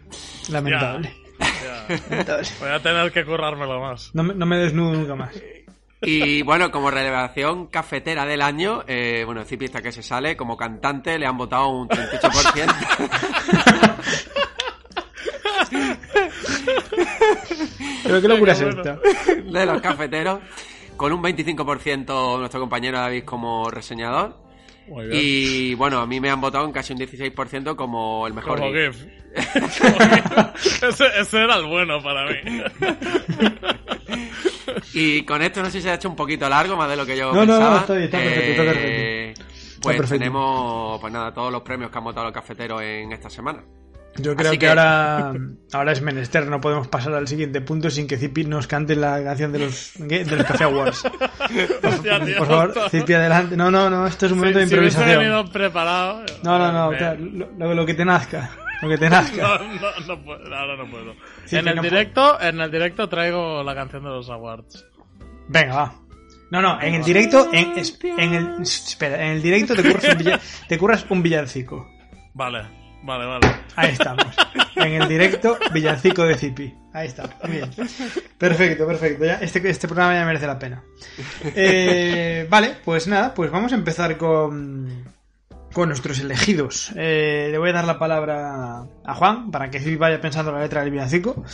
Lamentable. 0.50 1.29
Voy 2.61 2.68
a 2.70 2.80
tener 2.80 3.12
que 3.12 3.25
currármelo 3.25 3.80
más. 3.80 4.11
No 4.14 4.23
me, 4.23 4.35
no 4.35 4.47
me 4.47 4.59
desnudo 4.59 4.92
nunca 4.92 5.14
más. 5.14 5.35
Y 6.02 6.42
bueno, 6.42 6.70
como 6.70 6.90
revelación 6.90 7.66
cafetera 7.66 8.25
del 8.25 8.40
año, 8.40 8.85
eh, 8.87 9.23
bueno, 9.26 9.44
Zipi 9.44 9.66
está 9.66 9.82
que 9.82 9.92
se 9.92 10.02
sale, 10.02 10.35
como 10.37 10.56
cantante 10.56 11.18
le 11.18 11.26
han 11.26 11.37
votado 11.37 11.68
un 11.68 11.88
38%. 11.88 12.75
Pero 18.02 18.20
qué 18.23 18.28
locura 18.28 18.52
es 18.52 18.61
esta. 18.62 18.99
de 19.44 19.66
los 19.66 19.82
cafeteros, 19.82 20.40
con 20.97 21.12
un 21.12 21.23
25% 21.23 22.38
nuestro 22.38 22.61
compañero 22.61 22.99
David 22.99 23.25
como 23.25 23.70
reseñador. 23.70 24.50
Muy 24.90 25.06
bien. 25.06 25.20
Y 25.25 25.75
bueno, 25.75 26.00
a 26.00 26.06
mí 26.06 26.20
me 26.20 26.28
han 26.30 26.40
votado 26.40 26.64
en 26.66 26.73
casi 26.73 26.92
un 26.92 26.99
16% 26.99 27.76
como 27.76 28.26
el 28.26 28.35
mejor 28.35 28.59
Como 28.59 28.73
GIF. 28.73 28.97
Ese, 30.82 31.04
ese 31.20 31.38
era 31.44 31.56
el 31.56 31.66
bueno 31.66 32.02
para 32.02 32.26
mí. 32.26 32.37
Y 34.94 35.23
con 35.23 35.40
esto 35.42 35.61
no 35.62 35.66
sé 35.66 35.73
si 35.78 35.82
se 35.82 35.90
ha 35.90 35.94
hecho 35.94 36.09
un 36.09 36.16
poquito 36.16 36.49
largo, 36.49 36.76
más 36.76 36.88
de 36.90 36.97
lo 36.97 37.06
que 37.06 37.16
yo 37.16 37.32
No, 37.32 37.47
no, 37.47 37.47
no, 37.47 37.59
pensaba. 37.59 37.76
está 37.80 37.92
bien, 37.94 38.04
está 38.06 38.18
perfecto, 38.18 38.50
está 38.50 38.64
perfecto. 38.64 38.88
Eh, 38.90 39.30
Está 39.30 39.82
Pues 39.82 39.97
perfecto. 39.97 40.18
tenemos, 40.18 41.00
pues 41.00 41.12
nada, 41.12 41.32
todos 41.32 41.50
los 41.52 41.62
premios 41.62 41.90
que 41.90 41.99
han 41.99 42.04
votado 42.04 42.26
los 42.26 42.35
cafeteros 42.35 42.82
en 42.82 43.12
esta 43.12 43.30
semana. 43.30 43.62
Yo 44.16 44.34
creo 44.36 44.52
que, 44.52 44.58
que- 44.58 44.68
ahora, 44.68 45.32
ahora 45.72 45.92
es 45.92 46.02
menester, 46.02 46.46
no 46.48 46.60
podemos 46.60 46.88
pasar 46.88 47.14
al 47.14 47.28
siguiente 47.28 47.60
punto 47.60 47.90
sin 47.90 48.06
que 48.06 48.16
Zipi 48.18 48.44
nos 48.44 48.66
cante 48.66 48.96
la 48.96 49.22
canción 49.22 49.52
de 49.52 49.60
los, 49.60 49.92
¿qué? 50.08 50.24
de 50.24 50.36
los 50.36 50.44
Café 50.46 50.64
Awards. 50.64 51.02
Por 52.38 52.46
favor, 52.46 52.74
Zipi, 52.90 53.12
adelante. 53.14 53.56
No, 53.56 53.70
no, 53.70 53.88
no, 53.88 54.06
esto 54.06 54.26
es 54.26 54.32
un 54.32 54.38
momento 54.38 54.58
de 54.58 54.66
si 54.66 54.72
improvisación. 54.74 55.18
venido 55.18 55.44
preparado. 55.50 56.22
No, 56.42 56.58
no, 56.58 56.72
no, 56.72 56.92
lo, 57.58 57.74
lo- 57.74 57.86
que 57.86 57.94
te 57.94 58.04
nazca. 58.04 58.50
Lo 58.82 58.88
que 58.88 58.98
te 58.98 59.08
nazca. 59.10 59.58
No, 59.58 59.58
no, 59.58 60.06
no 60.06 60.24
puedo, 60.24 60.54
ahora 60.56 60.76
no 60.76 60.90
puedo. 60.90 61.14
Sí, 61.44 61.56
en 61.56 61.68
el 61.68 61.76
no 61.76 61.82
directo, 61.82 62.40
en 62.40 62.60
el 62.60 62.70
directo 62.70 63.08
traigo 63.08 63.62
la 63.62 63.74
canción 63.74 64.02
de 64.04 64.08
los 64.10 64.28
awards. 64.30 64.86
Venga, 65.48 65.74
va. 65.74 65.94
No, 66.50 66.60
no, 66.60 66.80
en 66.82 66.94
el 66.94 67.04
directo, 67.04 67.48
en, 67.52 67.78
el, 67.78 68.62
espera, 68.62 69.24
en 69.24 69.32
el 69.32 69.42
directo 69.42 69.74
te 69.76 69.82
curras 69.82 70.04
un, 70.16 70.40
te 70.68 70.78
curras 70.78 71.06
un 71.08 71.22
villancico. 71.22 71.88
Vale, 72.34 72.62
vale, 73.02 73.26
vale. 73.26 73.47
Ahí 73.76 73.92
estamos. 73.92 74.25
En 74.76 74.95
el 75.02 75.09
directo, 75.09 75.59
villancico 75.73 76.25
de 76.25 76.37
Zipi. 76.37 76.75
Ahí 76.92 77.07
está. 77.07 77.28
Muy 77.45 77.57
bien. 77.59 77.71
Perfecto, 78.38 78.87
perfecto. 78.87 79.25
Ya, 79.25 79.35
este, 79.35 79.69
este 79.69 79.87
programa 79.88 80.14
ya 80.14 80.25
merece 80.25 80.47
la 80.47 80.59
pena. 80.59 80.83
Eh, 81.54 82.47
vale, 82.50 82.76
pues 82.85 83.07
nada, 83.07 83.33
pues 83.35 83.50
vamos 83.50 83.73
a 83.73 83.76
empezar 83.76 84.16
con, 84.16 85.04
con 85.73 85.88
nuestros 85.88 86.19
elegidos. 86.21 86.90
Eh, 86.97 87.49
le 87.50 87.59
voy 87.59 87.71
a 87.71 87.75
dar 87.75 87.85
la 87.85 87.99
palabra 87.99 88.83
a 89.04 89.14
Juan 89.14 89.50
para 89.50 89.71
que 89.71 89.78
Zipi 89.80 89.97
vaya 89.97 90.21
pensando 90.21 90.52
la 90.52 90.61
letra 90.61 90.83
del 90.83 90.90
villancico. 90.90 91.45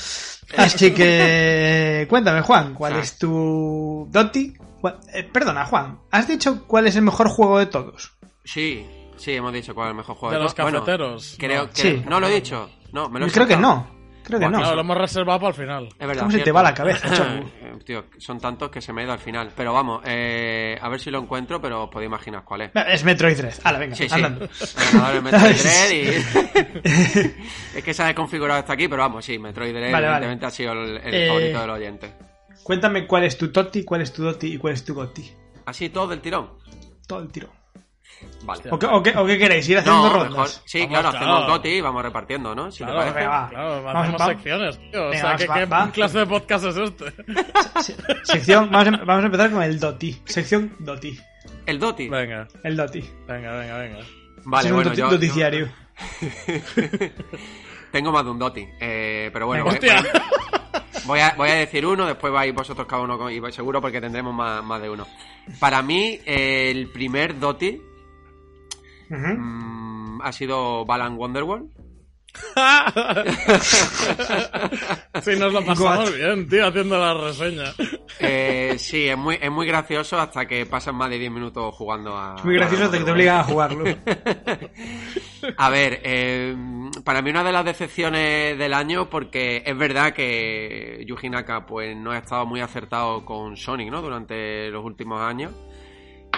Así 0.57 0.93
que 0.93 2.07
cuéntame, 2.09 2.41
Juan, 2.43 2.73
¿cuál 2.75 2.97
es 2.97 3.19
tu 3.19 4.09
Doti? 4.11 4.55
¿Cuál- 4.81 5.01
eh, 5.13 5.25
perdona, 5.25 5.65
Juan, 5.67 5.99
¿has 6.11 6.29
dicho 6.29 6.65
cuál 6.67 6.87
es 6.87 6.97
el 6.97 7.03
mejor 7.03 7.29
juego 7.29 7.59
de 7.59 7.67
todos? 7.67 8.17
Sí, 8.45 8.87
sí, 9.17 9.33
hemos 9.33 9.53
dicho 9.53 9.75
cuál 9.75 9.89
es 9.89 9.91
el 9.91 9.97
mejor 9.97 10.17
juego 10.17 10.33
De 10.33 10.39
de 10.39 10.45
los. 10.45 10.55
Bueno, 10.57 10.79
cafeteros. 10.81 11.37
creo 11.39 11.65
No. 11.65 11.71
que... 11.71 11.83
Sí. 11.83 12.03
No 12.09 12.21
lo 12.21 12.29
he 12.29 12.35
dicho. 12.35 12.71
No, 12.93 13.09
me 13.09 13.21
lo 13.21 13.27
he 13.27 13.31
Creo 13.31 13.47
que 13.47 13.57
no. 13.57 13.95
Creo 14.25 14.41
que 14.41 14.47
Bueno, 14.47 14.59
no. 14.61 14.75
Lo 14.75 14.81
hemos 14.81 14.99
reservado 14.99 15.39
para 15.39 15.51
el 15.51 15.55
final. 15.55 15.89
Es 15.99 16.07
verdad. 16.07 16.23
¿Cómo 16.25 16.33
se 16.33 16.39
te 16.41 16.51
va 16.51 16.61
la 16.63 16.75
cabeza, 16.75 17.09
Tío, 17.85 18.07
son 18.19 18.41
tantos 18.41 18.71
que 18.71 18.81
se 18.81 18.93
me 18.93 19.03
ha 19.03 19.05
ido 19.05 19.13
al 19.13 19.21
final. 19.21 19.53
Pero 19.57 19.73
vamos, 19.73 20.03
eh, 20.05 20.77
a 20.81 20.89
ver 20.89 20.99
si 20.99 21.13
lo 21.13 21.21
encuentro, 21.21 21.61
pero 21.61 21.85
os 21.85 21.91
podéis 21.91 22.09
imaginar 22.09 22.43
cuál 22.45 22.63
es. 22.63 22.71
Es 22.89 23.05
Metroid 23.05 23.37
3. 23.37 23.61
Hala, 23.63 23.79
venga, 23.79 23.95
Sí, 23.95 24.09
sí. 24.09 24.15
andando. 24.17 24.49
Metroid 25.23 25.93
y... 25.93 26.09
es 27.77 27.85
que 27.85 27.95
se 27.95 28.03
ha 28.03 28.07
desconfigurado 28.07 28.59
hasta 28.59 28.73
aquí, 28.73 28.89
pero 28.89 29.03
vamos, 29.03 29.25
sí, 29.25 29.39
Metroid 29.39 29.71
Dread 29.73 29.93
Vale, 29.93 30.07
vale. 30.09 30.27
evidentemente 30.27 30.47
ha 30.47 30.51
sido 30.51 30.73
el, 30.73 30.97
el 30.97 31.15
Eh, 31.15 31.29
favorito 31.29 31.61
del 31.61 31.71
oyente. 31.71 32.13
Cuéntame 32.65 33.07
cuál 33.07 33.23
es 33.25 33.39
tu 33.39 33.53
Toti, 33.53 33.85
cuál 33.85 34.01
es 34.01 34.13
tu 34.13 34.25
Doti 34.25 34.55
y 34.55 34.59
cuál 34.59 34.73
es 34.73 34.85
tu 34.85 34.93
Goti. 34.95 35.31
Así 35.67 35.89
todo 35.91 36.09
del 36.09 36.21
tirón. 36.21 36.51
Todo 37.07 37.21
el 37.21 37.29
tiro. 37.31 37.51
Vale. 38.45 38.63
¿O 38.71 38.79
qué, 38.79 38.87
o 38.87 39.03
qué- 39.03 39.15
o 39.17 39.27
qué 39.27 39.39
queréis? 39.39 39.69
¿Ir 39.69 39.79
haciendo 39.79 40.03
No, 40.03 40.13
rondas? 40.13 40.31
mejor. 40.31 40.49
Sí, 40.65 40.79
Vamos, 40.81 40.91
claro, 40.93 41.11
claro. 41.11 41.27
hacemos 41.35 41.51
Goti 41.51 41.69
y 41.69 41.81
vamos 41.81 42.03
repartiendo, 42.03 42.55
¿no? 42.55 42.71
Si 42.71 42.79
Claro, 42.79 42.93
te 42.93 42.99
parece. 42.99 43.19
venga, 43.19 43.31
va. 43.31 43.49
Claro, 43.51 43.83
Vamos, 43.83 44.01
hacemos 44.03 44.21
va- 44.21 44.27
secciones, 44.27 44.79
tío. 44.91 45.07
O 45.07 45.11
Venga, 45.11 45.21
sea, 45.21 45.37
¿qué, 45.37 45.47
va, 45.47 45.55
qué 45.55 45.67
va. 45.67 45.91
clase 45.93 46.19
de 46.19 46.27
podcast 46.27 46.65
es 46.67 46.77
este? 46.77 47.13
Se- 47.83 47.97
sección, 48.25 48.71
vamos 48.71 48.89
a, 48.89 49.05
vamos 49.05 49.23
a 49.23 49.27
empezar 49.27 49.51
con 49.51 49.63
el 49.63 49.79
Doti. 49.79 50.21
Sección 50.25 50.75
Doti. 50.79 51.19
El 51.67 51.79
Doti. 51.79 52.09
Venga, 52.09 52.49
Eh, 52.55 52.59
El 52.65 52.77
Doti. 52.77 53.01
venga, 53.27 53.57
venga, 53.59 53.79
venga. 53.79 53.99
Vale, 54.45 54.67
es 54.69 54.73
un 54.73 54.77
bueno, 54.77 54.91
doti- 54.93 55.31
yo. 55.31 55.67
Tengo 57.93 58.13
más 58.13 58.25
de 58.25 58.31
un 58.31 58.39
Doti. 58.39 58.67
Eh, 58.81 59.31
pero 59.33 59.47
bueno, 59.47 59.65
Venga. 59.65 59.79
voy, 59.79 59.89
Hostia. 59.91 60.13
voy 61.07 61.21
a, 61.21 61.35
voy 61.37 61.51
a 61.51 61.55
decir 61.55 61.87
uno, 61.87 62.07
después 62.07 62.33
vais 62.33 62.55
vosotros 62.55 62.87
cada 62.87 63.03
uno 63.03 63.17
con- 63.19 63.33
y 63.33 63.41
vais 63.41 63.55
seguro 63.55 63.81
porque 63.81 64.01
tendremos 64.01 64.35
más, 64.35 64.63
más 64.65 64.81
de 64.83 64.91
uno. 64.91 65.07
Para 65.61 65.83
mí, 65.83 66.19
eh, 66.25 66.71
el 66.71 66.89
primer 66.91 67.39
Doti 67.39 67.81
Mm, 69.09 70.21
ha 70.23 70.33
sido 70.33 70.85
Balan 70.85 71.17
Wonderworld. 71.17 71.71
sí, 75.23 75.37
nos 75.39 75.53
lo 75.53 75.65
pasamos 75.65 76.13
bien, 76.15 76.49
tío, 76.49 76.67
haciendo 76.67 76.99
la 76.99 77.15
reseña. 77.15 77.73
Eh, 78.19 78.75
sí, 78.79 79.09
es 79.09 79.17
muy, 79.17 79.39
es 79.41 79.51
muy 79.51 79.67
gracioso 79.67 80.19
hasta 80.19 80.47
que 80.47 80.67
pasan 80.67 80.97
más 80.97 81.09
de 81.11 81.19
10 81.19 81.31
minutos 81.31 81.75
jugando 81.75 82.17
a. 82.17 82.35
Es 82.37 82.45
muy 82.45 82.57
gracioso 82.57 82.85
hasta 82.85 82.99
que 82.99 83.05
te 83.05 83.13
obligan 83.13 83.39
a 83.39 83.45
jugarlo. 83.45 83.85
A 85.59 85.71
ver, 85.71 86.01
eh, 86.03 86.57
para 87.05 87.23
mí 87.23 87.31
una 87.31 87.45
de 87.45 87.53
las 87.53 87.65
decepciones 87.65 88.59
del 88.59 88.75
año 88.75 89.09
porque 89.09 89.63
es 89.65 89.79
verdad 89.79 90.13
que 90.13 91.05
Yuji 91.07 91.31
Naka 91.31 91.67
pues 91.67 91.97
no 91.97 92.11
ha 92.11 92.19
estado 92.19 92.47
muy 92.47 92.61
acertado 92.61 93.25
con 93.25 93.57
Sonic, 93.57 93.91
¿no? 93.91 94.03
Durante 94.03 94.69
los 94.71 94.85
últimos 94.85 95.21
años. 95.21 95.53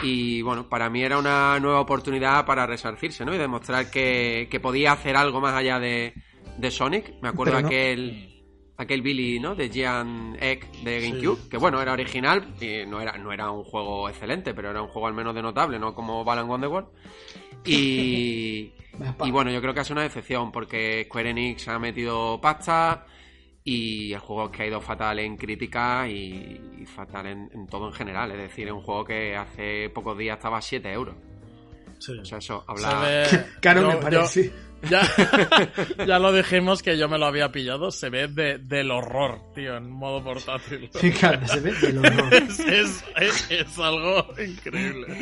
Y 0.02 0.42
bueno, 0.42 0.68
para 0.68 0.88
mí 0.90 1.02
era 1.02 1.18
una 1.18 1.58
nueva 1.60 1.80
oportunidad 1.80 2.46
para 2.46 2.66
resarcirse, 2.66 3.24
¿no? 3.24 3.34
Y 3.34 3.38
demostrar 3.38 3.90
que, 3.90 4.46
que 4.50 4.60
podía 4.60 4.92
hacer 4.92 5.16
algo 5.16 5.40
más 5.40 5.54
allá 5.54 5.80
de, 5.80 6.14
de 6.56 6.70
Sonic. 6.70 7.14
Me 7.20 7.28
acuerdo 7.28 7.60
no. 7.60 7.66
aquel 7.66 8.34
aquel 8.76 9.02
Billy, 9.02 9.40
¿no? 9.40 9.56
De 9.56 9.68
Gian 9.70 10.36
Egg 10.40 10.70
de 10.84 11.00
Sí. 11.00 11.10
GameCube, 11.10 11.48
que 11.48 11.56
bueno, 11.56 11.82
era 11.82 11.92
original 11.92 12.54
y 12.60 12.86
no 12.86 13.00
era, 13.00 13.18
no 13.18 13.32
era 13.32 13.50
un 13.50 13.64
juego 13.64 14.08
excelente, 14.08 14.54
pero 14.54 14.70
era 14.70 14.80
un 14.82 14.88
juego 14.88 15.08
al 15.08 15.14
menos 15.14 15.34
de 15.34 15.42
notable, 15.42 15.80
¿no? 15.80 15.94
Como 15.94 16.24
Balan 16.24 16.48
Wonderworld. 16.48 16.88
Y, 17.64 18.72
y 19.24 19.30
bueno, 19.32 19.50
yo 19.50 19.60
creo 19.60 19.74
que 19.74 19.80
es 19.80 19.90
una 19.90 20.02
decepción 20.02 20.52
porque 20.52 21.04
Square 21.06 21.30
Enix 21.30 21.66
ha 21.68 21.78
metido 21.80 22.40
pasta 22.40 23.04
y 23.68 24.12
el 24.12 24.18
juego 24.20 24.46
es 24.46 24.50
que 24.56 24.62
ha 24.62 24.66
ido 24.66 24.80
fatal 24.80 25.18
en 25.18 25.36
crítica 25.36 26.08
y, 26.08 26.60
y 26.80 26.86
fatal 26.86 27.26
en, 27.26 27.50
en 27.52 27.66
todo 27.66 27.88
en 27.88 27.92
general. 27.94 28.30
Es 28.32 28.38
decir, 28.38 28.66
es 28.68 28.72
un 28.72 28.80
juego 28.82 29.04
que 29.04 29.36
hace 29.36 29.90
pocos 29.90 30.16
días 30.16 30.36
estaba 30.38 30.58
a 30.58 30.62
7 30.62 30.90
euros. 30.92 31.14
Sí. 31.98 32.12
O 32.18 32.24
sea, 32.24 32.38
eso 32.38 32.64
Se 32.76 32.86
habla... 32.86 33.00
ve- 33.00 33.44
Caro 33.60 33.80
yo- 33.82 33.88
me 33.88 33.94
yo- 33.94 34.00
parece. 34.00 34.52
Ya, 34.88 35.02
ya 36.06 36.20
lo 36.20 36.32
dijimos 36.32 36.84
que 36.84 36.96
yo 36.96 37.08
me 37.08 37.18
lo 37.18 37.26
había 37.26 37.50
pillado. 37.50 37.90
Se 37.90 38.10
ve 38.10 38.28
de, 38.28 38.58
del 38.58 38.92
horror, 38.92 39.52
tío, 39.52 39.76
en 39.76 39.90
modo 39.90 40.22
portátil. 40.22 40.88
Fíjate, 40.94 41.48
se 41.48 41.58
ve 41.58 41.72
del 41.72 41.98
horror. 41.98 42.32
Es, 42.34 42.60
es, 42.60 43.04
es- 43.16 43.50
es 43.50 43.78
algo 43.80 44.24
increíble. 44.40 45.18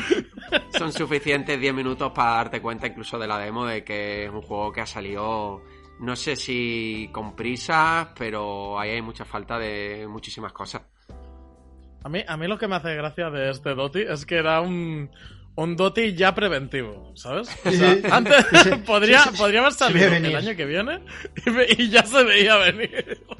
Son 0.76 0.92
suficientes 0.92 1.58
10 1.58 1.72
minutos 1.72 2.12
para 2.14 2.32
darte 2.32 2.60
cuenta 2.60 2.86
incluso 2.86 3.18
de 3.18 3.26
la 3.26 3.38
demo 3.38 3.64
de 3.64 3.82
que 3.82 4.24
es 4.26 4.30
un 4.30 4.42
juego 4.42 4.70
que 4.72 4.82
ha 4.82 4.86
salido, 4.86 5.62
no 6.00 6.14
sé 6.16 6.36
si 6.36 7.08
con 7.12 7.34
prisas, 7.36 8.08
pero 8.18 8.78
ahí 8.78 8.90
hay 8.90 9.02
mucha 9.02 9.24
falta 9.24 9.58
de 9.58 10.06
muchísimas 10.08 10.52
cosas. 10.52 10.82
A 12.04 12.08
mí, 12.08 12.22
a 12.26 12.36
mí 12.36 12.46
lo 12.46 12.56
que 12.58 12.68
me 12.68 12.76
hace 12.76 12.94
gracia 12.94 13.30
de 13.30 13.50
este 13.50 13.74
Doti 13.74 14.00
es 14.02 14.24
que 14.26 14.36
era 14.36 14.60
un, 14.60 15.10
un 15.56 15.74
Doti 15.76 16.14
ya 16.14 16.34
preventivo, 16.34 17.10
¿sabes? 17.16 17.48
O 17.66 17.70
sea, 17.70 17.96
antes 18.12 18.44
podría, 18.86 19.24
podría 19.36 19.60
haber 19.60 19.72
salido 19.72 20.06
el 20.14 20.36
año 20.36 20.54
que 20.54 20.66
viene 20.66 21.00
y, 21.76 21.88
ya 21.88 22.04
se 22.04 22.22
veía 22.24 22.56
venir. 22.56 23.22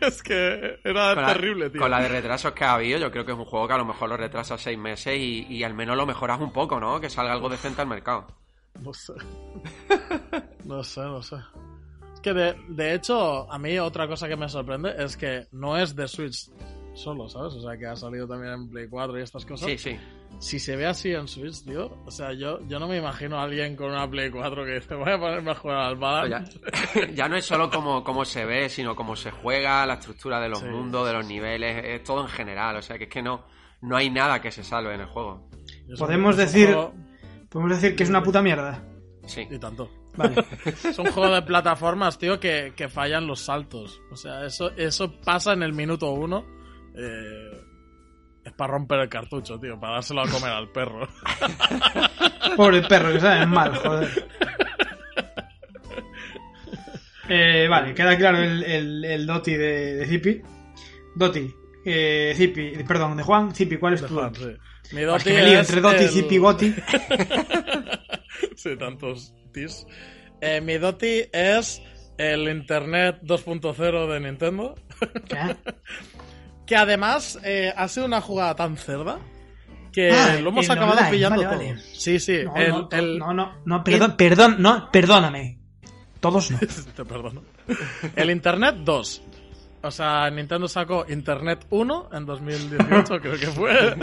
Es 0.00 0.22
que 0.22 0.78
era 0.82 1.12
Con 1.14 1.22
la- 1.24 1.34
terrible, 1.34 1.68
tío. 1.68 1.80
Con 1.80 1.90
la 1.90 2.00
de 2.00 2.08
retrasos 2.08 2.52
que 2.52 2.64
ha 2.64 2.72
habido, 2.74 2.98
yo 2.98 3.10
creo 3.10 3.26
que 3.26 3.32
es 3.32 3.38
un 3.38 3.44
juego 3.44 3.68
que 3.68 3.74
a 3.74 3.78
lo 3.78 3.84
mejor 3.84 4.08
lo 4.08 4.16
retrasas 4.16 4.62
seis 4.62 4.78
meses 4.78 5.18
y, 5.18 5.44
y 5.46 5.62
al 5.62 5.74
menos 5.74 5.94
lo 5.96 6.06
mejoras 6.06 6.40
un 6.40 6.52
poco, 6.52 6.80
¿no? 6.80 6.98
Que 7.00 7.10
salga 7.10 7.32
algo 7.32 7.50
decente 7.50 7.82
al 7.82 7.88
mercado. 7.88 8.26
No 8.80 8.94
sé. 8.94 9.12
No 10.64 10.82
sé, 10.84 11.00
no 11.00 11.22
sé. 11.22 11.36
Que 12.22 12.32
de, 12.34 12.54
de 12.68 12.94
hecho, 12.94 13.50
a 13.50 13.58
mí 13.58 13.78
otra 13.78 14.06
cosa 14.08 14.28
que 14.28 14.36
me 14.36 14.48
sorprende 14.48 14.92
es 14.98 15.16
que 15.16 15.46
no 15.52 15.76
es 15.78 15.94
de 15.94 16.08
Switch 16.08 16.50
solo, 16.94 17.28
¿sabes? 17.28 17.54
O 17.54 17.60
sea, 17.62 17.78
que 17.78 17.86
ha 17.86 17.94
salido 17.96 18.26
también 18.26 18.52
en 18.54 18.68
Play 18.68 18.88
4 18.88 19.18
y 19.18 19.22
estas 19.22 19.44
cosas. 19.46 19.68
Sí, 19.68 19.78
sí. 19.78 19.96
Si 20.40 20.58
se 20.58 20.76
ve 20.76 20.86
así 20.86 21.12
en 21.12 21.26
Switch, 21.28 21.64
tío, 21.64 21.96
o 22.04 22.10
sea, 22.10 22.32
yo, 22.32 22.60
yo 22.68 22.78
no 22.78 22.86
me 22.88 22.96
imagino 22.98 23.38
a 23.38 23.44
alguien 23.44 23.74
con 23.76 23.90
una 23.90 24.08
Play 24.10 24.30
4 24.30 24.64
que 24.64 24.74
dice, 24.74 24.94
voy 24.94 25.10
a 25.12 25.18
ponerme 25.18 25.50
a 25.52 25.54
jugar 25.54 25.76
al 25.78 25.94
Ya, 25.94 26.00
Valorant. 26.00 26.48
ya 27.14 27.28
no 27.28 27.36
es 27.36 27.44
solo 27.46 27.70
como, 27.70 28.02
como 28.04 28.24
se 28.24 28.44
ve, 28.44 28.68
sino 28.68 28.94
cómo 28.96 29.16
se 29.16 29.30
juega, 29.30 29.86
la 29.86 29.94
estructura 29.94 30.40
de 30.40 30.48
los 30.48 30.58
Sí, 30.58 30.66
mundos, 30.66 31.06
de 31.06 31.12
los 31.12 31.26
niveles, 31.26 31.82
es 31.84 32.02
todo 32.02 32.20
en 32.22 32.28
general. 32.28 32.76
O 32.76 32.82
sea, 32.82 32.98
que 32.98 33.04
es 33.04 33.10
que 33.10 33.22
no, 33.22 33.46
no 33.80 33.96
hay 33.96 34.10
nada 34.10 34.40
que 34.40 34.50
se 34.50 34.62
salve 34.64 34.94
en 34.94 35.00
el 35.00 35.06
juego. 35.06 35.48
Podemos 35.98 36.36
decir- 36.36 36.66
juego- 36.66 36.94
Podemos 37.48 37.80
decir 37.80 37.96
que 37.96 38.02
es 38.02 38.10
una 38.10 38.22
puta 38.22 38.42
mierda. 38.42 38.84
Sí. 39.26 39.46
Y 39.50 39.58
tanto. 39.58 39.88
Vale. 40.18 40.44
Es 40.84 40.98
un 40.98 41.06
juego 41.12 41.32
de 41.34 41.42
plataformas, 41.42 42.18
tío, 42.18 42.38
que, 42.40 42.72
que 42.76 42.88
fallan 42.88 43.26
los 43.26 43.40
saltos. 43.40 44.00
O 44.10 44.16
sea, 44.16 44.44
eso, 44.44 44.70
eso 44.76 45.20
pasa 45.24 45.52
en 45.54 45.62
el 45.62 45.72
minuto 45.72 46.10
uno. 46.10 46.44
Eh, 46.96 47.60
es 48.44 48.52
para 48.52 48.72
romper 48.72 49.00
el 49.00 49.08
cartucho, 49.08 49.58
tío, 49.58 49.78
para 49.78 49.94
dárselo 49.94 50.22
a 50.22 50.28
comer 50.28 50.50
al 50.50 50.70
perro. 50.70 51.06
Pobre 52.56 52.82
perro, 52.82 53.12
que 53.12 53.20
sabe 53.20 53.46
mal, 53.46 53.74
joder. 53.76 54.08
Eh, 57.28 57.66
vale, 57.68 57.94
queda 57.94 58.16
claro 58.16 58.38
el, 58.38 58.62
el, 58.64 59.04
el 59.04 59.26
Doti 59.26 59.54
de, 59.54 59.94
de 59.96 60.06
Zipi. 60.06 60.40
Doti, 61.14 61.54
eh, 61.84 62.32
Zipi, 62.34 62.82
perdón, 62.84 63.16
de 63.18 63.22
Juan, 63.22 63.54
Zipi, 63.54 63.76
¿cuál 63.76 63.94
es 63.94 64.02
tu 64.06 64.14
Juan, 64.14 64.32
Doti? 64.32 64.44
sí. 64.44 64.94
Mi 64.94 65.02
Es 65.02 65.06
Doti 65.06 65.24
que 65.24 65.32
me 65.34 65.44
lío 65.44 65.58
entre 65.58 65.80
Doti, 65.82 66.04
el- 66.04 66.08
Zipi, 66.08 66.38
Goti. 66.38 66.74
sí, 68.56 68.76
tantos 68.78 69.34
Eh, 70.40 70.60
mi 70.60 70.78
Doti 70.78 71.22
es 71.32 71.82
el 72.16 72.48
Internet 72.48 73.18
2.0 73.22 74.06
de 74.12 74.20
Nintendo. 74.20 74.74
¿Qué? 75.28 75.56
Que 76.66 76.76
además 76.76 77.38
eh, 77.44 77.72
ha 77.74 77.88
sido 77.88 78.04
una 78.04 78.20
jugada 78.20 78.54
tan 78.54 78.76
cerda 78.76 79.18
que 79.90 80.10
Ah, 80.12 80.36
lo 80.38 80.50
hemos 80.50 80.68
acabado 80.68 80.92
online, 80.98 81.10
pillando 81.10 81.42
vale, 81.42 81.68
todo. 81.72 81.78
Sí, 81.94 82.20
sí. 82.20 82.40
No, 82.44 82.56
el, 82.56 82.70
no, 82.70 82.88
el- 82.92 83.18
no, 83.18 83.32
no, 83.32 83.54
no, 83.64 83.82
perdón, 83.84 84.16
perdón, 84.18 84.56
no, 84.58 84.90
perdóname. 84.92 85.58
Todos 86.20 86.50
no. 86.50 86.58
Te 86.94 87.04
perdono. 87.06 87.42
El 88.14 88.28
Internet 88.30 88.74
2. 88.84 89.22
O 89.80 89.90
sea, 89.90 90.28
Nintendo 90.28 90.68
sacó 90.68 91.06
Internet 91.08 91.64
1 91.70 92.10
en 92.12 92.26
2018, 92.26 93.20
creo 93.20 93.38
que 93.38 93.46
fue. 93.46 93.96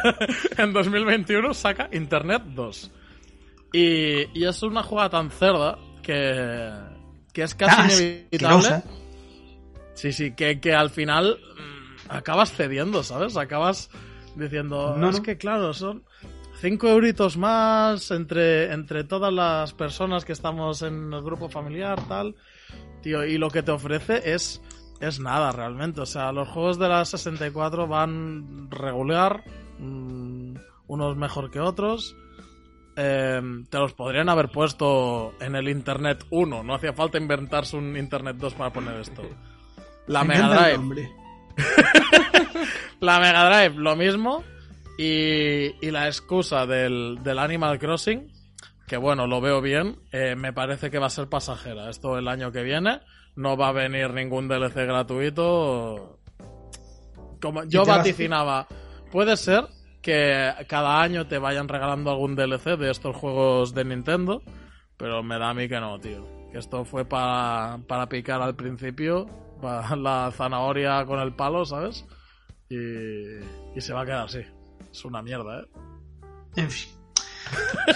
en 0.56 0.72
2021 0.72 1.52
saca 1.52 1.90
Internet 1.92 2.42
2. 2.46 2.90
Y, 3.76 4.28
y 4.38 4.44
es 4.44 4.62
una 4.62 4.82
jugada 4.82 5.10
tan 5.10 5.30
cerda 5.30 5.78
que, 6.02 6.72
que 7.32 7.42
es 7.42 7.54
casi 7.54 8.02
Ah, 8.02 8.26
inevitable. 8.30 8.82
Sí, 9.94 10.12
sí, 10.12 10.32
que, 10.34 10.60
que 10.60 10.74
al 10.74 10.90
final 10.90 11.38
mm, 11.38 12.10
acabas 12.10 12.52
cediendo, 12.52 13.02
¿sabes? 13.02 13.36
Acabas 13.36 13.90
diciendo, 14.34 14.94
No, 14.96 15.10
es 15.10 15.16
no. 15.18 15.22
que 15.22 15.36
claro, 15.36 15.72
son 15.74 16.04
cinco 16.60 16.88
euritos 16.88 17.36
más 17.36 18.10
entre, 18.10 18.72
entre 18.72 19.04
todas 19.04 19.32
las 19.32 19.72
personas 19.74 20.24
que 20.24 20.32
estamos 20.32 20.82
en 20.82 21.12
el 21.12 21.22
grupo 21.22 21.48
familiar, 21.48 22.00
tal. 22.08 22.34
Tío, 23.02 23.24
y 23.24 23.38
lo 23.38 23.50
que 23.50 23.62
te 23.62 23.70
ofrece 23.72 24.32
es, 24.34 24.60
es 25.00 25.20
nada 25.20 25.52
realmente. 25.52 26.00
O 26.00 26.06
sea, 26.06 26.32
los 26.32 26.48
juegos 26.48 26.78
de 26.78 26.88
la 26.88 27.04
64 27.04 27.86
van 27.86 28.70
regular, 28.70 29.44
mm, 29.78 30.54
unos 30.88 31.16
mejor 31.16 31.50
que 31.50 31.60
otros. 31.60 32.16
Eh, 32.96 33.42
te 33.68 33.78
los 33.78 33.92
podrían 33.92 34.28
haber 34.30 34.48
puesto 34.48 35.34
en 35.40 35.54
el 35.54 35.68
Internet 35.68 36.24
1, 36.30 36.62
no 36.62 36.74
hacía 36.74 36.94
falta 36.94 37.18
inventarse 37.18 37.76
un 37.76 37.96
Internet 37.96 38.36
2 38.38 38.54
para 38.54 38.72
poner 38.72 39.00
esto. 39.00 39.22
La 40.06 40.24
Me 40.24 40.34
Mega 40.34 40.48
Drive, 40.48 41.10
la 43.00 43.20
Mega 43.20 43.50
Drive, 43.50 43.76
lo 43.76 43.96
mismo. 43.96 44.42
Y, 44.98 45.74
y 45.86 45.90
la 45.90 46.06
excusa 46.06 46.64
del, 46.64 47.18
del 47.22 47.38
Animal 47.38 47.78
Crossing, 47.78 48.32
que 48.86 48.96
bueno, 48.96 49.26
lo 49.26 49.42
veo 49.42 49.60
bien, 49.60 49.98
eh, 50.10 50.34
me 50.36 50.54
parece 50.54 50.90
que 50.90 50.98
va 50.98 51.08
a 51.08 51.10
ser 51.10 51.28
pasajera. 51.28 51.90
Esto 51.90 52.16
el 52.16 52.28
año 52.28 52.50
que 52.50 52.62
viene, 52.62 53.00
no 53.34 53.58
va 53.58 53.68
a 53.68 53.72
venir 53.72 54.14
ningún 54.14 54.48
DLC 54.48 54.74
gratuito. 54.86 56.18
Como 57.42 57.64
yo 57.64 57.84
vaticinaba, 57.84 58.66
puede 59.12 59.36
ser 59.36 59.66
que 60.06 60.52
cada 60.68 61.02
año 61.02 61.26
te 61.26 61.38
vayan 61.38 61.66
regalando 61.68 62.10
algún 62.12 62.36
DLC 62.36 62.78
de 62.78 62.90
estos 62.92 63.16
juegos 63.16 63.74
de 63.74 63.84
Nintendo, 63.84 64.40
pero 64.96 65.22
me 65.24 65.36
da 65.38 65.50
a 65.50 65.54
mí 65.54 65.68
que 65.68 65.80
no, 65.80 65.98
tío. 65.98 66.24
Que 66.52 66.58
esto 66.58 66.84
fue 66.84 67.04
para, 67.04 67.78
para 67.88 68.08
picar 68.08 68.40
al 68.40 68.54
principio, 68.54 69.26
para 69.60 69.96
la 69.96 70.30
zanahoria 70.32 71.04
con 71.04 71.18
el 71.18 71.34
palo, 71.34 71.64
¿sabes? 71.64 72.06
Y, 72.68 72.76
y 73.76 73.80
se 73.80 73.92
va 73.92 74.02
a 74.02 74.06
quedar 74.06 74.24
así. 74.26 74.40
Es 74.92 75.04
una 75.04 75.22
mierda, 75.22 75.60
¿eh? 75.60 75.64
En 76.56 76.70
fin. 76.70 76.92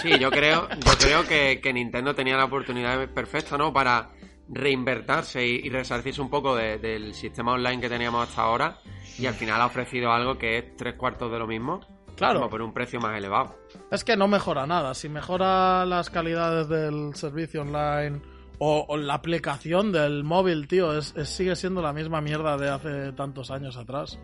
Sí, 0.01 0.19
yo 0.19 0.29
creo, 0.31 0.69
yo 0.69 0.91
creo 0.99 1.27
que, 1.27 1.59
que 1.61 1.73
Nintendo 1.73 2.13
tenía 2.13 2.37
la 2.37 2.45
oportunidad 2.45 3.07
perfecta, 3.09 3.57
¿no? 3.57 3.73
Para 3.73 4.09
reinvertirse 4.47 5.45
y, 5.45 5.61
y 5.65 5.69
resarcirse 5.69 6.21
un 6.21 6.29
poco 6.29 6.55
de- 6.55 6.77
del 6.77 7.13
sistema 7.13 7.53
online 7.53 7.81
que 7.81 7.89
teníamos 7.89 8.27
hasta 8.29 8.41
ahora. 8.43 8.77
Y 9.17 9.25
al 9.25 9.33
final 9.33 9.59
ha 9.61 9.65
ofrecido 9.65 10.11
algo 10.11 10.37
que 10.37 10.57
es 10.57 10.75
tres 10.77 10.95
cuartos 10.95 11.31
de 11.31 11.39
lo 11.39 11.47
mismo. 11.47 11.81
Claro. 12.21 12.39
como 12.39 12.49
por 12.49 12.61
un 12.61 12.73
precio 12.73 12.99
más 12.99 13.17
elevado. 13.17 13.55
Es 13.91 14.03
que 14.03 14.15
no 14.17 14.27
mejora 14.27 14.65
nada. 14.65 14.93
Si 14.93 15.09
mejora 15.09 15.85
las 15.85 16.09
calidades 16.09 16.67
del 16.69 17.13
servicio 17.15 17.61
online 17.61 18.21
o, 18.59 18.85
o 18.87 18.97
la 18.97 19.15
aplicación 19.15 19.91
del 19.91 20.23
móvil, 20.23 20.67
tío, 20.67 20.97
es, 20.97 21.15
es- 21.17 21.29
sigue 21.29 21.55
siendo 21.55 21.81
la 21.81 21.93
misma 21.93 22.21
mierda 22.21 22.57
de 22.57 22.69
hace 22.69 23.11
tantos 23.13 23.51
años 23.51 23.75
atrás. 23.77 24.19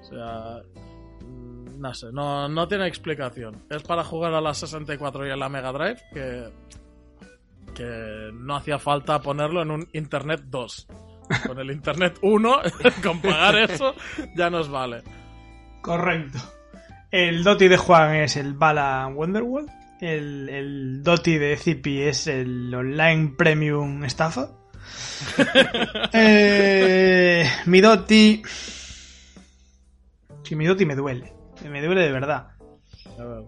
O 0.00 0.04
sea, 0.04 0.62
mm, 1.26 1.80
no 1.80 1.94
sé, 1.94 2.12
no, 2.12 2.48
no 2.48 2.68
tiene 2.68 2.86
explicación. 2.86 3.64
Es 3.70 3.82
para 3.82 4.04
jugar 4.04 4.34
a 4.34 4.40
la 4.40 4.52
64 4.54 5.26
y 5.26 5.30
a 5.30 5.36
la 5.36 5.48
Mega 5.48 5.72
Drive 5.72 6.00
que, 6.12 6.48
que 7.74 8.30
no 8.34 8.56
hacía 8.56 8.78
falta 8.78 9.20
ponerlo 9.20 9.62
en 9.62 9.70
un 9.70 9.88
Internet 9.92 10.42
2. 10.46 10.86
Con 11.46 11.58
el 11.58 11.70
Internet 11.70 12.18
1, 12.22 12.56
con 13.02 13.20
pagar 13.20 13.56
eso, 13.56 13.94
ya 14.36 14.48
nos 14.50 14.68
vale. 14.70 15.02
Correcto. 15.82 16.38
El 17.10 17.42
Doti 17.42 17.68
de 17.68 17.78
Juan 17.78 18.16
es 18.16 18.36
el 18.36 18.52
Bala 18.52 19.06
Wonderworld. 19.06 19.70
El, 20.00 20.48
el 20.50 21.02
Doti 21.02 21.38
de 21.38 21.56
Zipi 21.56 22.02
es 22.02 22.26
el 22.26 22.74
Online 22.74 23.34
Premium 23.36 24.04
Estafa. 24.04 24.50
Eh, 26.12 27.50
mi 27.66 27.80
Doti. 27.80 28.42
Sí, 30.42 30.54
mi 30.56 30.66
Doti 30.66 30.86
me 30.86 30.94
duele. 30.94 31.32
Me 31.68 31.82
duele 31.82 32.02
de 32.02 32.12
verdad. 32.12 32.57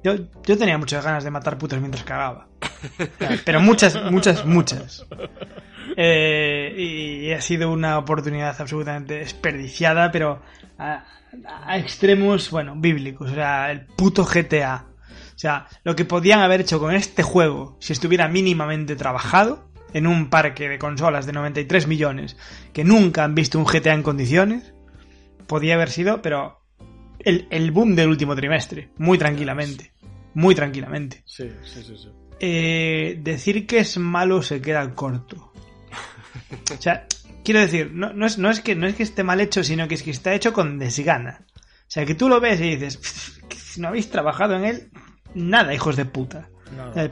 Yo, 0.03 0.15
yo 0.45 0.59
tenía 0.59 0.79
muchas 0.79 1.05
ganas 1.05 1.25
de 1.25 1.31
matar 1.31 1.59
putas 1.59 1.81
mientras 1.81 2.05
cagaba. 2.05 2.49
Pero 3.45 3.61
muchas, 3.61 4.11
muchas, 4.11 4.45
muchas. 4.45 5.07
Eh, 5.97 6.75
y 6.77 7.33
ha 7.33 7.41
sido 7.41 7.71
una 7.71 7.99
oportunidad 7.99 8.55
absolutamente 8.59 9.15
desperdiciada, 9.15 10.11
pero 10.13 10.41
a 10.79 11.79
extremos, 11.79 12.51
bueno, 12.51 12.75
bíblicos. 12.77 13.31
O 13.31 13.35
sea, 13.35 13.71
el 13.71 13.87
puto 13.87 14.25
GTA. 14.25 14.87
O 15.35 15.39
sea, 15.41 15.67
lo 15.85 15.97
que 15.97 16.05
podían 16.05 16.41
haber 16.41 16.61
hecho 16.61 16.79
con 16.79 16.95
este 16.95 17.23
juego, 17.23 17.77
si 17.81 17.93
estuviera 17.93 18.29
mínimamente 18.29 18.97
trabajado, 18.97 19.71
en 19.93 20.07
un 20.07 20.31
parque 20.31 20.69
de 20.69 20.79
consolas 20.79 21.27
de 21.27 21.33
93 21.33 21.87
millones, 21.87 22.37
que 22.73 22.85
nunca 22.85 23.25
han 23.25 23.35
visto 23.35 23.59
un 23.59 23.65
GTA 23.65 23.95
en 23.95 24.03
condiciones, 24.03 24.73
podía 25.47 25.75
haber 25.75 25.91
sido, 25.91 26.23
pero 26.23 26.60
el, 27.25 27.47
el 27.51 27.71
boom 27.71 27.95
del 27.95 28.09
último 28.09 28.35
trimestre, 28.35 28.91
muy 28.99 29.19
tranquilamente. 29.19 29.93
Muy 30.35 30.55
tranquilamente. 30.55 31.23
Sí, 31.27 31.49
sí, 31.65 31.83
sí, 31.83 31.95
sí. 31.97 32.09
Eh, 32.39 33.19
decir 33.23 33.67
que 33.67 33.79
es 33.81 33.99
malo 33.99 34.43
se 34.43 34.61
queda 34.63 34.95
corto. 34.95 35.53
O 36.73 36.81
sea, 36.81 37.07
quiero 37.45 37.61
decir, 37.61 37.91
no, 37.93 38.13
no 38.13 38.27
es, 38.27 38.39
no, 38.39 38.49
es 38.51 38.61
que, 38.61 38.75
no 38.77 38.87
es 38.87 38.95
que 38.95 39.03
esté 39.03 39.25
mal 39.25 39.41
hecho, 39.41 39.63
sino 39.65 39.89
que 39.89 39.95
es 39.97 40.03
que 40.03 40.11
está 40.11 40.33
hecho 40.35 40.53
con 40.53 40.79
desgana. 40.79 41.45
O 41.57 41.91
sea, 41.93 42.07
que 42.07 42.15
tú 42.15 42.29
lo 42.29 42.41
ves 42.41 42.61
y 42.61 42.77
dices, 42.77 42.97
"Pff, 42.97 43.39
que 43.49 43.57
si 43.57 43.81
no 43.81 43.89
habéis 43.89 44.09
trabajado 44.11 44.55
en 44.55 44.65
él, 44.65 44.91
nada, 45.35 45.75
hijos 45.75 45.97
de 45.97 46.05
puta. 46.05 46.49
Nada, 46.77 47.11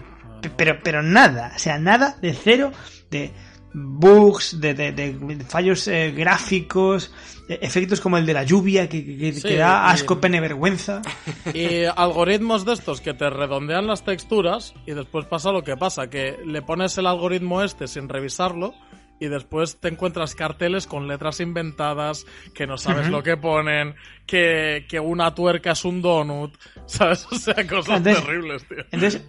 Pero, 0.57 0.79
pero 0.85 1.03
nada, 1.03 1.53
o 1.57 1.59
sea, 1.59 1.79
nada 1.81 2.17
de 2.23 2.33
cero, 2.33 2.73
de 3.11 3.33
bugs, 3.73 4.61
de, 4.61 4.75
de- 4.75 4.93
de 4.93 5.45
fallos 5.47 5.87
eh, 5.89 6.13
gráficos, 6.13 7.13
eh, 7.49 7.59
efectos 7.63 8.01
como 8.01 8.17
el 8.19 8.27
de 8.27 8.33
la 8.35 8.43
lluvia 8.45 8.89
que, 8.89 9.05
que- 9.05 9.17
que- 9.19 9.33
Sí, 9.35 9.43
que 9.49 9.57
da 9.57 9.85
y- 9.89 9.93
asco, 9.95 10.21
pene, 10.21 10.41
vergüenza. 10.41 11.03
Y 11.55 11.85
algoritmos 11.85 12.65
de 12.65 12.73
estos 12.75 13.01
que 13.01 13.15
te 13.15 13.29
redondean 13.31 13.87
las 13.87 14.05
texturas 14.05 14.75
y 14.87 14.93
después 14.93 15.27
pasa 15.27 15.53
lo 15.53 15.63
que 15.65 15.77
pasa, 15.77 16.09
que 16.11 16.39
le 16.45 16.63
pones 16.63 16.97
el 16.99 17.07
algoritmo 17.07 17.63
este 17.63 17.87
sin 17.89 18.09
revisarlo 18.09 18.75
y 19.21 19.27
después 19.27 19.79
te 19.81 19.89
encuentras 19.89 20.35
carteles 20.37 20.87
con 20.87 21.09
letras 21.09 21.41
inventadas, 21.41 22.25
que 22.55 22.69
no 22.69 22.79
sabes 22.79 23.09
lo 23.09 23.21
que 23.23 23.37
ponen, 23.37 23.97
que, 24.27 24.87
que 24.89 25.01
una 25.01 25.35
tuerca 25.35 25.73
es 25.73 25.85
un 25.85 26.01
donut, 26.03 26.55
¿sabes? 26.87 27.27
O 27.31 27.35
sea, 27.37 27.55
cosas 27.67 27.97
Entonces- 27.99 28.25
terribles, 28.25 28.69
tío. 28.69 28.79
Entonces, 28.93 29.23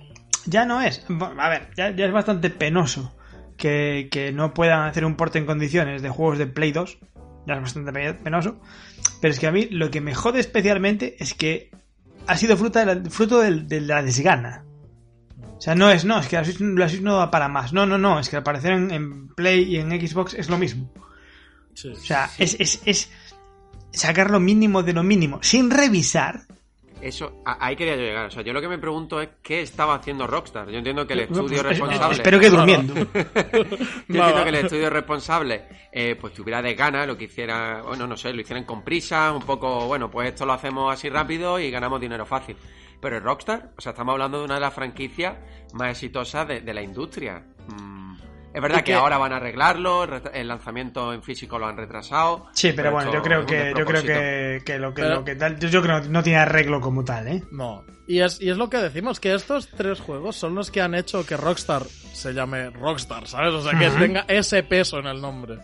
ya 0.46 0.64
no 0.66 0.80
es. 0.82 1.04
A 1.40 1.50
ver, 1.50 1.70
ya, 1.76 1.88
es 1.90 2.12
bastante 2.12 2.50
penoso 2.52 3.16
que, 3.60 4.08
que, 4.10 4.32
no 4.32 4.54
puedan 4.54 4.88
hacer 4.88 5.06
un 5.06 5.16
porte 5.16 5.38
en 5.38 5.46
condiciones 5.46 6.02
de 6.02 6.10
juegos 6.10 6.40
de 6.40 6.48
Play 6.48 6.72
2. 6.72 6.98
Ya 7.46 7.54
es 7.56 7.62
bastante 7.62 8.14
penoso. 8.16 8.60
Pero 9.22 9.32
es 9.32 9.40
que 9.40 9.48
a 9.48 9.52
mí 9.52 9.68
lo 9.70 9.92
que 9.92 10.02
me 10.02 10.16
jode 10.16 10.40
especialmente 10.40 11.16
es 11.20 11.34
que 11.36 11.70
ha 12.26 12.38
sido 12.38 12.58
fruto 12.58 12.80
de 12.80 12.86
la, 12.86 13.10
fruto 13.10 13.40
de, 13.40 13.82
la 13.82 14.02
desgana. 14.02 14.66
O 15.58 15.62
sea, 15.62 15.76
no 15.76 15.92
es, 15.92 16.06
no, 16.06 16.20
es 16.20 16.28
que 16.28 16.38
la 16.38 16.46
Switch, 16.46 17.02
no 17.02 17.18
va 17.18 17.30
para 17.30 17.50
más. 17.50 17.74
No, 17.74 17.86
no, 17.86 17.98
no, 17.98 18.20
es 18.20 18.30
que 18.30 18.38
al 18.38 18.44
parecer 18.44 18.72
en, 18.72 19.28
Play 19.36 19.76
y 19.76 19.78
en 19.78 19.90
Xbox 19.92 20.34
es 20.34 20.50
lo 20.50 20.58
mismo. 20.58 20.92
o 21.74 21.96
sea, 21.96 22.30
es, 22.38 22.56
es, 22.60 22.82
es 22.86 23.12
sacar 23.92 24.32
lo 24.32 24.40
mínimo 24.40 24.84
de 24.84 24.94
lo 24.94 25.04
mínimo, 25.04 25.40
sin 25.42 25.70
revisar 25.70 26.46
eso, 27.02 27.42
ahí 27.46 27.76
quería 27.76 27.96
yo 27.96 28.02
llegar. 28.02 28.26
O 28.28 28.32
sea, 28.32 28.44
yo 28.44 28.54
lo 28.54 28.62
que 28.62 28.68
me 28.68 28.78
pregunto 28.78 29.22
es 29.22 29.30
qué 29.42 29.62
estaba 29.62 29.96
haciendo 29.96 30.28
Rockstar. 30.28 30.70
Yo 30.70 30.78
entiendo 30.78 31.06
que 31.08 31.14
el 31.14 31.20
estudio 31.22 31.64
responsable. 31.64 32.18
Espero 32.18 32.40
que 32.40 32.50
durmiendo. 32.50 32.94
yo 33.04 33.04
entiendo 33.14 34.44
que 34.44 34.50
el 34.50 34.56
estudio 34.56 34.90
responsable, 34.90 35.66
eh, 35.92 36.16
pues 36.20 36.34
tuviera 36.34 36.62
de 36.62 36.76
gana 36.76 37.06
lo 37.06 37.18
que 37.18 37.26
hiciera, 37.26 37.82
bueno, 37.82 38.08
no 38.08 38.18
sé, 38.18 38.34
lo 38.34 38.42
hicieran 38.42 38.66
con 38.66 38.84
prisa, 38.84 39.32
un 39.32 39.44
poco, 39.44 39.88
bueno, 39.88 40.10
pues 40.10 40.30
esto 40.30 40.46
lo 40.46 40.54
hacemos 40.54 40.94
así 40.94 41.10
rápido 41.10 41.60
y 41.60 41.72
ganamos 41.72 42.02
dinero 42.02 42.26
fácil. 42.26 42.56
Pero 43.02 43.18
el 43.18 43.24
Rockstar, 43.24 43.72
o 43.78 43.82
sea, 43.82 43.92
estamos 43.92 44.14
hablando 44.14 44.40
de 44.40 44.46
una 44.46 44.56
de 44.56 44.62
las 44.62 44.74
franquicias 44.74 45.36
más 45.74 45.92
exitosas 45.92 46.48
de, 46.48 46.74
la 46.74 46.82
industria. 46.82 47.44
Mm, 47.68 47.89
es 48.54 48.62
verdad 48.62 48.84
que, 48.84 48.94
ahora 48.94 49.18
van 49.18 49.34
a 49.34 49.38
arreglarlo, 49.38 50.08
el 50.34 50.48
lanzamiento 50.48 51.14
en 51.14 51.22
físico 51.22 51.60
lo 51.60 51.68
han 51.68 51.78
retrasado. 51.78 52.48
Sí, 52.54 52.74
pero, 52.76 52.92
bueno, 52.92 53.14
yo 53.14 53.22
creo 53.22 53.46
que 53.46 53.74
yo 53.78 53.86
creo 53.86 54.04
que, 54.04 54.80
lo 54.80 54.94
que, 54.94 55.04
lo 55.04 55.24
que 55.24 55.36
tal, 55.36 55.60
yo, 55.60 55.82
creo 55.82 56.02
que 56.02 56.10
no 56.10 56.24
tiene 56.24 56.40
arreglo 56.40 56.82
como 56.82 57.04
tal, 57.04 57.28
¿eh? 57.28 57.44
No. 57.52 57.84
Y 58.08 58.22
es, 58.22 58.42
y 58.42 58.50
es 58.50 58.58
lo 58.58 58.70
que 58.70 58.78
decimos, 58.78 59.20
que 59.20 59.36
estos 59.36 59.70
tres 59.70 60.00
juegos 60.00 60.36
son 60.36 60.56
los 60.56 60.72
que 60.72 60.82
han 60.82 60.96
hecho 60.96 61.26
que 61.26 61.38
Rockstar 61.38 61.84
se 61.86 62.34
llame 62.34 62.72
Rockstar, 62.72 63.28
¿sabes? 63.28 63.54
O 63.54 63.62
sea, 63.62 63.78
que 63.78 63.90
tenga 63.92 64.26
ese 64.28 64.64
peso 64.64 64.98
en 64.98 65.06
el 65.06 65.22
nombre. 65.22 65.60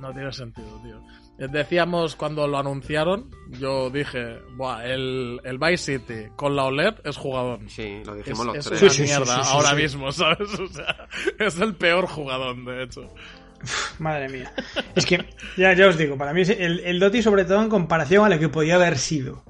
No 0.00 0.12
tiene 0.12 0.32
sentido, 0.32 0.80
tío. 0.82 1.00
Decíamos 1.38 2.16
cuando 2.16 2.48
lo 2.48 2.58
anunciaron, 2.58 3.30
yo 3.58 3.90
dije, 3.90 4.38
Buah, 4.56 4.86
el, 4.86 5.38
el 5.44 5.58
Vice 5.58 5.98
City 5.98 6.28
con 6.34 6.56
la 6.56 6.64
OLED 6.64 6.94
es 7.04 7.16
jugador. 7.18 7.60
Sí, 7.68 8.02
lo 8.06 8.14
dijimos 8.14 8.46
los 8.46 8.64
tres. 8.64 8.82
Es 8.82 8.98
una 8.98 9.06
mierda 9.06 9.36
ahora 9.42 9.74
mismo, 9.74 10.10
¿sabes? 10.12 10.48
O 10.58 10.66
sea, 10.68 11.06
es 11.38 11.58
el 11.58 11.74
peor 11.74 12.06
jugador, 12.06 12.56
de 12.64 12.84
hecho. 12.84 13.12
Madre 13.98 14.30
mía. 14.30 14.52
Es 14.94 15.04
que, 15.04 15.26
ya, 15.58 15.74
ya 15.74 15.88
os 15.88 15.98
digo, 15.98 16.16
para 16.16 16.32
mí 16.32 16.42
el, 16.42 16.80
el 16.80 16.98
Doti 16.98 17.22
sobre 17.22 17.44
todo 17.44 17.62
en 17.62 17.68
comparación 17.68 18.24
a 18.24 18.28
lo 18.30 18.38
que 18.38 18.48
podía 18.48 18.76
haber 18.76 18.96
sido. 18.96 19.44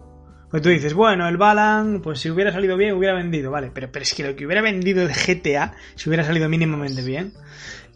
Pues 0.51 0.63
tú 0.63 0.69
dices, 0.69 0.95
bueno, 0.95 1.29
el 1.29 1.37
Balan, 1.37 2.01
pues 2.03 2.21
si 2.21 2.31
hubiera 2.31 2.53
salido 2.53 2.77
bien, 2.77 2.95
hubiera 2.95 3.15
vendido, 3.15 3.51
vale, 3.51 3.71
pero, 3.75 3.91
pero 3.91 4.03
es 4.05 4.15
que 4.15 4.25
lo 4.25 4.37
que 4.37 4.47
hubiera 4.47 4.63
vendido 4.63 5.03
el 5.03 5.11
GTA, 5.11 5.75
si 5.97 6.09
hubiera 6.09 6.25
salido 6.25 6.49
mínimamente 6.49 7.03
bien, 7.03 7.33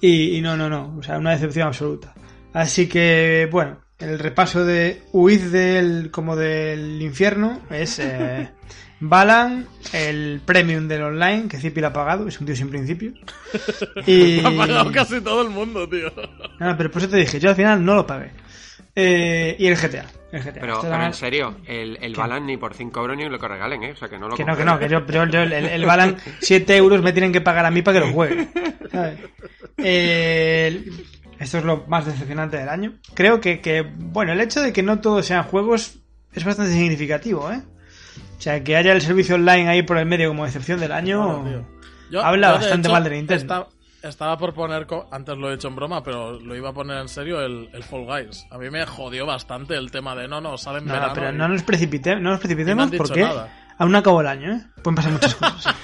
y, 0.01 0.37
y 0.37 0.41
no, 0.41 0.57
no, 0.57 0.69
no, 0.69 0.97
o 0.99 1.03
sea, 1.03 1.19
una 1.19 1.31
decepción 1.31 1.69
absoluta. 1.69 2.13
Así 2.53 2.89
que, 2.89 3.49
bueno, 3.51 3.79
el 3.99 4.19
repaso 4.19 4.65
de 4.65 5.03
huid 5.13 5.41
del 5.51 6.11
como 6.11 6.37
del 6.37 7.01
infierno 7.03 7.61
es 7.71 7.99
eh, 7.99 8.51
Balan, 9.01 9.67
el 9.93 10.41
premium 10.45 10.89
del 10.89 11.03
online, 11.03 11.49
que 11.49 11.59
Zipi 11.59 11.81
lo 11.81 11.89
ha 11.89 11.93
pagado, 11.93 12.27
es 12.29 12.41
un 12.41 12.47
tío 12.47 12.57
sin 12.57 12.69
principios. 12.71 13.15
Y... 14.07 14.41
Lo 14.43 14.49
ha 14.49 14.57
pagado 14.57 14.93
casi 14.93 15.21
todo 15.21 15.43
el 15.43 15.51
mundo, 15.51 15.89
tío. 15.89 16.13
No, 16.59 16.77
pero 16.77 16.91
por 16.91 17.01
eso 17.01 17.11
te 17.11 17.17
dije, 17.17 17.41
yo 17.41 17.51
al 17.51 17.57
final 17.57 17.85
no 17.85 17.95
lo 17.95 18.07
pagué. 18.07 18.31
Eh, 18.95 19.57
y 19.59 19.67
el 19.67 19.77
GTA. 19.77 20.05
El 20.33 20.43
GTA. 20.43 20.61
Pero, 20.61 20.81
pero 20.83 21.03
en 21.03 21.15
serio, 21.15 21.57
el, 21.67 21.97
el 22.03 22.15
Balan 22.15 22.45
ni 22.47 22.57
por 22.57 22.75
5 22.75 23.01
euros 23.01 23.17
ni 23.17 23.29
lo 23.29 23.39
que 23.39 23.49
regalen, 23.49 23.83
¿eh? 23.85 23.93
O 23.93 23.97
sea, 23.97 24.09
que 24.09 24.19
no 24.19 24.29
lo 24.29 24.37
Que 24.37 24.45
no, 24.45 24.57
que 24.57 24.65
no, 24.65 24.79
que 24.79 24.89
yo, 24.89 25.07
yo, 25.07 25.43
el, 25.43 25.53
el, 25.53 25.85
Balan 25.87 26.17
7 26.41 26.77
euros 26.77 27.01
me 27.01 27.13
tienen 27.13 27.33
que 27.33 27.41
pagar 27.41 27.65
a 27.65 27.71
mí 27.71 27.83
para 27.83 28.01
que 28.01 28.07
lo 28.07 28.13
juegue. 28.13 28.49
¿sabes? 28.91 29.19
Eh, 29.79 30.85
esto 31.41 31.57
es 31.57 31.65
lo 31.65 31.85
más 31.89 32.05
decepcionante 32.05 32.59
del 32.59 32.69
año. 32.69 32.93
Creo 33.15 33.41
que, 33.41 33.91
bueno, 33.97 34.33
el 34.33 34.41
hecho 34.43 34.61
de 34.61 34.75
que 34.75 34.83
no 34.83 35.01
todos 35.01 35.25
sean 35.25 35.43
juegos 35.45 35.99
es 36.33 36.45
bastante 36.45 36.73
significativo, 36.73 37.51
¿eh? 37.51 37.63
O 38.39 38.43
sea, 38.43 38.63
que 38.63 38.77
haya 38.77 38.93
el 38.93 39.01
servicio 39.01 39.35
online 39.37 39.69
ahí 39.69 39.83
por 39.83 39.97
el 39.97 40.07
medio 40.07 40.29
como 40.29 40.45
decepción 40.45 40.81
del 40.81 40.93
año 40.93 41.67
habla 42.23 42.53
bastante 42.53 42.89
mal 42.91 43.05
de 43.05 43.11
Nintendo. 43.11 43.69
estaba 44.03 44.37
por 44.37 44.53
poner, 44.53 44.87
antes 45.11 45.37
lo 45.37 45.51
he 45.51 45.55
hecho 45.55 45.69
en 45.69 45.77
broma, 45.77 46.03
pero 46.03 46.39
lo 46.39 46.55
iba 46.55 46.71
a 46.71 46.73
poner 46.75 46.99
en 46.99 47.09
serio 47.09 47.41
el, 47.41 47.83
Fall 47.85 48.05
Guys. 48.05 48.47
A 48.51 48.59
mí 48.59 48.69
me 48.69 48.85
jodió 48.85 49.25
bastante 49.25 49.75
el 49.77 49.91
tema 49.91 50.15
de 50.15 50.29
no, 50.29 50.43
no, 50.43 50.59
salen 50.59 50.85
no, 50.85 51.13
pero 51.15 51.33
no 51.33 51.49
nos, 51.49 51.63
precipite, 51.63 52.17
no 52.17 52.33
nos 52.33 52.41
precipitemos 52.41 52.91
porque 52.99 53.27
aún 53.79 53.93
no 53.93 53.99
acabó 53.99 54.21
el 54.21 54.27
año, 54.27 54.53
¿eh? 54.53 54.63
Pueden 54.83 54.95
pasar 54.95 55.13
muchas 55.13 55.35
cosas. 55.35 55.75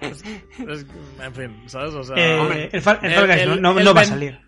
en 1.22 1.34
fin, 1.34 1.62
¿sabes? 1.66 1.94
O 1.94 2.02
sea, 2.02 2.16
eh, 2.16 2.70
el, 2.72 2.82
Fall 2.82 2.98
Guys 3.00 3.60
no, 3.60 3.72
no 3.72 3.94
va 3.94 4.00
a 4.00 4.04
salir. 4.04 4.43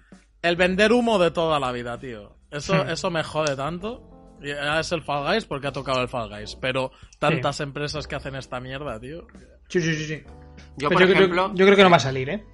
El 0.46 0.54
vender 0.56 0.92
humo 0.92 1.18
de 1.18 1.32
toda 1.32 1.58
la 1.58 1.72
vida, 1.72 1.98
tío. 1.98 2.36
Eso, 2.50 2.84
hmm. 2.84 2.90
eso 2.90 3.10
me 3.10 3.24
jode 3.24 3.56
tanto. 3.56 4.38
Es 4.40 4.92
el 4.92 5.02
Fall 5.02 5.24
Guys 5.24 5.44
porque 5.44 5.66
ha 5.66 5.72
tocado 5.72 6.00
el 6.02 6.08
Fall 6.08 6.28
Guys. 6.28 6.56
Pero 6.56 6.92
tantas 7.18 7.60
empresas 7.60 8.06
que 8.06 8.14
hacen 8.14 8.36
esta 8.36 8.60
mierda, 8.60 9.00
tío. 9.00 9.26
Sí, 9.68 9.80
sí, 9.80 9.94
sí. 9.94 10.04
sí. 10.04 10.22
Yo, 10.76 10.88
por 10.88 11.02
ejemplo, 11.02 11.52
yo, 11.54 11.64
creo 11.64 11.76
que 11.76 11.82
no 11.82 11.90
va 11.90 11.96
a 11.96 12.00
salir, 12.00 12.30
¿eh? 12.30 12.44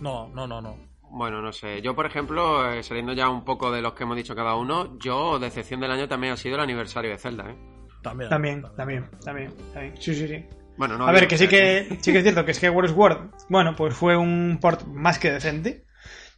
No, 0.00 0.28
no, 0.34 0.46
no, 0.46 0.60
no. 0.60 0.76
Bueno, 1.10 1.40
no 1.40 1.52
sé. 1.52 1.80
Yo, 1.80 1.94
por 1.94 2.06
ejemplo, 2.06 2.72
eh, 2.72 2.82
saliendo 2.82 3.12
ya 3.12 3.28
un 3.28 3.44
poco 3.44 3.70
de 3.70 3.82
los 3.82 3.94
que 3.94 4.02
hemos 4.02 4.16
dicho 4.16 4.34
cada 4.34 4.56
uno, 4.56 4.98
yo, 4.98 5.38
decepción 5.38 5.80
del 5.80 5.92
año 5.92 6.08
también 6.08 6.32
ha 6.32 6.36
sido 6.36 6.56
el 6.56 6.62
aniversario 6.62 7.10
de 7.10 7.18
Zelda, 7.18 7.50
¿eh? 7.50 7.56
También. 8.02 8.30
También, 8.30 8.62
también, 8.76 9.10
también. 9.24 9.54
Sí, 9.98 10.14
sí, 10.14 10.26
sí. 10.26 10.44
Bueno, 10.76 10.96
no 10.96 11.06
a 11.06 11.12
ver, 11.12 11.26
que 11.26 11.36
sí 11.36 11.48
que, 11.48 11.98
sí 12.00 12.12
que 12.12 12.18
es 12.18 12.24
cierto 12.24 12.44
que 12.44 12.52
es 12.52 12.60
que 12.60 12.70
World 12.70 12.94
Sword, 12.94 13.30
bueno, 13.48 13.74
pues 13.76 13.94
fue 13.94 14.16
un 14.16 14.58
port 14.60 14.86
más 14.86 15.18
que 15.18 15.32
decente. 15.32 15.87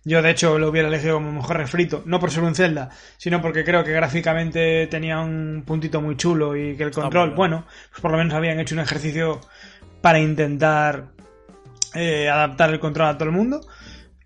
Yo, 0.04 0.22
de 0.22 0.30
hecho, 0.30 0.58
lo 0.58 0.70
hubiera 0.70 0.88
elegido 0.88 1.14
como 1.14 1.32
mejor 1.32 1.58
refrito, 1.58 2.02
no 2.06 2.18
por 2.18 2.30
ser 2.30 2.42
un 2.42 2.54
Zelda, 2.54 2.88
sino 3.18 3.42
porque 3.42 3.64
creo 3.64 3.84
que 3.84 3.92
gráficamente 3.92 4.86
tenía 4.86 5.20
un 5.20 5.62
puntito 5.66 6.00
muy 6.00 6.16
chulo 6.16 6.56
y 6.56 6.74
que 6.76 6.84
el 6.84 6.90
control, 6.90 7.34
bueno, 7.34 7.66
pues 7.90 8.00
por 8.00 8.10
lo 8.10 8.16
menos 8.16 8.32
habían 8.32 8.58
hecho 8.60 8.74
un 8.74 8.80
ejercicio 8.80 9.40
para 10.00 10.18
intentar 10.18 11.08
eh, 11.94 12.28
adaptar 12.28 12.70
el 12.70 12.80
control 12.80 13.08
a 13.08 13.18
todo 13.18 13.28
el 13.28 13.34
mundo. 13.34 13.60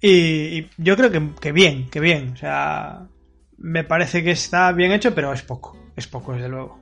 Y, 0.01 0.67
yo 0.77 0.97
creo 0.97 1.11
que, 1.11 1.53
bien, 1.53 1.89
que 1.91 1.99
bien. 1.99 2.33
O 2.35 2.37
sea, 2.37 3.09
me 3.57 3.85
parece 3.85 4.23
que 4.23 4.33
está 4.33 4.71
bien 4.73 4.93
hecho, 4.93 5.15
pero 5.15 5.33
es 5.33 5.43
poco. 5.43 5.77
Es 5.97 6.07
poco, 6.07 6.35
desde 6.35 6.49
luego. 6.49 6.79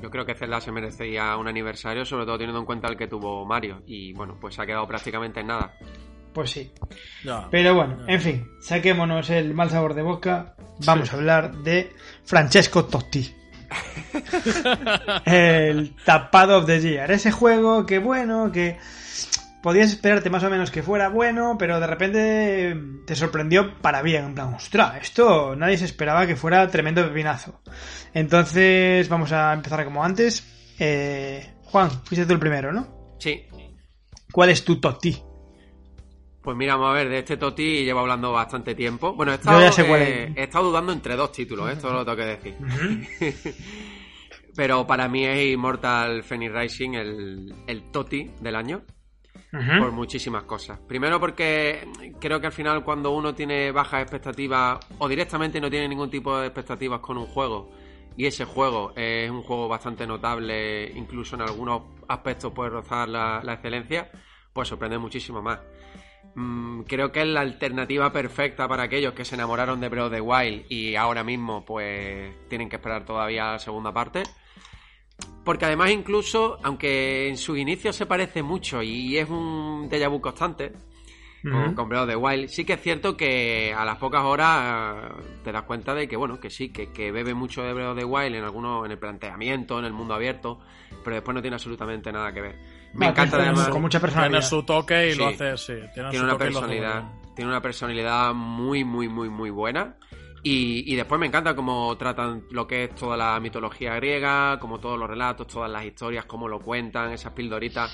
Yo 0.00 0.10
creo 0.10 0.24
que 0.24 0.34
Zelda 0.34 0.60
se 0.60 0.72
merecía 0.72 1.36
un 1.36 1.46
aniversario, 1.46 2.04
sobre 2.04 2.24
todo 2.24 2.38
teniendo 2.38 2.58
en 2.58 2.66
cuenta 2.66 2.88
el 2.88 2.96
que 2.96 3.06
tuvo 3.06 3.44
Mario. 3.44 3.82
Y 3.86 4.12
bueno, 4.14 4.38
pues 4.40 4.58
ha 4.58 4.66
quedado 4.66 4.88
prácticamente 4.88 5.40
en 5.40 5.48
nada. 5.48 5.74
Pues 6.32 6.50
sí. 6.50 6.72
Pero 7.50 7.74
bueno, 7.74 7.98
en 8.06 8.20
fin, 8.20 8.50
saquémonos 8.60 9.28
el 9.30 9.54
mal 9.54 9.70
sabor 9.70 9.94
de 9.94 10.02
boca. 10.02 10.54
Vamos 10.84 11.12
a 11.12 11.16
hablar 11.16 11.56
de 11.58 11.92
Francesco 12.24 12.86
Totti. 12.86 13.34
el 15.24 15.94
tapado 16.04 16.58
of 16.58 16.66
the 16.66 16.80
year. 16.80 17.10
Ese 17.10 17.30
juego 17.30 17.86
que 17.86 17.98
bueno, 17.98 18.50
que 18.52 18.78
podías 19.62 19.90
esperarte 19.90 20.30
más 20.30 20.42
o 20.44 20.50
menos 20.50 20.70
que 20.70 20.82
fuera 20.82 21.08
bueno, 21.08 21.56
pero 21.58 21.80
de 21.80 21.86
repente 21.86 22.76
te 23.06 23.14
sorprendió 23.14 23.78
para 23.78 24.02
bien. 24.02 24.24
En 24.24 24.34
plan, 24.34 24.54
ostras, 24.54 24.96
esto 25.00 25.54
nadie 25.56 25.78
se 25.78 25.84
esperaba 25.84 26.26
que 26.26 26.36
fuera 26.36 26.66
tremendo 26.68 27.06
pepinazo. 27.06 27.60
Entonces, 28.14 29.08
vamos 29.08 29.32
a 29.32 29.52
empezar 29.52 29.84
como 29.84 30.04
antes. 30.04 30.74
Eh, 30.78 31.54
Juan, 31.64 31.90
fuiste 32.04 32.26
tú 32.26 32.32
el 32.32 32.38
primero, 32.38 32.72
¿no? 32.72 33.16
Sí. 33.18 33.46
¿Cuál 34.32 34.50
es 34.50 34.64
tu 34.64 34.80
Totti? 34.80 35.22
Pues 36.42 36.56
mira, 36.56 36.74
vamos 36.74 36.90
a 36.90 36.94
ver, 36.94 37.08
de 37.08 37.18
este 37.20 37.36
Toti 37.36 37.84
llevo 37.84 38.00
hablando 38.00 38.32
bastante 38.32 38.74
tiempo. 38.74 39.14
Bueno, 39.14 39.32
he 39.32 39.36
estado, 39.36 39.60
eh, 39.60 40.32
he 40.34 40.42
estado 40.42 40.68
dudando 40.68 40.92
entre 40.92 41.14
dos 41.14 41.30
títulos, 41.30 41.70
esto 41.70 41.92
lo 41.92 42.04
tengo 42.04 42.16
que 42.16 42.24
decir. 42.24 42.56
Pero 44.56 44.86
para 44.86 45.08
mí 45.08 45.24
es 45.24 45.52
Immortal 45.52 46.24
Phoenix 46.24 46.52
Rising 46.52 46.94
el, 46.94 47.54
el 47.66 47.90
Toti 47.90 48.30
del 48.40 48.56
año. 48.56 48.82
Por 49.50 49.92
muchísimas 49.92 50.44
cosas. 50.44 50.78
Primero 50.80 51.20
porque 51.20 51.86
creo 52.18 52.40
que 52.40 52.46
al 52.46 52.52
final 52.52 52.82
cuando 52.82 53.10
uno 53.10 53.34
tiene 53.34 53.70
bajas 53.70 54.00
expectativas 54.00 54.78
o 54.98 55.08
directamente 55.08 55.60
no 55.60 55.70
tiene 55.70 55.88
ningún 55.88 56.10
tipo 56.10 56.38
de 56.38 56.46
expectativas 56.46 57.00
con 57.00 57.18
un 57.18 57.26
juego 57.26 57.70
y 58.16 58.26
ese 58.26 58.46
juego 58.46 58.92
es 58.96 59.30
un 59.30 59.42
juego 59.42 59.68
bastante 59.68 60.06
notable, 60.06 60.90
incluso 60.94 61.36
en 61.36 61.42
algunos 61.42 61.82
aspectos 62.08 62.52
puede 62.52 62.70
rozar 62.70 63.08
la, 63.08 63.42
la 63.42 63.54
excelencia, 63.54 64.10
pues 64.52 64.68
sorprende 64.68 64.98
muchísimo 64.98 65.42
más. 65.42 65.60
Mm, 66.34 66.82
creo 66.82 67.12
que 67.12 67.20
es 67.20 67.26
la 67.26 67.40
alternativa 67.40 68.10
perfecta 68.12 68.66
para 68.66 68.84
aquellos 68.84 69.12
que 69.12 69.24
se 69.24 69.34
enamoraron 69.34 69.80
de 69.80 69.88
Breath 69.88 70.06
of 70.06 70.12
the 70.12 70.20
Wild 70.20 70.64
y 70.70 70.96
ahora 70.96 71.22
mismo 71.22 71.64
pues 71.64 72.34
tienen 72.48 72.68
que 72.70 72.76
esperar 72.76 73.04
todavía 73.04 73.52
la 73.52 73.58
segunda 73.58 73.92
parte. 73.92 74.22
Porque 75.44 75.66
además 75.66 75.90
incluso, 75.90 76.58
aunque 76.62 77.28
en 77.28 77.36
sus 77.36 77.58
inicios 77.58 77.96
se 77.96 78.06
parece 78.06 78.42
mucho 78.42 78.82
y 78.82 79.18
es 79.18 79.28
un 79.28 79.88
déjà 79.90 80.08
vu 80.08 80.20
constante, 80.20 80.72
con, 81.42 81.74
con 81.74 81.88
Breath 81.88 82.02
of 82.02 82.08
the 82.08 82.16
Wild. 82.16 82.48
Sí 82.48 82.64
que 82.64 82.74
es 82.74 82.80
cierto 82.80 83.16
que 83.16 83.74
a 83.76 83.84
las 83.84 83.98
pocas 83.98 84.22
horas 84.22 85.12
eh, 85.18 85.22
te 85.44 85.52
das 85.52 85.62
cuenta 85.62 85.94
de 85.94 86.06
que, 86.06 86.16
bueno, 86.16 86.38
que 86.38 86.50
sí, 86.50 86.70
que, 86.70 86.92
que 86.92 87.10
bebe 87.10 87.34
mucho 87.34 87.62
de 87.62 87.72
Breath 87.72 87.90
of 87.90 87.98
the 87.98 88.04
Wild 88.04 88.36
en 88.36 88.44
algunos, 88.44 88.84
en 88.86 88.92
el 88.92 88.98
planteamiento, 88.98 89.78
en 89.78 89.84
el 89.84 89.92
mundo 89.92 90.14
abierto, 90.14 90.60
pero 91.02 91.16
después 91.16 91.34
no 91.34 91.42
tiene 91.42 91.56
absolutamente 91.56 92.12
nada 92.12 92.32
que 92.32 92.40
ver. 92.40 92.58
Me 92.94 93.06
encanta 93.06 93.36
además. 93.38 93.68
Con 93.68 93.82
mucha 93.82 93.98
Tiene 94.00 94.42
su 94.42 94.62
toque 94.62 95.10
y 95.10 95.14
lo 95.14 95.26
hace, 95.28 95.56
sí. 95.56 95.74
Tiene, 95.94 96.10
su 96.18 96.24
una 96.24 96.32
toque 96.32 96.48
y 96.48 96.52
lo 96.52 96.58
hace 96.58 96.66
muy 96.68 96.76
personalidad 96.76 97.04
tiene 97.34 97.50
una 97.50 97.62
personalidad 97.62 98.34
muy 98.34 98.84
muy 98.84 99.08
muy 99.08 99.28
muy 99.30 99.50
buena. 99.50 99.96
Y, 100.44 100.84
y 100.92 100.96
después 100.96 101.20
me 101.20 101.26
encanta 101.26 101.54
cómo 101.54 101.96
tratan 101.96 102.42
lo 102.50 102.66
que 102.66 102.84
es 102.84 102.94
toda 102.96 103.16
la 103.16 103.38
mitología 103.40 103.94
griega 103.94 104.58
como 104.58 104.80
todos 104.80 104.98
los 104.98 105.08
relatos 105.08 105.46
todas 105.46 105.70
las 105.70 105.84
historias 105.84 106.24
cómo 106.24 106.48
lo 106.48 106.58
cuentan 106.58 107.12
esas 107.12 107.32
pildoritas 107.32 107.90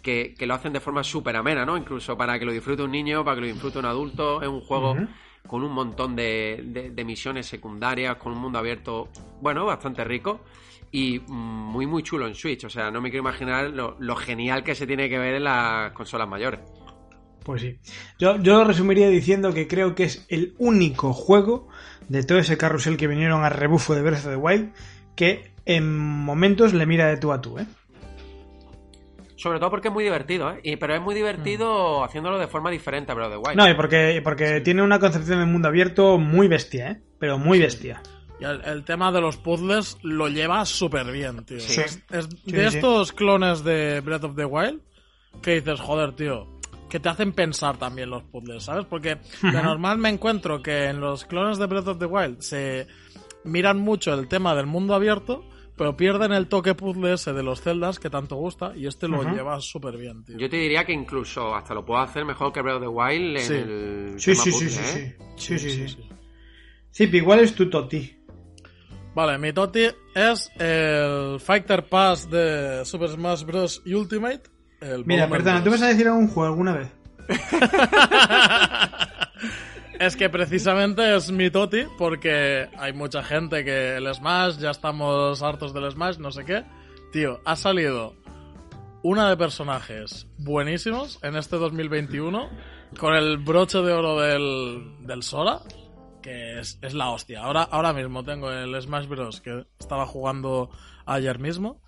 que, 0.00 0.34
que 0.38 0.46
lo 0.46 0.54
hacen 0.54 0.72
de 0.72 0.78
forma 0.78 1.02
súper 1.02 1.34
amena 1.34 1.66
no 1.66 1.76
incluso 1.76 2.16
para 2.16 2.38
que 2.38 2.44
lo 2.44 2.52
disfrute 2.52 2.84
un 2.84 2.92
niño 2.92 3.24
para 3.24 3.34
que 3.34 3.40
lo 3.40 3.46
disfrute 3.48 3.80
un 3.80 3.86
adulto 3.86 4.40
es 4.40 4.46
un 4.48 4.60
juego 4.60 4.96
con 5.48 5.64
un 5.64 5.72
montón 5.72 6.14
de, 6.14 6.60
de- 6.64 6.90
de 6.90 7.04
misiones 7.04 7.46
secundarias 7.46 8.14
con 8.18 8.32
un 8.34 8.38
mundo 8.38 8.60
abierto 8.60 9.08
bueno 9.40 9.66
bastante 9.66 10.04
rico 10.04 10.42
y 10.92 11.20
mm, 11.20 11.32
muy 11.32 11.86
muy 11.86 12.02
chulo 12.02 12.26
en 12.26 12.34
Switch 12.34 12.64
o 12.64 12.70
sea 12.70 12.90
no 12.90 13.00
me 13.00 13.10
quiero 13.10 13.22
imaginar 13.22 13.70
lo, 13.70 13.96
lo 14.00 14.16
genial 14.16 14.64
que 14.64 14.74
se 14.74 14.86
tiene 14.86 15.08
que 15.08 15.18
ver 15.18 15.34
en 15.34 15.44
las 15.44 15.92
consolas 15.92 16.28
mayores 16.28 16.60
Pues 17.44 17.62
sí. 17.62 17.78
Yo, 18.18 18.36
yo 18.42 18.58
lo 18.58 18.64
resumiría 18.64 19.08
diciendo 19.08 19.54
que 19.54 19.66
creo 19.66 19.94
que 19.94 20.04
es 20.04 20.26
el 20.28 20.54
único 20.58 21.12
juego 21.12 21.68
de 22.08 22.22
todo 22.22 22.38
ese 22.38 22.58
carrusel 22.58 22.96
que 22.96 23.06
vinieron 23.06 23.44
a 23.44 23.48
rebufo 23.48 23.94
de 23.94 24.02
Breath 24.02 24.26
of 24.26 24.30
the 24.32 24.36
Wild 24.36 24.72
que 25.16 25.52
en 25.64 25.96
momentos 25.98 26.74
le 26.74 26.86
mira 26.86 27.06
de 27.06 27.16
tú 27.18 27.32
a 27.32 27.40
tú, 27.40 27.58
¿eh? 27.58 27.66
Sobre 29.36 29.58
todo 29.58 29.70
porque 29.70 29.88
es 29.88 29.94
muy 29.94 30.04
divertido, 30.04 30.50
¿eh? 30.52 30.60
Y- 30.62 30.76
pero 30.76 30.94
es 30.94 31.00
muy 31.00 31.14
divertido 31.14 32.04
haciéndolo 32.04 32.38
de 32.38 32.46
forma 32.46 32.70
diferente 32.70 33.12
a 33.12 33.14
Breath 33.14 33.28
of 33.32 33.42
the 33.42 33.48
Wild. 33.48 33.56
No, 33.56 33.68
y 33.70 33.74
porque, 33.74 34.20
porque 34.22 34.60
tiene 34.60 34.82
una 34.82 34.98
concepción 34.98 35.38
de 35.40 35.46
mundo 35.46 35.68
abierto 35.68 36.18
muy 36.18 36.46
bestia, 36.48 36.90
¿eh? 36.90 37.00
Pero 37.18 37.38
muy 37.38 37.58
bestia. 37.58 38.02
Y 38.40 38.44
el, 38.44 38.60
el 38.64 38.84
tema 38.84 39.12
de 39.12 39.20
los 39.20 39.36
puzzles 39.36 39.98
lo 40.02 40.28
lleva 40.28 40.64
súper 40.64 41.10
bien, 41.12 41.44
tío. 41.44 41.60
Sí. 41.60 41.80
Es, 41.82 42.02
es 42.10 42.28
Sí, 42.46 42.52
de 42.52 42.70
sí. 42.70 42.76
estos 42.78 43.12
clones 43.12 43.62
de 43.64 44.00
Breath 44.00 44.24
of 44.24 44.36
the 44.36 44.44
Wild 44.44 44.80
que 45.42 45.54
dices, 45.60 45.78
joder, 45.80 46.12
tío, 46.16 46.46
que 46.88 46.98
te 47.00 47.08
hacen 47.08 47.32
pensar 47.32 47.76
también 47.76 48.10
los 48.10 48.22
puzzles, 48.24 48.64
¿sabes? 48.64 48.86
Porque 48.86 49.18
de 49.42 49.62
normal 49.62 49.98
me 49.98 50.08
encuentro 50.08 50.62
que 50.62 50.86
en 50.86 51.00
los 51.00 51.24
clones 51.24 51.58
de 51.58 51.66
Breath 51.66 51.88
of 51.88 51.98
the 51.98 52.06
Wild 52.06 52.40
se 52.40 52.86
miran 53.44 53.78
mucho 53.78 54.12
el 54.14 54.26
tema 54.26 54.54
del 54.54 54.66
mundo 54.66 54.94
abierto, 54.94 55.44
pero 55.76 55.96
pierden 55.96 56.32
el 56.32 56.48
toque 56.48 56.74
puzzle 56.74 57.12
ese 57.14 57.32
de 57.32 57.42
los 57.42 57.60
celdas 57.62 57.98
que 57.98 58.10
tanto 58.10 58.36
gusta 58.36 58.72
y 58.76 58.86
este 58.86 59.06
lo 59.08 59.20
Ujú. 59.20 59.30
lleva 59.34 59.60
súper 59.60 59.96
bien, 59.96 60.24
tío. 60.24 60.36
Yo 60.36 60.48
te 60.50 60.56
diría 60.56 60.84
que 60.84 60.92
incluso 60.92 61.54
hasta 61.54 61.72
lo 61.74 61.84
puedo 61.84 62.00
hacer 62.00 62.24
mejor 62.24 62.52
que 62.52 62.60
Breath 62.60 62.76
of 62.76 62.82
the 62.82 62.88
Wild 62.88 63.36
en 63.36 63.42
Sí. 63.42 63.54
el 63.54 64.14
Sí, 64.18 64.32
tema 64.32 64.44
sí, 64.44 64.50
sí, 64.52 64.64
puzzle, 64.64 64.70
sí, 64.70 64.98
¿eh? 64.98 65.16
sí. 65.36 65.58
Sí, 65.58 65.70
sí, 65.70 65.88
sí. 65.88 66.08
Zip, 66.92 67.14
igual 67.14 67.38
es 67.40 67.54
tu 67.54 67.70
Toti. 67.70 68.18
Vale, 69.14 69.38
mi 69.38 69.52
Toti 69.52 69.86
es 70.14 70.50
el 70.58 71.40
Fighter 71.40 71.88
Pass 71.88 72.30
de 72.30 72.84
Super 72.84 73.08
Smash 73.10 73.44
Bros. 73.44 73.82
Ultimate. 73.86 74.42
el 74.80 75.04
Mira, 75.04 75.26
volumen 75.26 75.30
perdona, 75.30 75.58
¿tú 75.64 75.70
dos. 75.70 75.80
vas 75.80 75.82
a 75.82 75.88
decir 75.88 76.06
algún 76.08 76.28
juego 76.28 76.48
alguna 76.48 76.74
vez? 76.74 76.88
Es 79.98 80.16
que 80.16 80.30
precisamente 80.30 81.14
es 81.14 81.30
mi 81.30 81.50
Toti 81.50 81.82
porque 81.98 82.70
hay 82.78 82.94
mucha 82.94 83.22
gente 83.22 83.62
que 83.66 83.96
el 83.96 84.14
Smash, 84.14 84.56
ya 84.56 84.70
estamos 84.70 85.42
hartos 85.42 85.74
del 85.74 85.90
Smash, 85.90 86.16
no 86.16 86.30
sé 86.32 86.46
qué. 86.46 86.64
Tío, 87.12 87.42
ha 87.44 87.54
salido 87.54 88.14
una 89.02 89.28
de 89.28 89.36
personajes 89.36 90.26
buenísimos 90.38 91.18
en 91.22 91.36
este 91.36 91.56
2021 91.56 92.48
con 92.98 93.14
el 93.14 93.36
broche 93.36 93.82
de 93.82 93.92
oro 93.92 94.18
del, 94.20 95.06
del 95.06 95.22
Sora, 95.22 95.60
que 96.20 96.58
es, 96.60 96.78
la 96.94 97.10
hostia. 97.10 97.42
Ahora, 97.42 97.62
ahora 97.62 97.92
mismo 97.92 98.24
tengo 98.24 98.50
el 98.50 98.80
Smash 98.80 99.06
Bros. 99.06 99.40
que 99.40 99.64
estaba 99.78 100.06
jugando 100.06 100.70
ayer 101.06 101.38
mismo. 101.38 101.80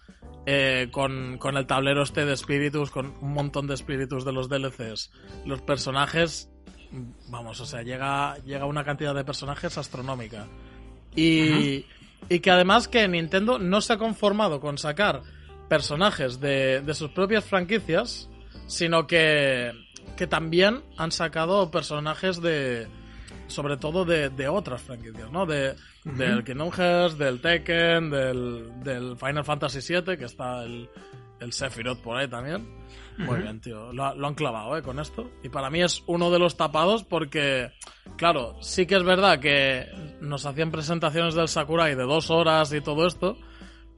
eh, 0.46 0.88
con, 0.90 1.38
con 1.38 1.56
el 1.56 1.66
tablero 1.66 2.02
este 2.02 2.24
de 2.24 2.32
espíritus, 2.34 2.90
con 2.90 3.14
un 3.20 3.32
montón 3.32 3.66
de 3.66 3.74
espíritus 3.74 4.24
de 4.24 4.32
los 4.32 4.48
DLCs. 4.48 5.10
Los 5.46 5.60
personajes, 5.62 6.50
vamos, 7.28 7.60
o 7.60 7.66
sea, 7.66 7.82
llega, 7.82 8.36
llega 8.44 8.66
una 8.66 8.84
cantidad 8.84 9.14
de 9.14 9.24
personajes 9.24 9.78
astronómica. 9.78 10.48
Y, 11.14 11.84
y 12.28 12.40
que 12.40 12.50
además 12.50 12.88
que 12.88 13.06
Nintendo 13.06 13.58
no 13.58 13.80
se 13.80 13.92
ha 13.92 13.98
conformado 13.98 14.60
con 14.60 14.78
sacar 14.78 15.22
personajes 15.68 16.40
de, 16.40 16.80
de 16.80 16.94
sus 16.94 17.10
propias 17.10 17.44
franquicias, 17.44 18.28
sino 18.66 19.06
que, 19.06 19.72
que 20.16 20.26
también 20.26 20.82
han 20.96 21.12
sacado 21.12 21.70
personajes 21.70 22.40
de, 22.40 22.88
sobre 23.52 23.76
todo 23.76 24.04
de, 24.04 24.30
de 24.30 24.48
otras 24.48 24.82
franquicias, 24.82 25.30
¿no? 25.30 25.46
De, 25.46 25.74
Del 26.04 26.42
Kingdom 26.44 26.70
Hearts, 26.70 27.18
del 27.18 27.40
Tekken, 27.40 28.10
del, 28.10 28.82
del 28.82 29.16
Final 29.16 29.44
Fantasy 29.44 29.80
VII, 29.94 30.16
que 30.16 30.24
está 30.24 30.64
el, 30.64 30.88
el 31.40 31.52
Sephiroth 31.52 32.00
por 32.00 32.16
ahí 32.16 32.28
también. 32.28 32.66
Muy 33.18 33.40
bien, 33.40 33.60
tío. 33.60 33.92
Lo, 33.92 34.14
lo 34.14 34.26
han 34.26 34.34
clavado, 34.34 34.76
¿eh? 34.76 34.82
Con 34.82 34.98
esto. 34.98 35.30
Y 35.42 35.48
para 35.48 35.70
mí 35.70 35.82
es 35.82 36.02
uno 36.06 36.30
de 36.30 36.38
los 36.38 36.56
tapados 36.56 37.04
porque, 37.04 37.70
claro, 38.16 38.56
sí 38.60 38.86
que 38.86 38.96
es 38.96 39.02
verdad 39.04 39.38
que 39.38 39.86
nos 40.20 40.46
hacían 40.46 40.70
presentaciones 40.70 41.34
del 41.34 41.48
Sakurai 41.48 41.94
de 41.94 42.04
dos 42.04 42.30
horas 42.30 42.72
y 42.72 42.80
todo 42.80 43.06
esto, 43.06 43.36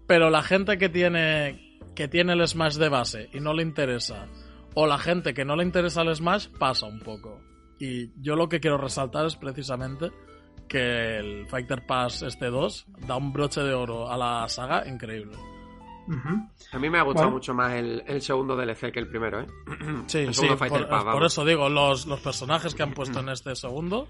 pero 0.06 0.30
la 0.30 0.42
gente 0.42 0.78
que 0.78 0.88
tiene, 0.88 1.78
que 1.94 2.08
tiene 2.08 2.32
el 2.32 2.46
Smash 2.46 2.76
de 2.76 2.88
base 2.88 3.30
y 3.32 3.40
no 3.40 3.54
le 3.54 3.62
interesa, 3.62 4.26
o 4.74 4.86
la 4.86 4.98
gente 4.98 5.32
que 5.32 5.44
no 5.44 5.56
le 5.56 5.64
interesa 5.64 6.02
el 6.02 6.14
Smash, 6.14 6.48
pasa 6.58 6.86
un 6.86 6.98
poco. 7.00 7.40
Y 7.78 8.10
yo 8.22 8.36
lo 8.36 8.48
que 8.48 8.60
quiero 8.60 8.78
resaltar 8.78 9.26
es 9.26 9.36
precisamente 9.36 10.10
que 10.68 11.18
el 11.18 11.46
Fighter 11.48 11.84
Pass 11.86 12.22
este 12.22 12.46
2 12.46 12.86
da 13.06 13.16
un 13.16 13.32
broche 13.32 13.60
de 13.62 13.74
oro 13.74 14.10
a 14.10 14.16
la 14.16 14.48
saga 14.48 14.86
increíble. 14.88 15.36
A 16.72 16.78
mí 16.78 16.90
me 16.90 16.98
ha 16.98 17.02
gustado 17.02 17.26
Bueno. 17.28 17.36
mucho 17.36 17.54
más 17.54 17.72
el, 17.74 18.02
el 18.06 18.20
segundo 18.20 18.54
DLC 18.56 18.92
que 18.92 18.98
el 19.00 19.08
primero, 19.08 19.40
¿eh? 19.40 19.46
Sí, 20.06 20.18
el 20.18 20.34
sí, 20.34 20.42
segundo 20.42 20.58
por, 20.58 20.68
Fighter 20.68 20.88
Pass, 20.88 21.04
por 21.04 21.24
eso 21.24 21.44
digo, 21.46 21.68
los, 21.70 22.06
los 22.06 22.20
personajes 22.20 22.74
que 22.74 22.82
han 22.82 22.92
puesto 22.92 23.20
en 23.20 23.30
este 23.30 23.54
segundo. 23.56 24.06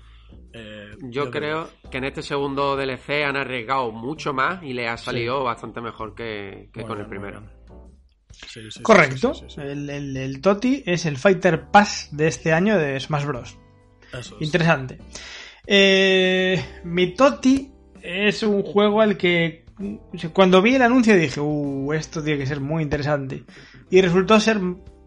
eh, 0.53 0.91
Yo 1.03 1.31
creo 1.31 1.69
que 1.91 1.99
en 1.99 2.05
este 2.05 2.23
segundo 2.23 2.77
DLC 2.77 3.25
han 3.25 3.37
arriesgado 3.37 3.93
mucho 3.93 4.33
más 4.33 4.61
y 4.65 4.73
le 4.73 4.89
ha 4.89 4.97
salido 4.97 5.45
bastante 5.45 5.81
mejor 5.81 6.15
que, 6.17 6.69
que 6.73 6.83
con 6.83 6.99
el 6.99 7.07
bien, 7.07 7.09
primero. 7.11 7.43
Sí, 8.49 8.61
sí, 8.71 8.83
Correcto. 8.83 9.35
sí. 9.35 9.47
El, 9.61 9.89
el- 9.91 10.17
el 10.17 10.41
Toti 10.41 10.83
es 10.87 11.07
el 11.07 11.17
Fighter 11.17 11.67
Pass 11.71 12.09
de 12.13 12.29
este 12.29 12.53
año 12.53 12.77
de 12.79 12.99
Smash 13.01 13.25
Bros. 13.25 13.59
Eso 14.13 14.37
es. 14.37 14.43
Interesante. 14.43 14.99
Eh, 15.67 16.63
mi 16.85 17.15
Toti 17.15 17.71
es 18.03 18.43
un 18.43 18.63
juego 18.63 19.01
al 19.01 19.17
que 19.17 19.65
cuando 20.33 20.63
vi 20.63 20.77
el 20.77 20.83
anuncio 20.83 21.17
dije, 21.17 21.41
uh, 21.41 21.93
esto 21.95 22.23
tiene 22.23 22.39
que 22.39 22.47
ser 22.47 22.61
muy 22.61 22.83
interesante. 22.83 23.45
Y 23.91 24.01
resultó 24.01 24.39
ser, 24.41 24.59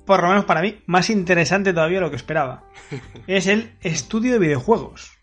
por 0.05 0.21
lo 0.21 0.29
menos 0.29 0.45
para 0.45 0.61
mí, 0.61 0.79
más 0.87 1.09
interesante 1.09 1.73
todavía 1.73 1.97
de 1.99 2.05
lo 2.05 2.09
que 2.09 2.15
esperaba. 2.17 2.63
Es 3.27 3.47
el 3.47 3.71
estudio 3.81 4.33
de 4.33 4.39
videojuegos. 4.39 5.16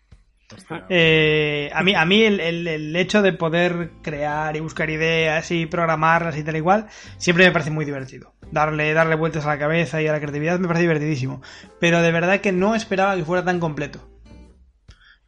Hostia. 0.53 0.85
Eh, 0.89 1.71
a 1.73 1.81
mí, 1.83 1.95
a 1.95 2.05
mí 2.05 2.21
el, 2.23 2.39
el- 2.39 2.67
el 2.67 2.95
hecho 2.95 3.21
de 3.21 3.33
poder 3.33 3.91
crear 4.01 4.55
y 4.55 4.59
buscar 4.59 4.89
ideas 4.89 5.49
y 5.51 5.65
programarlas 5.65 6.37
y 6.37 6.43
tal 6.43 6.55
igual, 6.55 6.87
siempre 7.17 7.45
me 7.45 7.51
parece 7.51 7.71
muy 7.71 7.85
divertido. 7.85 8.33
Darle, 8.51 8.93
darle 8.93 9.15
vueltas 9.15 9.45
a 9.45 9.49
la 9.49 9.57
cabeza 9.59 10.01
y 10.01 10.07
a 10.07 10.11
la 10.11 10.19
creatividad 10.19 10.59
me 10.59 10.67
parece 10.67 10.83
divertidísimo. 10.83 11.41
Pero 11.79 12.01
de 12.01 12.11
verdad 12.11 12.41
que 12.41 12.51
no 12.51 12.75
esperaba 12.75 13.15
que 13.15 13.25
fuera 13.25 13.43
tan 13.43 13.59
completo. 13.59 14.07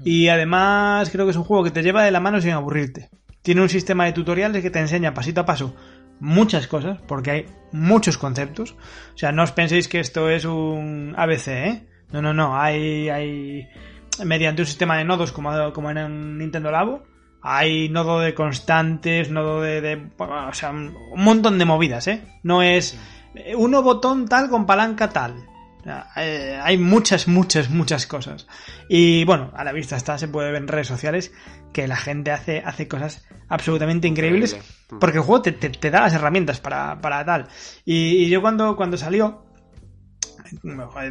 Y 0.04 0.28
además 0.28 1.10
creo 1.10 1.26
que 1.26 1.32
es 1.32 1.38
un 1.38 1.44
juego 1.44 1.64
que 1.64 1.72
te 1.72 1.82
lleva 1.82 2.04
de 2.04 2.12
la 2.12 2.20
mano 2.20 2.40
sin 2.40 2.52
aburrirte. 2.52 3.10
Tiene 3.42 3.62
un 3.62 3.70
sistema 3.70 4.06
de 4.06 4.14
tutoriales 4.14 4.62
que 4.62 4.70
te 4.70 4.80
enseña 4.80 5.14
pasito 5.14 5.42
a 5.42 5.46
paso 5.46 5.76
muchas 6.20 6.68
cosas, 6.68 7.00
porque 7.08 7.32
hay 7.32 7.46
muchos 7.72 8.18
conceptos. 8.18 8.74
O 9.16 9.18
sea, 9.18 9.32
no 9.32 9.44
os 9.44 9.52
penséis 9.52 9.88
que 9.88 10.00
esto 10.00 10.30
es 10.30 10.46
un 10.46 11.14
ABC, 11.18 11.48
¿eh? 11.48 11.88
No, 12.12 12.22
no, 12.22 12.34
no. 12.34 12.60
Hay, 12.60 13.10
hay 13.10 13.68
mediante 14.26 14.62
un 14.62 14.66
sistema 14.68 14.98
de 14.98 15.06
nodos 15.06 15.32
como, 15.32 15.72
como 15.74 15.92
en 15.92 16.38
Nintendo 16.38 16.72
Labo. 16.72 17.04
Hay 17.42 17.88
nodo 17.90 18.20
de 18.20 18.34
constantes, 18.34 19.30
nodo 19.32 19.62
de, 19.62 19.80
de- 19.82 20.10
O 20.18 20.54
sea, 20.54 20.72
un 20.72 20.94
montón 21.16 21.58
de 21.60 21.66
movidas, 21.66 22.08
¿eh? 22.08 22.24
No 22.44 22.62
es 22.62 22.98
eh, 23.36 23.56
uno 23.56 23.82
botón 23.84 24.28
tal 24.28 24.50
con 24.50 24.66
palanca 24.66 25.10
tal. 25.10 25.36
O 25.80 25.84
sea, 25.84 26.08
eh, 26.18 26.60
hay 26.62 26.78
muchas, 26.78 27.28
muchas, 27.28 27.70
muchas 27.70 28.08
cosas. 28.08 28.48
Y 28.90 29.24
bueno, 29.24 29.52
a 29.56 29.64
la 29.64 29.72
vista 29.72 29.96
está, 29.96 30.18
se 30.18 30.28
puede 30.28 30.52
ver 30.52 30.62
en 30.62 30.68
redes 30.68 30.88
sociales 30.88 31.32
que 31.72 31.88
la 31.88 31.96
gente 31.96 32.32
hace, 32.32 32.62
hace 32.66 32.88
cosas 32.90 33.26
absolutamente 33.48 34.08
increíbles. 34.08 34.54
Increíble. 34.54 34.98
Porque 35.00 35.18
el 35.20 35.24
juego 35.24 35.42
te, 35.44 35.52
te- 35.54 35.70
te 35.70 35.92
da 35.92 36.02
las 36.02 36.14
herramientas 36.14 36.60
para, 36.60 37.00
para 37.00 37.24
tal. 37.24 37.48
Y, 37.86 38.24
y 38.26 38.30
yo 38.30 38.42
cuando, 38.42 38.76
cuando 38.76 38.98
salió, 38.98 39.46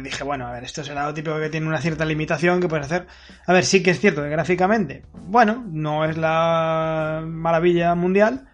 dije, 0.01 0.23
bueno, 0.23 0.47
a 0.47 0.51
ver, 0.51 0.63
esto 0.63 0.83
será 0.83 1.05
lo 1.05 1.13
típico 1.13 1.39
que 1.39 1.49
tiene 1.49 1.67
una 1.67 1.81
cierta 1.81 2.05
limitación 2.05 2.59
que 2.59 2.67
puedes 2.67 2.85
hacer. 2.85 3.07
A 3.45 3.53
ver, 3.53 3.65
sí 3.65 3.83
que 3.83 3.91
es 3.91 3.99
cierto 3.99 4.21
que 4.21 4.29
gráficamente, 4.29 5.03
bueno, 5.13 5.65
no 5.69 6.05
es 6.05 6.17
la 6.17 7.23
maravilla 7.25 7.95
mundial, 7.95 8.47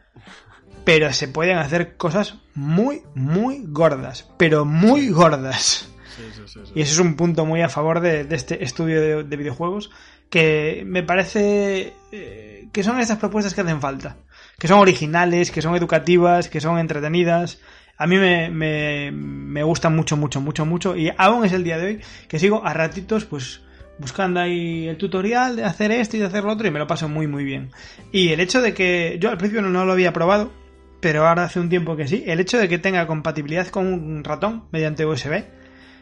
pero 0.84 1.12
se 1.14 1.28
pueden 1.28 1.58
hacer 1.58 1.98
cosas 1.98 2.36
muy, 2.56 3.04
muy 3.16 3.64
gordas. 3.68 4.30
Pero 4.38 4.66
muy 4.66 5.10
gordas. 5.10 5.90
Sí, 6.16 6.24
sí, 6.34 6.42
sí, 6.46 6.60
sí. 6.66 6.72
Y 6.76 6.82
eso 6.82 6.94
es 6.94 7.00
un 7.00 7.16
punto 7.16 7.46
muy 7.46 7.62
a 7.62 7.70
favor 7.70 8.00
de, 8.00 8.24
de 8.24 8.36
este 8.36 8.64
estudio 8.64 9.02
de, 9.02 9.24
de 9.24 9.38
videojuegos 9.38 9.90
que 10.34 10.84
me 10.88 11.04
parece 11.04 11.94
eh, 12.12 12.68
que 12.72 12.84
son 12.84 13.00
estas 13.00 13.20
propuestas 13.20 13.54
que 13.54 13.62
hacen 13.62 13.80
falta. 13.80 14.18
Que 14.58 14.68
son 14.68 14.80
originales, 14.80 15.52
que 15.52 15.62
son 15.62 15.76
educativas, 15.76 16.50
que 16.50 16.60
son 16.60 16.80
entretenidas. 16.80 17.60
A 17.98 18.08
mí 18.08 18.18
me, 18.18 18.50
me, 18.50 19.12
me 19.12 19.64
gustan 19.64 19.96
mucho, 19.96 20.18
mucho, 20.18 20.42
mucho, 20.42 20.66
mucho. 20.66 20.96
Y 20.96 21.12
aún 21.18 21.46
es 21.46 21.54
el 21.54 21.64
día 21.64 21.78
de 21.78 21.86
hoy 21.86 22.02
que 22.28 22.40
sigo 22.40 22.66
a 22.66 22.74
ratitos, 22.74 23.26
pues 23.26 23.62
buscando 24.00 24.40
ahí 24.40 24.88
el 24.88 24.98
tutorial 24.98 25.56
de 25.56 25.66
hacer 25.66 25.92
esto 25.92 26.18
y 26.18 26.20
de 26.20 26.26
hacer 26.26 26.44
lo 26.44 26.52
otro 26.52 26.68
y 26.68 26.72
me 26.72 26.80
lo 26.80 26.88
paso 26.88 27.08
muy 27.08 27.28
muy 27.28 27.44
bien. 27.44 27.72
Y 28.12 28.30
el 28.30 28.40
hecho 28.40 28.62
de 28.62 28.74
que 28.74 29.18
yo 29.20 29.30
al 29.30 29.38
principio 29.38 29.62
no, 29.62 29.86
lo 29.86 29.92
había 29.92 30.14
probado, 30.14 30.52
pero 31.00 31.28
ahora 31.28 31.44
hace 31.44 31.60
un 31.60 31.70
tiempo 31.70 31.96
que 31.96 32.08
sí, 32.08 32.24
el 32.26 32.40
hecho 32.40 32.58
de 32.58 32.68
que 32.68 32.80
tenga 32.80 33.08
compatibilidad 33.08 33.68
con 33.68 33.88
un 33.88 34.24
ratón 34.24 34.66
mediante 34.72 35.06
USB 35.06 35.44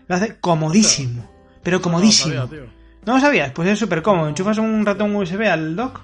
lo 0.07 0.15
hace 0.15 0.37
comodísimo, 0.37 1.29
pero 1.63 1.81
comodísimo. 1.81 2.49
¿No 3.05 3.15
lo 3.15 3.19
sabías? 3.19 3.51
Pues 3.51 3.67
es 3.67 3.79
súper 3.79 4.03
cómodo. 4.03 4.29
Enchufas 4.29 4.59
un 4.59 4.85
ratón 4.85 5.15
USB 5.15 5.47
al 5.47 5.75
dock 5.75 6.01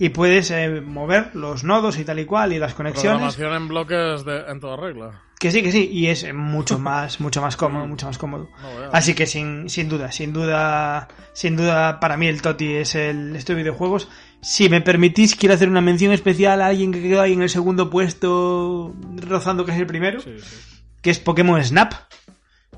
y 0.00 0.08
puedes 0.08 0.50
eh, 0.50 0.80
mover 0.80 1.30
los 1.34 1.62
nodos 1.62 1.98
y 1.98 2.04
tal 2.04 2.18
y 2.18 2.24
cual 2.24 2.52
y 2.52 2.58
las 2.58 2.74
conexiones. 2.74 3.36
Programación 3.36 3.54
en 3.54 3.68
bloques 3.68 4.24
de, 4.24 4.40
en 4.50 4.58
toda 4.58 4.76
regla. 4.76 5.22
Que 5.38 5.50
sí, 5.50 5.62
que 5.62 5.70
sí, 5.72 5.88
y 5.90 6.08
es 6.08 6.26
mucho 6.34 6.78
más, 6.78 7.20
mucho 7.20 7.40
más 7.40 7.56
cómodo, 7.56 7.86
mucho 7.86 8.06
más 8.06 8.18
cómodo. 8.18 8.50
No. 8.60 8.90
Así 8.92 9.14
que 9.14 9.26
sin, 9.26 9.70
sin 9.70 9.88
duda, 9.88 10.10
sin 10.12 10.32
duda, 10.32 11.08
sin 11.32 11.56
duda, 11.56 11.98
para 12.00 12.16
mí 12.18 12.26
el 12.26 12.42
Toti 12.42 12.74
es 12.74 12.94
el 12.94 13.36
estos 13.36 13.56
videojuegos. 13.56 14.08
Si 14.42 14.68
me 14.68 14.80
permitís, 14.82 15.36
quiero 15.36 15.54
hacer 15.54 15.68
una 15.68 15.80
mención 15.80 16.12
especial 16.12 16.60
a 16.60 16.66
alguien 16.66 16.92
que 16.92 17.00
quedó 17.02 17.20
ahí 17.22 17.32
en 17.34 17.42
el 17.42 17.48
segundo 17.50 17.88
puesto, 17.88 18.94
rozando 19.16 19.64
que 19.64 19.72
es 19.72 19.78
el 19.78 19.86
primero, 19.86 20.20
Sí, 20.20 20.34
sí. 20.40 20.82
que 21.02 21.10
es 21.10 21.18
Pokémon 21.18 21.62
Snap. 21.64 21.92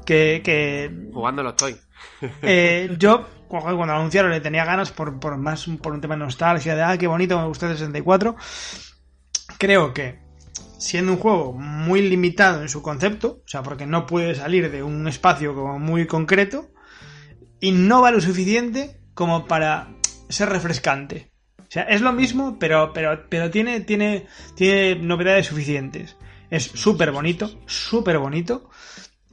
Que, 0.05 0.41
que 0.45 0.91
Jugándolo 1.13 1.51
estoy. 1.51 1.77
Eh, 2.43 2.95
yo 2.99 3.27
cuando 3.49 3.83
anunciaron 3.83 4.31
le 4.31 4.41
tenía 4.41 4.65
ganas 4.65 4.93
por, 4.93 5.21
por 5.21 5.37
más 5.37 5.67
por 5.83 5.93
un 5.93 6.01
tema 6.01 6.15
de 6.15 6.21
nostalgia, 6.21 6.75
de 6.75 6.83
ah, 6.83 6.97
qué 6.97 7.07
bonito, 7.07 7.39
me 7.39 7.47
gusta 7.47 7.67
el 7.67 7.73
64. 7.73 8.37
Creo 9.59 9.93
que 9.93 10.21
siendo 10.79 11.13
un 11.13 11.19
juego 11.19 11.53
muy 11.53 12.03
limitado 12.03 12.63
en 12.63 12.69
su 12.69 12.83
concepto, 12.83 13.43
o 13.45 13.49
sea, 13.49 13.63
porque 13.63 13.87
no 13.87 14.07
puede 14.07 14.35
salir 14.35 14.71
de 14.71 14.83
un 14.83 15.07
espacio 15.07 15.55
como 15.55 15.79
muy 15.79 16.07
concreto, 16.07 16.71
innova 17.61 18.11
lo 18.11 18.21
suficiente 18.21 19.01
como 19.15 19.47
para 19.47 19.91
ser 20.29 20.49
refrescante. 20.49 21.31
O 21.59 21.71
sea, 21.73 21.85
es 21.85 22.01
lo 22.01 22.13
mismo, 22.13 22.59
pero, 22.59 22.93
pero, 22.93 23.27
pero 23.29 23.51
tiene, 23.51 23.81
tiene, 23.81 24.27
tiene 24.57 24.97
novedades 24.97 25.47
suficientes. 25.47 26.17
Es 26.51 26.65
súper 26.65 27.13
bonito, 27.13 27.51
súper 27.67 28.19
bonito. 28.19 28.69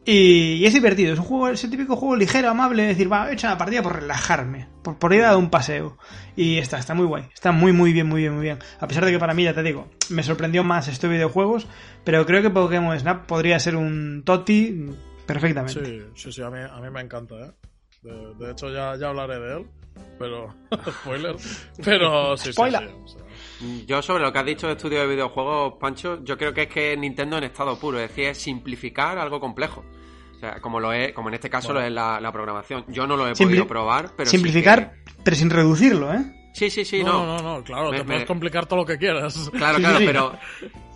Y, 0.05 0.53
y 0.53 0.65
es 0.65 0.73
divertido, 0.73 1.13
es 1.13 1.19
un 1.19 1.25
juego, 1.25 1.49
es 1.49 1.63
el 1.63 1.69
típico 1.69 1.95
juego 1.95 2.15
ligero, 2.15 2.49
amable, 2.49 2.83
es 2.83 2.97
decir, 2.97 3.11
va, 3.11 3.29
he 3.29 3.33
hecho 3.33 3.47
una 3.47 3.57
partida 3.57 3.83
por 3.83 3.95
relajarme, 3.99 4.67
por, 4.81 4.97
por 4.97 5.13
ir 5.13 5.21
a 5.23 5.27
dar 5.27 5.37
un 5.37 5.49
paseo. 5.49 5.97
Y 6.35 6.57
está, 6.57 6.79
está 6.79 6.93
muy 6.95 7.05
guay, 7.05 7.25
está 7.33 7.51
muy, 7.51 7.73
muy 7.73 7.93
bien, 7.93 8.07
muy 8.07 8.21
bien, 8.21 8.33
muy 8.33 8.43
bien. 8.43 8.59
A 8.79 8.87
pesar 8.87 9.05
de 9.05 9.11
que 9.11 9.19
para 9.19 9.33
mí, 9.33 9.43
ya 9.43 9.53
te 9.53 9.61
digo, 9.61 9.87
me 10.09 10.23
sorprendió 10.23 10.63
más 10.63 10.87
este 10.87 11.07
videojuegos, 11.07 11.67
pero 12.03 12.25
creo 12.25 12.41
que 12.41 12.49
Pokémon 12.49 12.97
Snap 12.97 13.25
podría 13.27 13.59
ser 13.59 13.75
un 13.75 14.23
Toti 14.25 14.85
perfectamente. 15.25 15.85
Sí, 15.85 16.01
sí, 16.15 16.31
sí, 16.31 16.41
a 16.41 16.49
mí, 16.49 16.59
a 16.59 16.79
mí 16.79 16.89
me 16.89 17.01
encanta, 17.01 17.35
¿eh? 17.35 17.51
De, 18.01 18.33
de 18.45 18.51
hecho, 18.51 18.71
ya, 18.71 18.95
ya 18.95 19.09
hablaré 19.09 19.39
de 19.39 19.57
él, 19.57 19.67
pero... 20.17 20.55
spoiler. 21.01 21.35
Pero 21.83 22.37
sí, 22.37 22.45
sí, 22.45 22.53
Spoiler. 22.53 22.89
sí, 22.89 22.95
o 23.03 23.07
sea, 23.07 23.21
Yo 23.85 24.01
sobre 24.01 24.23
lo 24.23 24.31
que 24.31 24.39
has 24.39 24.45
dicho 24.45 24.67
de 24.67 24.73
estudio 24.73 24.99
de 25.01 25.07
videojuegos, 25.07 25.73
Pancho, 25.79 26.23
yo 26.23 26.37
creo 26.37 26.53
que 26.53 26.63
es 26.63 26.67
que 26.69 26.95
Nintendo 26.95 27.37
en 27.37 27.43
estado 27.45 27.77
puro, 27.77 27.99
es 27.99 28.07
decir, 28.09 28.25
es 28.25 28.37
simplificar 28.37 29.17
algo 29.17 29.39
complejo. 29.39 29.83
O 30.35 30.39
sea, 30.39 30.61
como 30.61 30.79
lo 30.79 30.93
es, 30.93 31.11
como 31.11 31.27
en 31.27 31.35
este 31.35 31.49
caso 31.49 31.73
lo 31.73 31.81
es 31.81 31.91
la, 31.91 32.21
la 32.21 32.31
programación. 32.31 32.85
Yo 32.87 33.05
no 33.05 33.17
lo 33.17 33.27
he 33.27 33.31
Simpli- 33.33 33.45
podido 33.47 33.67
probar, 33.67 34.11
pero 34.15 34.29
sí 34.29 34.37
Simplificar, 34.37 34.93
que- 35.05 35.13
pero 35.23 35.35
sin 35.35 35.49
reducirlo, 35.49 36.13
¿eh? 36.13 36.19
Sí, 36.53 36.69
sí, 36.69 36.85
sí, 36.85 37.03
no, 37.03 37.25
no. 37.25 37.41
no, 37.41 37.57
no, 37.57 37.63
claro, 37.63 37.91
Me- 37.91 37.97
te 37.97 38.03
puedes 38.05 38.21
me- 38.21 38.25
complicar 38.27 38.65
todo 38.65 38.79
lo 38.79 38.85
que 38.85 38.97
quieras. 38.97 39.49
Claro, 39.53 39.75
Sí, 39.77 39.81
claro, 39.83 39.97
sí, 39.97 40.03
sí. 40.05 40.07
pero, 40.07 40.33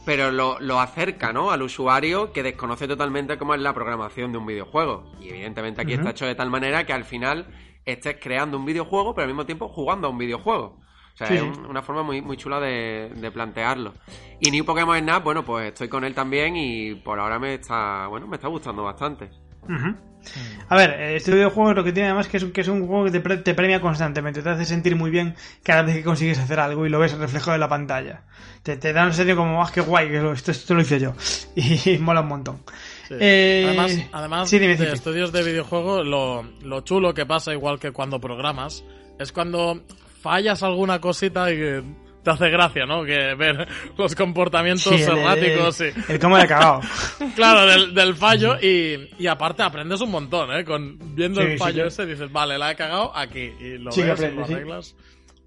pero 0.05 0.31
lo, 0.31 0.59
lo 0.61 0.79
acerca, 0.79 1.33
¿no? 1.33 1.51
Al 1.51 1.61
usuario 1.61 2.31
que 2.31 2.41
desconoce 2.43 2.87
totalmente 2.87 3.37
cómo 3.37 3.53
es 3.53 3.61
la 3.61 3.73
programación 3.73 4.31
de 4.31 4.37
un 4.37 4.45
videojuego. 4.45 5.11
Y 5.19 5.29
evidentemente 5.29 5.81
aquí 5.81 5.93
está 5.93 6.11
hecho 6.11 6.25
de 6.25 6.35
tal 6.35 6.49
manera 6.49 6.85
que 6.85 6.93
al 6.93 7.03
final 7.03 7.47
estés 7.85 8.15
creando 8.21 8.57
un 8.57 8.63
videojuego, 8.65 9.13
pero 9.13 9.23
al 9.23 9.29
mismo 9.29 9.45
tiempo 9.45 9.67
jugando 9.67 10.07
a 10.07 10.09
un 10.09 10.17
videojuego. 10.17 10.79
O 11.13 11.17
sea, 11.17 11.27
Sí, 11.27 11.35
es 11.35 11.41
un- 11.43 11.65
una 11.67 11.81
forma 11.81 12.01
muy, 12.03 12.21
muy 12.21 12.37
chula 12.37 12.59
de, 12.59 13.11
de 13.15 13.31
plantearlo. 13.31 13.93
Y 14.39 14.49
New 14.51 14.65
Pokémon 14.65 14.97
Snap, 14.97 15.23
bueno, 15.23 15.45
pues 15.45 15.67
estoy 15.67 15.87
con 15.87 16.03
él 16.03 16.13
también 16.15 16.55
y 16.55 16.95
por 16.95 17.19
ahora 17.19 17.37
me 17.39 17.53
está, 17.55 18.07
bueno, 18.07 18.27
me 18.27 18.37
está 18.37 18.47
gustando 18.47 18.83
bastante. 18.83 19.29
Ujú. 19.63 19.95
A 20.69 20.75
ver, 20.77 20.91
este 21.15 21.31
videojuego 21.33 21.73
lo 21.73 21.83
que 21.83 21.91
tiene 21.91 22.07
además 22.09 22.27
que 22.29 22.37
es, 22.37 22.45
que 22.45 22.61
es 22.61 22.67
un 22.69 22.87
juego 22.87 23.03
que 23.05 23.11
te, 23.11 23.19
pre- 23.19 23.37
te 23.37 23.53
premia 23.53 23.81
constantemente, 23.81 24.41
te 24.41 24.49
hace 24.49 24.63
sentir 24.65 24.95
muy 24.95 25.11
bien 25.11 25.35
cada 25.63 25.81
vez 25.83 25.95
que 25.97 26.03
consigues 26.03 26.39
hacer 26.39 26.59
algo 26.61 26.85
y 26.85 26.89
lo 26.89 26.97
ves 26.99 27.17
reflejado 27.17 27.53
en 27.55 27.59
la 27.59 27.67
pantalla. 27.69 28.23
Te, 28.63 28.77
te 28.77 28.93
da 28.93 29.05
un 29.05 29.13
sentido 29.13 29.37
como, 29.37 29.61
ah, 29.61 29.69
qué 29.73 29.81
guay, 29.81 30.07
que 30.09 30.31
esto, 30.31 30.51
esto 30.51 30.73
lo 30.73 30.81
hice 30.81 30.99
yo. 30.99 31.13
Y, 31.55 31.97
mola 31.99 32.21
un 32.21 32.27
montón. 32.29 32.63
Sí. 33.09 33.15
Eh, 33.19 33.65
además, 33.67 33.97
además 34.13 34.49
sí, 34.49 34.59
dime, 34.59 34.75
de 34.77 34.85
Cipi. 34.85 34.95
estudios 34.95 35.31
de 35.33 35.43
videojuego, 35.43 36.03
lo, 36.03 36.43
lo 36.61 36.81
chulo 36.81 37.13
que 37.13 37.25
pasa, 37.25 37.51
igual 37.53 37.77
que 37.79 37.91
cuando 37.91 38.19
programas, 38.21 38.83
es 39.19 39.31
cuando 39.33 39.83
fallas 40.23 40.63
alguna 40.63 40.99
cosita 40.99 41.51
y 41.51 41.57
que 41.57 41.83
te 42.23 42.31
hace 42.31 42.49
gracia, 42.49 42.85
¿no? 42.85 43.03
Que 43.03 43.35
ver 43.35 43.67
los 43.97 44.15
comportamientos 44.15 44.83
Sí, 44.95 45.03
el- 45.03 45.17
erráticos 45.19 45.81
el, 45.81 45.93
y... 46.09 46.11
el 46.13 46.19
cómo 46.19 46.37
le 46.37 46.45
he 46.45 46.47
cagado. 46.47 46.79
Claro, 47.35 47.65
del, 47.67 47.93
del 47.93 48.15
fallo 48.15 48.55
y, 48.61 49.09
y 49.19 49.27
aparte 49.27 49.61
aprendes 49.61 49.99
un 50.01 50.09
montón, 50.11 50.51
¿eh? 50.57 50.63
Con, 50.63 50.97
viendo 51.15 51.41
Sí, 51.41 51.47
el 51.47 51.53
sí 51.53 51.57
fallo 51.59 51.81
que- 51.83 51.87
ese 51.89 52.05
dices, 52.05 52.31
vale, 52.31 52.57
la 52.57 52.71
he 52.71 52.75
cagado 52.75 53.15
aquí 53.15 53.51
y 53.59 53.77
lo 53.77 53.91
Sí 53.91 54.01
ves 54.01 54.07
y 54.07 54.11
aprendes, 54.11 54.39
lo 54.39 54.47
sí. 54.47 54.53
arreglas. 54.53 54.95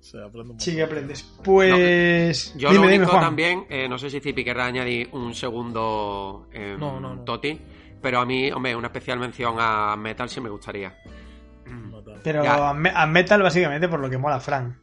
Se 0.00 0.18
aprende 0.18 0.40
un 0.42 0.46
montón. 0.48 0.60
Sí 0.60 0.76
que 0.76 0.82
aprendes. 0.82 1.22
Pues... 1.42 2.54
Yo 2.56 2.68
dime, 2.70 2.84
lo 2.84 2.90
dime, 2.90 2.96
único 2.98 3.10
Juan. 3.12 3.24
también, 3.24 3.66
eh, 3.70 3.88
no 3.88 3.98
sé 3.98 4.10
si 4.10 4.20
Zipi 4.20 4.44
querrá 4.44 4.66
añadir 4.66 5.08
un 5.12 5.34
segundo 5.34 6.46
eh, 6.52 6.76
No, 6.78 7.00
no, 7.00 7.14
no. 7.16 7.22
Toti, 7.24 7.58
pero 8.02 8.20
a 8.20 8.26
mí, 8.26 8.50
hombre, 8.52 8.76
una 8.76 8.88
especial 8.88 9.18
mención 9.18 9.56
a 9.58 9.96
Metal 9.96 10.28
sí 10.28 10.40
me 10.40 10.48
gustaría. 10.50 10.94
Pero 12.32 12.64
a, 12.64 12.74
Me- 12.74 12.92
a 12.94 13.06
Metal 13.06 13.42
básicamente 13.42 13.88
por 13.88 14.00
lo 14.00 14.10
que 14.10 14.18
mola 14.18 14.40
Frank. 14.40 14.74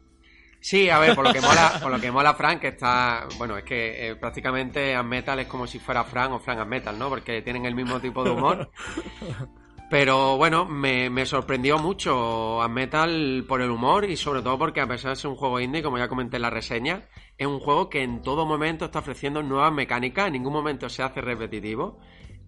Sí, 0.60 0.90
a 0.90 0.98
ver, 1.00 1.14
por 1.14 1.26
lo 1.26 1.32
que 1.34 1.42
mola, 1.42 1.78
por 1.82 1.92
lo 1.92 2.00
que 2.00 2.10
mola 2.12 2.34
Frank, 2.36 2.60
que 2.62 2.70
está, 2.70 3.28
bueno, 3.38 3.58
es 3.58 3.64
que 3.66 4.08
eh, 4.10 4.16
prácticamente 4.16 4.96
a 4.96 5.04
Metal 5.04 5.38
es 5.40 5.48
como 5.48 5.68
si 5.68 5.80
fuera 5.80 6.06
Frank 6.06 6.32
o 6.34 6.40
Frank 6.40 6.60
a 6.60 6.66
Metal, 6.66 6.98
¿no? 6.98 7.10
Porque 7.10 7.42
tienen 7.42 7.66
el 7.66 7.76
mismo 7.76 8.00
tipo 8.00 8.24
de 8.24 8.32
humor. 8.32 8.72
Pero 9.90 10.38
bueno, 10.38 10.66
me, 10.66 11.10
me 11.10 11.26
sorprendió 11.26 11.78
mucho 11.78 12.62
a 12.62 12.68
Metal 12.68 13.46
por 13.48 13.62
el 13.62 13.70
humor 13.70 14.06
y 14.10 14.16
sobre 14.18 14.42
todo 14.42 14.58
porque 14.58 14.82
a 14.82 14.88
pesar 14.88 15.12
de 15.12 15.18
ser 15.18 15.30
un 15.30 15.36
juego 15.36 15.60
indie, 15.60 15.84
como 15.84 16.00
ya 16.00 16.08
comenté 16.08 16.38
en 16.38 16.42
la 16.44 16.50
reseña, 16.50 17.04
es 17.38 17.46
un 17.46 17.60
juego 17.60 17.90
que 17.90 18.02
en 18.02 18.22
todo 18.24 18.46
momento 18.46 18.86
está 18.86 19.00
ofreciendo 19.00 19.44
nuevas 19.44 19.72
mecánicas, 19.72 20.28
en 20.28 20.34
ningún 20.34 20.54
momento 20.54 20.90
se 20.90 21.04
hace 21.04 21.22
repetitivo. 21.22 22.00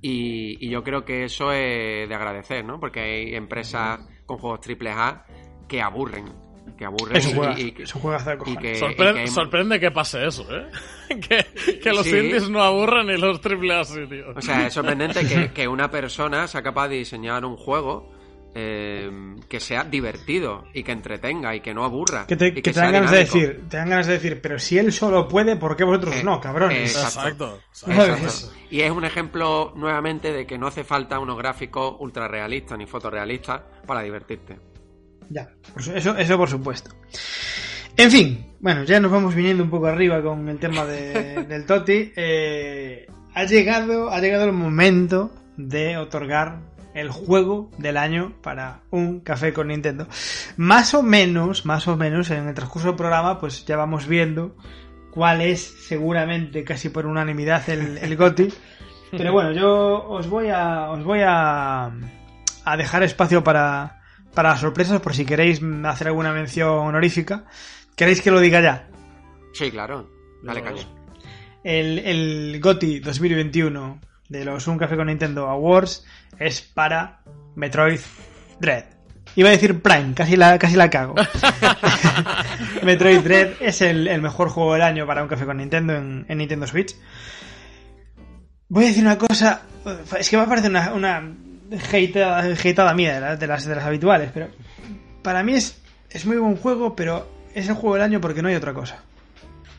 Y, 0.01 0.57
y 0.65 0.69
yo 0.71 0.83
creo 0.83 1.05
que 1.05 1.25
eso 1.25 1.51
es 1.51 2.07
de 2.09 2.15
agradecer, 2.15 2.63
¿no? 2.65 2.79
Porque 2.79 2.99
hay 3.01 3.35
empresas 3.35 3.99
con 4.25 4.37
juegos 4.37 4.61
triple 4.61 4.91
A 4.91 5.25
que 5.67 5.81
aburren, 5.81 6.25
que 6.77 6.85
aburren 6.85 7.17
Es 7.17 7.25
un 7.25 7.31
y- 7.31 7.35
juegazo, 7.35 7.59
y, 7.61 7.71
que, 7.71 7.83
Sorpre- 7.85 8.43
y 8.47 8.57
que 8.57 9.19
hay- 9.21 9.27
Sorprende 9.27 9.79
que 9.79 9.91
pase 9.91 10.25
eso, 10.27 10.45
¿eh? 10.55 10.67
que, 11.09 11.79
que 11.79 11.89
los 11.91 12.03
Sí. 12.03 12.15
indies 12.17 12.49
no 12.49 12.61
aburren 12.63 13.09
y 13.09 13.17
los 13.17 13.39
triple 13.41 13.75
A 13.75 13.83
sí, 13.83 14.05
tío. 14.09 14.25
O 14.35 14.41
sea, 14.41 14.67
es 14.67 14.73
sorprendente 14.73 15.27
que, 15.27 15.51
que 15.51 15.67
una 15.67 15.89
persona 15.91 16.47
sea 16.47 16.61
capaz 16.63 16.87
de 16.89 16.95
diseñar 16.97 17.45
un 17.45 17.55
juego 17.57 18.11
eh, 18.57 19.11
que 19.49 19.59
sea 19.59 19.83
divertido 19.83 20.63
y 20.73 20.81
que 20.83 20.93
entretenga 20.93 21.53
y 21.53 21.59
que 21.59 21.73
no 21.73 21.83
aburra. 21.83 22.25
Que 22.25 22.37
te, 22.37 22.47
y 22.47 22.61
que 22.61 22.71
te 22.71 22.79
dan 22.79 22.93
ganas 22.93 23.11
de 23.11 23.17
decir, 23.17 23.65
te 23.69 23.75
dan 23.77 23.89
ganas 23.89 24.07
de 24.07 24.13
decir, 24.13 24.39
pero 24.41 24.57
si 24.57 24.77
él 24.77 24.93
solo 24.93 25.27
puede, 25.27 25.57
¿por 25.57 25.75
qué 25.75 25.83
vosotros 25.83 26.15
Eh, 26.15 26.23
no, 26.23 26.39
cabrones? 26.39 26.95
Exacto. 26.95 27.59
Exacto. 27.85 28.51
Y 28.71 28.79
es 28.81 28.91
un 28.91 29.03
ejemplo 29.05 29.73
nuevamente 29.75 30.31
de 30.31 30.47
que 30.47 30.57
no 30.57 30.67
hace 30.67 30.83
falta 30.85 31.19
unos 31.19 31.37
gráficos 31.37 31.95
ultra 31.99 32.27
realistas 32.27 32.77
ni 32.77 32.85
fotorrealistas 32.87 33.61
para 33.85 34.01
divertirte. 34.01 34.57
Ya, 35.29 35.49
eso, 35.93 36.15
eso 36.17 36.37
por 36.37 36.49
supuesto. 36.49 36.91
En 37.97 38.11
fin, 38.11 38.53
bueno, 38.59 38.83
ya 38.83 38.99
nos 38.99 39.11
vamos 39.11 39.33
viniendo 39.35 39.63
un 39.63 39.69
poco 39.69 39.87
arriba 39.87 40.21
con 40.21 40.47
el 40.49 40.59
tema 40.59 40.85
de- 40.85 41.43
del 41.47 41.65
Toti. 41.65 42.11
Eh, 42.15 43.07
ha 43.33 43.43
llegado, 43.45 44.09
ha 44.11 44.19
llegado 44.19 44.45
el 44.45 44.51
momento 44.53 45.31
de 45.57 45.97
otorgar 45.97 46.59
el 46.95 47.11
juego 47.11 47.69
del 47.77 47.97
año 47.97 48.33
para 48.41 48.79
un 48.89 49.19
café 49.19 49.53
con 49.53 49.67
Nintendo. 49.67 50.07
Más 50.57 50.93
o 50.93 51.03
menos, 51.03 51.65
más 51.65 51.87
o 51.87 51.97
menos, 51.97 52.31
en 52.31 52.47
el 52.47 52.55
transcurso 52.55 52.87
del 52.87 52.95
programa, 52.95 53.37
pues 53.37 53.65
ya 53.65 53.75
vamos 53.75 54.07
viendo 54.07 54.55
cuál 55.11 55.41
es 55.41 55.61
seguramente 55.61 56.63
casi 56.63 56.89
por 56.89 57.05
unanimidad 57.05 57.69
el, 57.69 57.97
el 57.97 58.15
GOTI. 58.15 58.47
Pero 59.11 59.33
bueno, 59.33 59.51
yo 59.51 60.07
os 60.07 60.27
voy 60.29 60.49
a, 60.49 60.89
os 60.89 61.03
voy 61.03 61.19
a, 61.21 61.91
a 62.65 62.77
dejar 62.77 63.03
espacio 63.03 63.43
para, 63.43 64.01
para 64.33 64.49
las 64.49 64.61
sorpresas 64.61 65.01
por 65.01 65.13
si 65.13 65.25
queréis 65.25 65.61
hacer 65.83 66.07
alguna 66.07 66.31
mención 66.31 66.69
honorífica. 66.69 67.45
¿Queréis 67.95 68.21
que 68.21 68.31
lo 68.31 68.39
diga 68.39 68.61
ya? 68.61 68.87
Sí, 69.53 69.69
claro. 69.69 70.09
Dale 70.43 70.61
caña. 70.61 70.83
El, 71.63 71.99
el 71.99 72.59
GOTI 72.61 72.99
2021 72.99 73.99
de 74.29 74.45
los 74.45 74.67
Un 74.67 74.77
Café 74.77 74.95
con 74.95 75.07
Nintendo 75.07 75.47
Awards 75.47 76.05
es 76.39 76.61
para 76.61 77.21
Metroid 77.55 77.99
Dread. 78.59 78.85
Iba 79.35 79.49
a 79.49 79.51
decir 79.51 79.81
Prime, 79.81 80.13
casi 80.13 80.37
la, 80.37 80.57
casi 80.57 80.75
la 80.75 80.89
cago. 80.89 81.15
Metroid 82.83 83.19
Dread 83.19 83.53
es 83.59 83.81
el, 83.81 84.07
el 84.07 84.21
mejor 84.21 84.49
juego 84.49 84.73
del 84.73 84.81
año 84.81 85.05
para 85.05 85.23
Un 85.23 85.27
Café 85.27 85.45
con 85.45 85.57
Nintendo 85.57 85.93
en, 85.93 86.25
en 86.27 86.37
Nintendo 86.37 86.67
Switch. 86.67 86.95
Voy 88.67 88.85
a 88.85 88.87
decir 88.87 89.03
una 89.03 89.17
cosa, 89.17 89.61
es 90.17 90.29
que 90.29 90.37
me 90.37 90.47
parece 90.47 90.69
una, 90.69 90.93
una 90.93 91.35
hateada, 91.71 92.39
hateada 92.39 92.93
mía 92.93 93.15
de 93.15 93.19
las, 93.21 93.39
de, 93.39 93.47
las, 93.47 93.65
de 93.65 93.75
las 93.75 93.85
habituales, 93.85 94.31
pero 94.33 94.47
para 95.21 95.43
mí 95.43 95.53
es, 95.53 95.81
es 96.09 96.25
muy 96.25 96.37
buen 96.37 96.55
juego, 96.55 96.95
pero 96.95 97.27
es 97.53 97.67
el 97.67 97.75
juego 97.75 97.95
del 97.95 98.03
año 98.03 98.21
porque 98.21 98.41
no 98.41 98.47
hay 98.47 98.55
otra 98.55 98.73
cosa. 98.73 99.04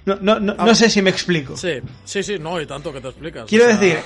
No, 0.07 0.17
no, 0.21 0.41
no, 0.41 0.55
no 0.55 0.75
sé 0.75 0.89
si 0.89 1.03
me 1.03 1.11
explico. 1.11 1.57
Sí, 1.57 1.81
sí, 2.05 2.23
sí, 2.23 2.39
no, 2.39 2.61
y 2.61 2.67
tanto 2.67 2.93
que 2.93 3.01
te 3.01 3.09
explicas. 3.09 3.45
Quiero 3.47 3.65
o 3.67 3.69
sea, 3.69 3.77
decir, 3.77 3.99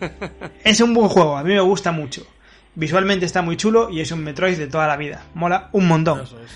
es 0.64 0.80
un 0.80 0.94
buen 0.94 1.08
juego, 1.08 1.36
a 1.36 1.42
mí 1.42 1.52
me 1.54 1.60
gusta 1.60 1.92
mucho. 1.92 2.26
Visualmente 2.74 3.26
está 3.26 3.42
muy 3.42 3.56
chulo 3.56 3.90
y 3.90 4.00
es 4.00 4.12
un 4.12 4.22
Metroid 4.22 4.56
de 4.56 4.66
toda 4.68 4.86
la 4.86 4.96
vida. 4.96 5.24
Mola 5.34 5.68
un 5.72 5.88
montón. 5.88 6.20
Eso 6.20 6.38
es. 6.40 6.50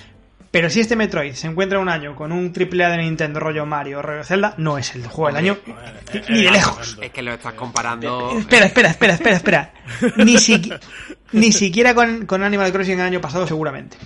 Pero 0.51 0.71
si 0.71 0.79
este 0.79 0.95
Metroid 0.95 1.33
se 1.33 1.49
encuentra 1.49 1.81
un 1.81 1.89
año 1.89 2.15
con 2.15 2.31
un 2.31 2.53
AAA 2.57 2.91
de 2.91 2.99
Nintendo 2.99 3.41
rollo 3.41 3.67
Mario 3.67 3.99
o 3.99 4.03
rollo 4.03 4.23
Zelda, 4.23 4.55
no 4.59 4.79
es 4.79 4.95
el 4.95 5.05
juego 5.09 5.27
del 5.27 5.37
año 5.45 5.59
eh, 5.67 6.23
ni 6.29 6.43
de 6.43 6.49
eh, 6.49 6.51
lejos. 6.53 6.97
Es 7.03 7.11
que 7.11 7.23
lo 7.23 7.33
estás 7.33 7.55
comparando. 7.55 8.39
Espera, 8.39 8.67
espera, 8.67 8.91
espera, 8.91 9.15
espera, 9.15 9.37
espera. 9.37 9.73
Ni, 10.19 10.35
siqui- 10.37 10.79
ni 11.33 11.51
siquiera 11.51 11.93
con, 11.93 12.27
con 12.27 12.45
Animal 12.45 12.71
Crossing 12.71 13.01
el 13.01 13.07
año 13.07 13.21
pasado, 13.21 13.49
seguramente. 13.49 13.97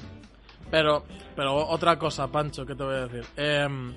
Pero, 0.70 1.04
pero 1.36 1.54
otra 1.54 1.98
cosa, 1.98 2.28
Pancho, 2.28 2.64
que 2.64 2.74
te 2.74 2.82
voy 2.82 2.94
a 2.94 3.06
decir. 3.06 3.24
Em, 3.36 3.92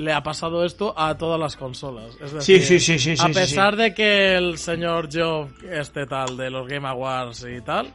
le 0.00 0.12
ha 0.12 0.22
pasado 0.22 0.64
esto 0.64 0.92
a 0.98 1.16
todas 1.16 1.38
las 1.38 1.56
consolas. 1.56 2.16
Es 2.20 2.30
Sí, 2.44 2.54
decir, 2.54 2.80
sí, 2.80 2.80
sí, 2.80 2.98
sí, 2.98 3.16
sí, 3.16 3.22
A 3.22 3.28
sí, 3.28 3.32
pesar 3.34 3.76
de 3.76 3.94
que 3.94 4.34
el 4.36 4.58
señor 4.58 5.08
Joe, 5.12 5.48
este 5.70 6.06
tal, 6.06 6.36
de 6.36 6.50
los 6.50 6.66
Game 6.66 6.88
Awards 6.88 7.46
y 7.48 7.60
tal, 7.60 7.92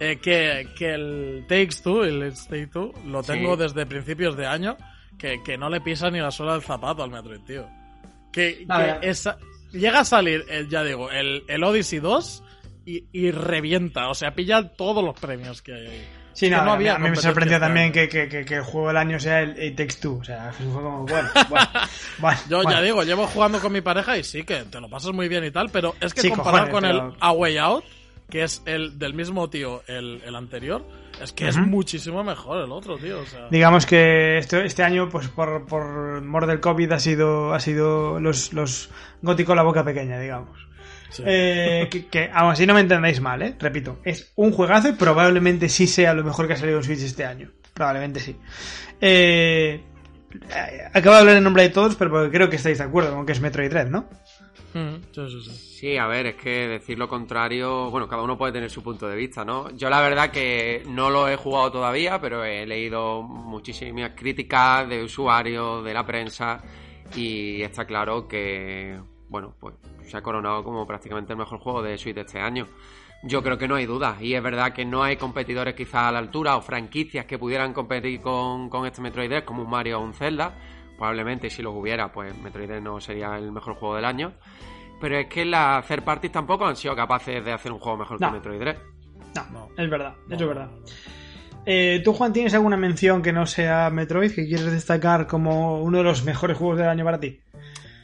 eh, 0.00 0.18
que, 0.20 0.68
que 0.76 0.94
el 0.94 1.44
Takes 1.48 1.82
Two, 1.82 2.04
el 2.04 2.20
Let's 2.20 2.46
Take 2.48 2.66
Two, 2.68 2.92
lo 3.06 3.22
tengo 3.22 3.56
desde 3.56 3.86
principios 3.86 4.36
de 4.36 4.46
año, 4.46 4.76
que, 5.18 5.42
que 5.42 5.56
no 5.56 5.68
le 5.70 5.80
pisa 5.80 6.10
ni 6.10 6.18
la 6.20 6.30
suela 6.30 6.52
del 6.52 6.62
zapato 6.62 7.02
al 7.02 7.10
Metroid, 7.10 7.40
tío. 7.40 7.66
Que, 8.32 8.64
A 8.68 8.78
que 8.78 8.82
ver. 8.84 8.98
esa- 9.02 9.38
llega 9.72 10.00
a 10.00 10.04
salir, 10.04 10.44
el, 10.48 10.68
ya 10.68 10.82
digo, 10.84 11.10
el, 11.10 11.44
el 11.48 11.62
Odyssey 11.64 11.98
2 11.98 12.42
y, 12.86 13.04
y 13.12 13.30
revienta, 13.30 14.08
o 14.08 14.14
sea, 14.14 14.34
pilla 14.34 14.68
todos 14.74 15.04
los 15.04 15.18
premios 15.18 15.62
que 15.62 15.74
hay 15.74 15.86
ahí. 15.86 16.08
Sí, 16.40 16.48
no, 16.50 16.72
había 16.72 16.94
a 16.94 16.98
mí 16.98 17.10
me 17.10 17.16
sorprendió 17.16 17.60
también 17.60 17.92
que, 17.92 18.08
que, 18.08 18.28
que, 18.28 18.44
que 18.46 18.54
el 18.54 18.62
juego 18.62 18.88
del 18.88 18.96
año 18.96 19.20
sea 19.20 19.40
el 19.42 19.62
It 19.62 19.76
Takes 19.76 19.96
Two. 20.00 20.18
O 20.20 20.24
sea, 20.24 20.50
fue 20.56 20.66
como, 20.72 21.04
bueno, 21.06 21.28
bueno, 21.50 21.68
bueno, 22.18 22.38
Yo 22.48 22.56
bueno. 22.62 22.70
ya 22.72 22.80
digo, 22.82 23.02
llevo 23.02 23.26
jugando 23.26 23.60
con 23.60 23.72
mi 23.72 23.82
pareja 23.82 24.16
y 24.16 24.24
sí 24.24 24.42
que 24.44 24.62
te 24.64 24.80
lo 24.80 24.88
pasas 24.88 25.12
muy 25.12 25.28
bien 25.28 25.44
y 25.44 25.50
tal, 25.50 25.68
pero 25.70 25.94
es 26.00 26.14
que 26.14 26.22
Sí, 26.22 26.30
comparado 26.30 26.68
cojones, 26.70 26.92
con 26.92 27.00
pero- 27.00 27.12
el 27.12 27.16
A 27.20 27.32
Way 27.32 27.58
Out, 27.58 27.84
que 28.30 28.42
es 28.44 28.62
el 28.64 28.98
del 28.98 29.12
mismo 29.12 29.50
tío, 29.50 29.82
el, 29.86 30.22
el 30.24 30.34
anterior, 30.34 30.82
es 31.20 31.32
que 31.32 31.48
es 31.48 31.58
muchísimo 31.58 32.24
mejor 32.24 32.64
el 32.64 32.72
otro, 32.72 32.96
tío. 32.96 33.20
O 33.20 33.26
sea, 33.26 33.48
Digamos 33.50 33.84
que 33.84 34.38
este, 34.38 34.64
este 34.64 34.82
año, 34.82 35.08
pues 35.10 35.28
por, 35.28 35.66
por 35.66 36.22
mor 36.22 36.46
del 36.46 36.60
COVID, 36.60 36.92
ha 36.92 36.98
sido, 37.00 37.52
ha 37.52 37.60
sido 37.60 38.18
los, 38.20 38.52
los 38.54 38.88
góticos 39.20 39.54
la 39.54 39.62
boca 39.62 39.84
pequeña, 39.84 40.18
digamos. 40.18 40.58
Sí. 41.10 41.22
Eh, 41.26 41.88
que, 41.90 42.06
que 42.06 42.30
aún 42.32 42.52
así 42.52 42.66
no 42.66 42.74
me 42.74 42.80
entendáis 42.80 43.20
mal, 43.20 43.42
¿eh? 43.42 43.54
Repito, 43.58 43.98
es 44.04 44.32
un 44.36 44.52
juegazo 44.52 44.88
y 44.88 44.92
probablemente 44.92 45.68
sí 45.68 45.86
sea 45.86 46.14
lo 46.14 46.24
mejor 46.24 46.46
que 46.46 46.54
ha 46.54 46.56
salido 46.56 46.78
en 46.78 46.84
Switch 46.84 47.02
este 47.02 47.24
año. 47.24 47.50
Probablemente 47.74 48.20
sí. 48.20 48.36
Eh, 49.00 49.82
eh, 50.32 50.80
acabo 50.92 51.14
de 51.14 51.20
hablar 51.20 51.36
en 51.36 51.44
nombre 51.44 51.62
de 51.64 51.70
todos, 51.70 51.96
pero 51.96 52.10
porque 52.10 52.30
creo 52.30 52.48
que 52.48 52.56
estáis 52.56 52.78
de 52.78 52.84
acuerdo 52.84 53.14
con 53.14 53.26
que 53.26 53.32
es 53.32 53.40
Metroid 53.40 53.70
Dread, 53.70 53.88
¿no? 53.88 54.08
Mm, 54.74 54.96
sí. 55.12 55.50
Sí, 55.80 55.96
a 55.96 56.06
ver, 56.06 56.26
es 56.26 56.34
que 56.36 56.68
decir 56.68 56.98
lo 56.98 57.08
contrario, 57.08 57.90
bueno, 57.90 58.06
cada 58.06 58.22
uno 58.22 58.36
puede 58.38 58.52
tener 58.52 58.70
su 58.70 58.82
punto 58.82 59.08
de 59.08 59.16
vista, 59.16 59.44
¿no? 59.44 59.74
Yo 59.76 59.88
la 59.90 60.00
verdad 60.00 60.30
que 60.30 60.84
no 60.88 61.10
lo 61.10 61.28
he 61.28 61.36
jugado 61.36 61.72
todavía, 61.72 62.20
pero 62.20 62.44
he 62.44 62.66
leído 62.66 63.22
muchísimas 63.22 64.12
críticas 64.14 64.88
de 64.88 65.02
usuarios, 65.02 65.84
de 65.84 65.94
la 65.94 66.06
prensa, 66.06 66.62
y 67.16 67.62
está 67.62 67.84
claro 67.84 68.28
que, 68.28 69.00
bueno, 69.30 69.54
pues 69.58 69.74
se 70.02 70.16
ha 70.16 70.22
coronado 70.22 70.62
como 70.62 70.86
prácticamente 70.86 71.32
el 71.32 71.38
mejor 71.38 71.58
juego 71.60 71.82
de 71.82 71.96
Switch 71.96 72.14
de 72.14 72.20
este 72.22 72.38
año. 72.40 72.66
Yo 73.22 73.42
creo 73.42 73.56
que 73.58 73.68
no 73.68 73.76
hay 73.76 73.86
duda, 73.86 74.16
y 74.20 74.34
es 74.34 74.42
verdad 74.42 74.72
que 74.72 74.84
no 74.84 75.02
hay 75.02 75.16
competidores 75.16 75.74
quizás 75.74 76.04
a 76.08 76.12
la 76.12 76.18
altura 76.18 76.56
o 76.56 76.62
franquicias 76.62 77.26
que 77.26 77.38
pudieran 77.38 77.72
competir 77.72 78.20
con, 78.20 78.68
con 78.68 78.86
este 78.86 79.00
Metroid 79.02 79.28
Dread, 79.28 79.44
como 79.44 79.62
un 79.62 79.70
Mario 79.70 80.00
o 80.00 80.02
un 80.02 80.12
Zelda. 80.14 80.54
Probablemente 80.96 81.48
si 81.48 81.62
los 81.62 81.74
hubiera, 81.74 82.10
pues 82.12 82.36
Metroid 82.38 82.66
Dread 82.66 82.82
no 82.82 83.00
sería 83.00 83.36
el 83.36 83.52
mejor 83.52 83.74
juego 83.74 83.94
del 83.96 84.04
año. 84.04 84.32
Pero 85.00 85.18
es 85.18 85.26
que 85.28 85.44
las 85.46 85.86
third 85.86 86.02
parties 86.02 86.32
tampoco 86.32 86.66
han 86.66 86.76
sido 86.76 86.94
capaces 86.96 87.42
de 87.44 87.52
hacer 87.52 87.72
un 87.72 87.78
juego 87.78 87.98
mejor 87.98 88.20
No. 88.20 88.26
que 88.28 88.32
Metroid 88.34 88.58
Dread. 88.60 88.76
No, 89.34 89.44
No. 89.52 89.68
es 89.76 89.88
verdad, 89.90 90.14
No, 90.26 90.34
eso 90.34 90.44
es 90.44 90.48
verdad. 90.48 90.70
Eh, 91.66 92.00
¿Tú, 92.02 92.12
Juan, 92.14 92.32
tienes 92.32 92.54
alguna 92.54 92.76
mención 92.78 93.20
que 93.22 93.32
no 93.32 93.44
sea 93.46 93.90
Metroid 93.90 94.34
que 94.34 94.46
quieres 94.46 94.72
destacar 94.72 95.26
como 95.26 95.80
uno 95.82 95.98
de 95.98 96.04
los 96.04 96.24
mejores 96.24 96.56
juegos 96.56 96.78
del 96.78 96.88
año 96.88 97.04
para 97.04 97.20
ti? 97.20 97.38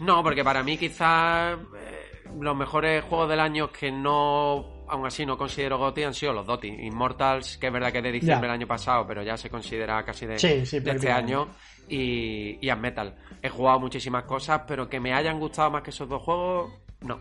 No, 0.01 0.23
porque 0.23 0.45
para 0.45 0.63
mí 0.63 0.77
quizás 0.77 1.57
eh, 1.77 2.23
los 2.41 2.57
mejores 2.57 3.03
juegos 3.05 3.29
del 3.29 3.41
año 3.41 3.71
que 3.73 3.91
no, 3.91 4.85
aún 4.89 5.07
así 5.07 5.25
no 5.25 5.37
considero 5.39 5.79
GOTY 5.79 6.03
han 6.05 6.15
sido 6.15 6.33
los 6.33 6.47
DOTY. 6.47 6.69
Immortals, 6.87 7.57
que 7.59 7.69
es 7.69 7.73
verdad 7.73 7.91
que 7.93 7.99
es 7.99 8.05
de 8.05 8.13
diciembre 8.13 8.47
Ya. 8.49 8.53
del 8.53 8.61
año 8.61 8.67
pasado, 8.67 9.07
pero 9.07 9.23
ya 9.23 9.37
se 9.37 9.49
considera 9.51 10.05
casi 10.05 10.27
de, 10.27 10.39
Sí, 10.39 10.67
sí, 10.67 10.81
de 10.81 10.91
este 10.91 11.11
año. 11.11 11.49
Y, 11.89 12.59
y 12.61 12.75
Metal. 12.75 13.15
He 13.41 13.49
jugado 13.49 13.79
muchísimas 13.79 14.25
cosas, 14.25 14.63
pero 14.67 14.89
que 14.89 14.99
me 14.99 15.15
hayan 15.15 15.39
gustado 15.39 15.71
más 15.71 15.83
que 15.83 15.91
esos 15.91 16.09
dos 16.09 16.21
juegos, 16.23 16.73
no. 17.03 17.21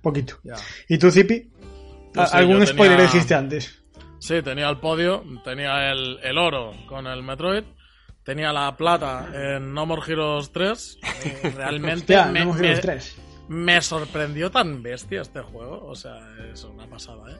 Poquito. 0.00 0.36
Ya. 0.42 0.54
¿Y 0.88 0.96
tú, 0.98 1.10
Zipi? 1.10 1.50
Yo 2.14 2.22
¿A- 2.22 2.26
sí, 2.26 2.36
¿Algún 2.36 2.66
spoiler 2.66 2.96
tenía- 2.96 3.12
dijiste 3.12 3.34
antes? 3.34 3.82
Sí, 4.18 4.40
tenía 4.42 4.68
el 4.70 4.78
podio, 4.78 5.22
tenía 5.44 5.90
el, 5.92 6.18
el 6.22 6.38
oro 6.38 6.72
con 6.88 7.06
el 7.06 7.22
Metroid, 7.22 7.64
tenía 8.26 8.52
la 8.52 8.76
plata 8.76 9.28
en 9.32 9.72
No 9.72 9.86
More 9.86 10.02
Heroes 10.06 10.52
3. 10.52 10.98
eh, 11.24 11.52
realmente 11.56 12.12
Ya, 12.12 12.26
me, 12.26 12.44
no 12.44 12.52
me- 12.52 12.70
los 12.72 12.80
tres. 12.80 13.16
me 13.48 13.80
sorprendió 13.80 14.50
tan 14.50 14.82
bestia 14.82 15.22
este 15.22 15.40
juego. 15.40 15.86
O 15.86 15.94
sea, 15.94 16.18
es 16.52 16.62
una 16.64 16.86
pasada, 16.86 17.32
¿eh? 17.32 17.36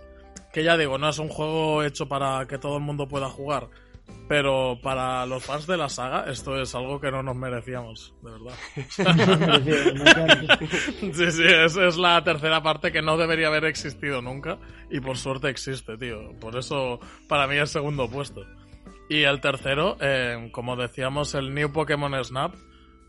Que 0.53 0.65
ya 0.65 0.79
digo, 0.79 0.97
no 0.97 1.11
es 1.11 1.19
un 1.19 1.29
juego 1.29 1.83
hecho 1.83 2.09
para 2.09 2.47
que 2.47 2.57
todo 2.57 2.79
el 2.79 2.83
mundo 2.83 3.07
pueda 3.07 3.29
jugar. 3.29 3.69
Pero 4.29 4.79
para 4.83 5.27
los 5.27 5.45
fans 5.45 5.67
de 5.67 5.77
la 5.77 5.89
saga, 5.89 6.31
esto 6.31 6.61
es 6.63 6.73
algo 6.77 7.01
que 7.01 7.11
no 7.11 7.25
nos 7.25 7.35
merecíamos, 7.35 8.15
de 8.23 8.31
verdad. 8.31 8.55
Sí, 11.13 11.31
sí, 11.33 11.43
es, 11.45 11.77
es 11.77 11.97
la 11.97 12.23
tercera 12.23 12.63
parte 12.63 12.93
que 12.93 13.03
no 13.03 13.17
debería 13.17 13.49
haber 13.49 13.65
existido 13.65 14.23
nunca 14.23 14.59
y 14.91 15.01
por 15.01 15.17
suerte 15.17 15.49
existe, 15.49 15.97
tío. 15.99 16.33
Por 16.41 16.57
eso 16.57 17.01
para 17.29 17.47
mí 17.47 17.57
es 17.57 17.71
segundo 17.71 18.09
puesto. 18.09 18.45
Y 19.09 19.23
el 19.23 19.41
tercero, 19.41 19.97
eh, 20.01 20.49
como 20.53 20.77
decíamos, 20.77 21.35
el 21.35 21.55
New 21.55 21.73
Pokémon 21.73 22.13
Snap. 22.25 22.55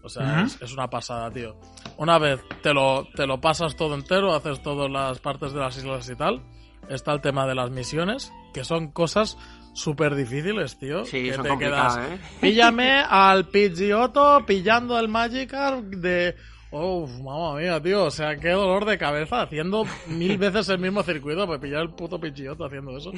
O 0.04 0.10
sea, 0.10 0.44
es, 0.44 0.62
es 0.62 0.72
una 0.72 0.90
pasada, 0.90 1.30
tío. 1.32 1.60
Una 1.98 2.18
vez 2.18 2.40
te 2.62 2.74
lo, 2.74 3.08
te 3.16 3.28
lo 3.28 3.42
pasas 3.42 3.76
todo 3.76 3.96
entero, 3.96 4.34
haces 4.34 4.62
todas 4.62 4.90
las 4.90 5.20
partes 5.20 5.52
de 5.52 5.60
las 5.60 5.76
islas 5.78 6.08
y 6.10 6.16
tal. 6.16 6.42
Está 6.88 7.12
el 7.12 7.20
tema 7.20 7.46
de 7.46 7.56
las 7.56 7.72
misiones, 7.72 8.32
que 8.54 8.64
son 8.64 8.92
cosas 8.92 9.38
súper 9.74 10.16
difíciles, 10.16 10.78
tío. 10.80 11.04
Sí, 11.04 11.24
que 11.24 11.34
son 11.34 11.44
te 11.44 11.58
quedas, 11.58 11.98
¿eh? 11.98 12.20
Píllame 12.40 13.04
al 13.08 13.48
Pidgeotto 13.50 14.46
pillando 14.46 14.98
el 14.98 15.08
Magikarp 15.08 15.84
de... 15.84 16.36
Oh, 16.72 17.08
mamma 17.08 17.56
mía, 17.60 17.82
tío. 17.82 18.06
O 18.06 18.12
sea, 18.12 18.36
qué 18.36 18.50
dolor 18.50 18.84
de 18.86 18.98
cabeza 18.98 19.42
haciendo 19.44 19.86
mil 20.08 20.38
veces 20.40 20.68
el 20.70 20.80
mismo 20.80 21.02
circuito 21.04 21.48
para 21.48 21.60
pillar 21.60 21.82
el 21.84 21.92
puto 21.92 22.20
Pidgeotto 22.20 22.66
haciendo 22.66 22.98
eso. 22.98 23.12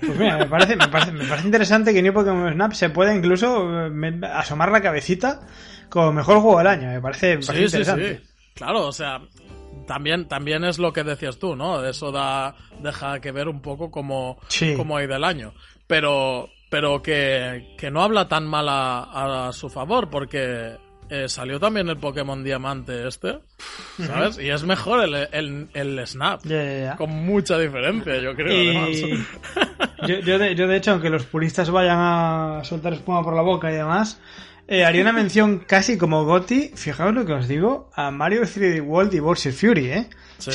Pues 0.00 0.18
mira, 0.18 0.38
me 0.38 0.46
parece, 0.46 0.74
me 0.76 0.88
parece, 0.88 1.12
me 1.12 1.24
parece 1.24 1.46
interesante 1.46 1.94
que 1.94 2.02
New 2.02 2.12
Pokémon 2.12 2.52
Snap 2.52 2.72
se 2.72 2.90
pueda 2.90 3.14
incluso 3.14 3.86
eh, 3.86 4.20
asomar 4.32 4.72
la 4.72 4.80
cabecita 4.82 5.40
como 5.88 6.12
mejor 6.12 6.40
juego 6.40 6.58
del 6.58 6.66
año. 6.66 6.88
Me 6.88 7.00
parece, 7.00 7.36
me 7.36 7.46
parece 7.46 7.52
Sí, 7.52 7.58
sí, 7.58 7.76
interesante. 7.76 8.18
sí. 8.18 8.30
Claro, 8.54 8.86
o 8.88 8.92
sea, 8.92 9.20
también, 9.86 10.26
también 10.26 10.64
es 10.64 10.78
lo 10.78 10.92
que 10.92 11.04
decías 11.04 11.38
tú, 11.38 11.54
¿no? 11.54 11.84
Eso 11.84 12.10
da, 12.10 12.56
deja 12.82 13.20
que 13.20 13.30
ver 13.30 13.46
un 13.48 13.60
poco 13.62 13.90
cómo, 13.90 14.38
Sí. 14.48 14.74
cómo 14.76 14.96
ha 14.96 15.04
ido 15.04 15.14
el 15.14 15.22
año. 15.24 15.52
Pero, 15.86 16.48
pero 16.70 17.00
que, 17.02 17.76
que 17.78 17.90
no 17.92 18.02
habla 18.02 18.26
tan 18.26 18.46
mal 18.46 18.68
a, 18.68 19.46
a 19.48 19.52
su 19.52 19.68
favor, 19.70 20.10
porque 20.10 20.76
eh, 21.10 21.28
salió 21.28 21.58
también 21.60 21.88
el 21.88 21.96
Pokémon 21.96 22.42
Diamante 22.42 23.06
este, 23.06 23.38
¿sabes? 24.06 24.38
Y 24.38 24.50
es 24.50 24.64
mejor 24.64 25.04
el, 25.04 25.14
el, 25.32 25.68
el 25.74 26.06
Snap. 26.06 26.44
Con 26.96 27.10
mucha 27.10 27.58
diferencia, 27.58 28.16
yo 28.18 28.34
creo, 28.34 28.52
Y 28.52 28.76
además. 28.76 29.20
yo, 30.08 30.18
yo, 30.20 30.38
de, 30.38 30.54
yo, 30.54 30.66
de 30.66 30.76
hecho, 30.76 30.92
aunque 30.92 31.10
los 31.10 31.24
puristas 31.26 31.70
vayan 31.70 31.98
a 31.98 32.60
soltar 32.64 32.92
espuma 32.92 33.22
por 33.22 33.34
la 33.34 33.42
boca 33.42 33.70
y 33.70 33.74
demás, 33.74 34.20
eh, 34.68 34.84
haría 34.84 35.02
una 35.02 35.12
mención 35.12 35.58
casi 35.60 35.96
como 35.96 36.24
Gotti, 36.24 36.72
fijaos 36.74 37.14
lo 37.14 37.24
que 37.24 37.32
os 37.34 37.46
digo, 37.48 37.90
a 37.94 38.10
Mario 38.10 38.42
3D 38.42 38.82
World 38.84 39.14
y 39.14 39.20
Bowser 39.20 39.52
Fury, 39.52 39.90
¿eh? 39.90 40.10
Sí, 40.38 40.50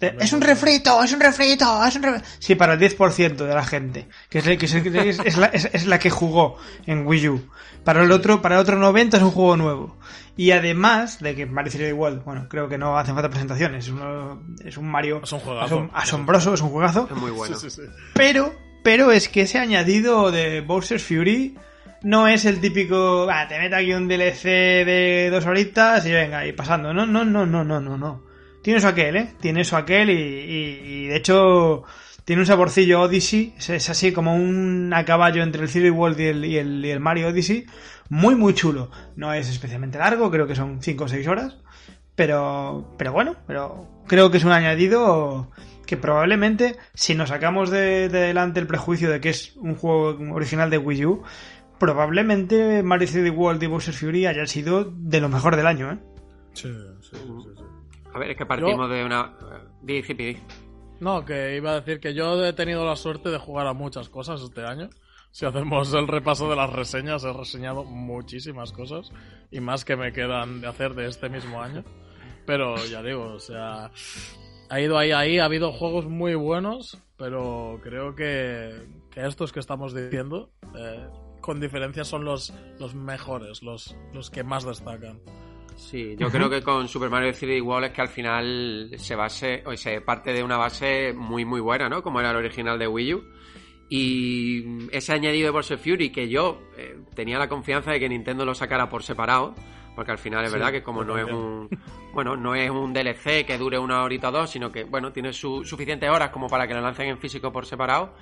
de- 0.00 0.16
es 0.20 0.32
un 0.32 0.40
refrito, 0.40 1.02
es 1.04 1.12
un 1.12 1.20
refrito, 1.20 1.84
es 1.84 1.96
un 1.96 2.02
refrito. 2.02 2.26
Sí, 2.38 2.54
para 2.54 2.72
el 2.74 2.78
10% 2.80 3.44
de 3.46 3.54
la 3.54 3.64
gente, 3.64 4.08
que, 4.30 4.38
es, 4.38 4.46
la- 4.46 4.56
que 4.56 4.64
es, 4.66 4.74
es- 4.74 5.18
es 5.24 5.36
la, 5.36 5.46
es- 5.46 5.68
es 5.72 5.86
la 5.86 5.98
que 5.98 6.10
jugó 6.10 6.56
en 6.86 7.06
Wii 7.06 7.28
U. 7.28 7.48
Para 7.84 8.02
el 8.02 8.10
otro, 8.12 8.42
para 8.42 8.56
el 8.56 8.60
otro 8.62 8.76
90 8.78 9.18
es 9.18 9.22
un 9.22 9.30
juego 9.30 9.56
nuevo. 9.56 9.96
Y 10.38 10.50
además 10.50 11.20
de 11.20 11.34
que 11.34 11.46
Mario 11.46 11.72
3D 11.72 11.94
World, 11.94 12.24
bueno, 12.24 12.46
creo 12.48 12.68
que 12.68 12.76
no 12.78 12.98
hacen 12.98 13.14
falta 13.14 13.30
presentaciones, 13.30 13.86
es, 13.86 13.90
uno- 13.92 14.42
es 14.64 14.76
un 14.76 14.86
Mario 14.90 15.20
Es 15.22 15.32
un 15.32 15.40
juegazo. 15.40 15.80
asom- 15.80 15.90
asombroso, 15.94 16.54
es 16.54 16.60
un 16.60 16.70
juegazo. 16.70 17.08
Es 17.10 17.16
muy 17.16 17.30
bueno. 17.30 17.56
Sí, 17.56 17.70
sí, 17.70 17.82
sí. 17.82 17.88
Pero, 18.14 18.54
pero 18.82 19.12
es 19.12 19.28
que 19.28 19.42
ese 19.42 19.58
añadido 19.58 20.30
de 20.32 20.60
Bowser's 20.62 21.04
Fury 21.04 21.56
no 22.02 22.28
es 22.28 22.44
el 22.44 22.60
típico, 22.60 23.26
"Ah, 23.30 23.46
te 23.48 23.58
meto 23.58 23.76
aquí 23.76 23.92
un 23.94 24.08
DLC 24.08 24.44
de 24.84 25.28
dos 25.30 25.46
horitas 25.46 26.04
y 26.06 26.12
venga, 26.12 26.46
y 26.46 26.52
pasando. 26.52 26.92
No, 26.92 27.06
no, 27.06 27.24
no, 27.24 27.46
no, 27.46 27.64
no, 27.64 27.80
no, 27.80 27.96
no. 27.96 28.25
Tiene 28.66 28.78
eso 28.78 28.88
aquel, 28.88 29.14
¿eh? 29.14 29.28
Tiene 29.40 29.60
eso 29.60 29.76
aquel 29.76 30.10
y, 30.10 31.06
de 31.06 31.16
hecho 31.16 31.84
tiene 32.24 32.42
un 32.42 32.46
saborcillo 32.46 33.00
Odyssey. 33.00 33.54
Es, 33.56 33.88
así 33.88 34.10
como 34.10 34.34
un 34.34 34.92
a 34.92 35.04
caballo 35.04 35.44
entre 35.44 35.62
el 35.62 35.68
3D 35.68 35.92
World 35.94 36.18
y 36.18 36.24
el, 36.24 36.44
y, 36.44 36.58
el, 36.58 36.84
y 36.84 36.90
el 36.90 36.98
Mario 36.98 37.28
Odyssey. 37.28 37.66
Muy, 38.08 38.34
muy 38.34 38.54
chulo. 38.54 38.90
No 39.14 39.32
es 39.32 39.48
especialmente 39.48 39.98
largo, 39.98 40.32
creo 40.32 40.48
que 40.48 40.56
son 40.56 40.82
5 40.82 41.04
o 41.04 41.06
6 41.06 41.28
horas. 41.28 41.58
Pero, 42.16 42.92
pero 42.98 43.12
bueno, 43.12 43.36
pero 43.46 43.86
creo 44.08 44.32
que 44.32 44.38
es 44.38 44.44
un 44.44 44.50
añadido 44.50 45.52
que 45.86 45.96
probablemente, 45.96 46.76
si 46.92 47.14
nos 47.14 47.28
sacamos 47.28 47.70
de, 47.70 48.08
de 48.08 48.18
delante 48.18 48.58
el 48.58 48.66
prejuicio 48.66 49.10
de 49.10 49.20
que 49.20 49.28
es 49.28 49.54
un 49.58 49.76
juego 49.76 50.18
original 50.34 50.70
de 50.70 50.78
Wii 50.78 51.06
U, 51.06 51.22
probablemente 51.78 52.82
Mario 52.82 53.06
3D 53.06 53.32
World 53.32 53.62
y 53.62 53.66
Bowser 53.68 53.94
Fury 53.94 54.26
hayan 54.26 54.48
sido 54.48 54.92
de 54.92 55.20
lo 55.20 55.28
mejor 55.28 55.54
del 55.54 55.68
año, 55.68 55.92
¿eh? 55.92 55.98
Sí, 56.52 56.74
sí, 57.00 57.16
sí. 57.16 57.65
A 58.16 58.18
ver, 58.18 58.30
es 58.30 58.36
que 58.38 58.46
partimos 58.46 58.88
de 58.88 59.04
una. 59.04 59.30
Di, 59.82 60.02
Zipi, 60.02 60.24
di. 60.24 60.38
No, 61.00 61.22
que 61.26 61.54
iba 61.54 61.72
a 61.72 61.80
decir 61.80 62.00
que 62.00 62.14
yo 62.14 62.42
he 62.46 62.54
tenido 62.54 62.86
la 62.86 62.96
suerte 62.96 63.28
de 63.28 63.36
jugar 63.36 63.66
a 63.66 63.74
muchas 63.74 64.08
cosas 64.08 64.40
este 64.40 64.64
año. 64.64 64.88
Si 65.32 65.44
hacemos 65.44 65.92
el 65.92 66.08
repaso 66.08 66.48
de 66.48 66.56
las 66.56 66.72
reseñas, 66.72 67.24
he 67.24 67.32
reseñado 67.34 67.84
muchísimas 67.84 68.72
cosas 68.72 69.12
y 69.50 69.60
más 69.60 69.84
que 69.84 69.96
me 69.96 70.14
quedan 70.14 70.62
de 70.62 70.66
hacer 70.66 70.94
de 70.94 71.08
este 71.08 71.28
mismo 71.28 71.60
año. 71.60 71.84
Pero 72.46 72.76
ya 72.86 73.02
digo, 73.02 73.34
o 73.34 73.38
sea, 73.38 73.90
ha 74.70 74.80
ido 74.80 74.96
ahí, 74.96 75.12
ahí, 75.12 75.38
ha 75.38 75.44
habido 75.44 75.70
juegos 75.70 76.06
muy 76.06 76.34
buenos, 76.36 76.96
pero 77.18 77.80
creo 77.82 78.14
que, 78.14 78.80
que 79.10 79.26
estos 79.26 79.52
que 79.52 79.60
estamos 79.60 79.94
diciendo, 79.94 80.48
eh, 80.74 81.06
con 81.42 81.60
diferencia, 81.60 82.04
son 82.04 82.24
los, 82.24 82.54
los 82.78 82.94
mejores, 82.94 83.62
los, 83.62 83.94
los 84.14 84.30
que 84.30 84.42
más 84.42 84.64
destacan. 84.64 85.20
Sí, 85.76 86.16
yo 86.18 86.30
creo 86.30 86.48
que 86.48 86.62
con 86.62 86.88
Super 86.88 87.10
Mario 87.10 87.32
3D 87.32 87.62
World 87.62 87.86
es 87.86 87.92
que 87.92 88.00
al 88.00 88.08
final 88.08 88.90
se 88.96 89.14
base, 89.14 89.62
o 89.66 89.76
se 89.76 90.00
parte 90.00 90.32
de 90.32 90.42
una 90.42 90.56
base 90.56 91.12
muy 91.12 91.44
muy 91.44 91.60
buena, 91.60 91.88
¿no? 91.88 92.02
Como 92.02 92.18
era 92.18 92.30
el 92.30 92.36
original 92.36 92.78
de 92.78 92.88
Wii 92.88 93.14
U. 93.14 93.24
Y 93.88 94.88
ese 94.90 95.12
añadido 95.12 95.46
de 95.46 95.50
Bowser 95.50 95.78
Fury 95.78 96.10
que 96.10 96.28
yo 96.28 96.60
eh, 96.76 96.98
tenía 97.14 97.38
la 97.38 97.48
confianza 97.48 97.92
de 97.92 98.00
que 98.00 98.08
Nintendo 98.08 98.44
lo 98.44 98.54
sacara 98.54 98.88
por 98.88 99.04
separado, 99.04 99.54
porque 99.96 100.12
al 100.12 100.18
final 100.18 100.44
es 100.44 100.50
Sí, 100.50 100.56
verdad 100.56 100.70
que 100.70 100.82
como 100.84 101.02
no 101.02 101.18
es 101.18 101.24
un 101.24 101.68
bueno, 102.12 102.36
no 102.36 102.54
es 102.54 102.70
un 102.70 102.92
DLC 102.92 103.44
que 103.44 103.58
dure 103.58 103.78
una 103.78 104.02
horita 104.04 104.28
o 104.28 104.32
dos, 104.32 104.48
sino 104.50 104.70
que 104.70 104.84
bueno, 104.84 105.12
tiene 105.12 105.32
su, 105.32 105.64
suficientes 105.64 106.08
horas 106.08 106.30
como 106.30 106.46
para 106.48 106.68
que 106.68 106.74
lo 106.74 106.80
lancen 106.80 107.08
en 107.08 107.18
físico 107.18 107.52
por 107.52 107.66
separado. 107.66 108.14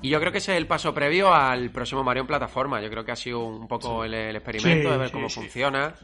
Y 0.00 0.08
yo 0.10 0.20
creo 0.20 0.30
que 0.30 0.38
ese 0.38 0.52
es 0.52 0.58
el 0.58 0.66
paso 0.66 0.94
previo 0.94 1.34
al 1.34 1.70
próximo 1.70 2.04
Mario 2.04 2.20
en 2.22 2.26
plataforma. 2.28 2.80
Yo 2.80 2.88
creo 2.88 3.04
que 3.04 3.12
ha 3.12 3.16
sido 3.16 3.40
un 3.40 3.66
poco 3.66 4.04
el, 4.04 4.14
el 4.14 4.36
experimento 4.36 4.88
Sí, 4.88 4.92
de 4.92 4.98
ver 4.98 5.08
sí, 5.08 5.12
cómo 5.12 5.28
sí. 5.28 5.40
funciona, 5.40 5.94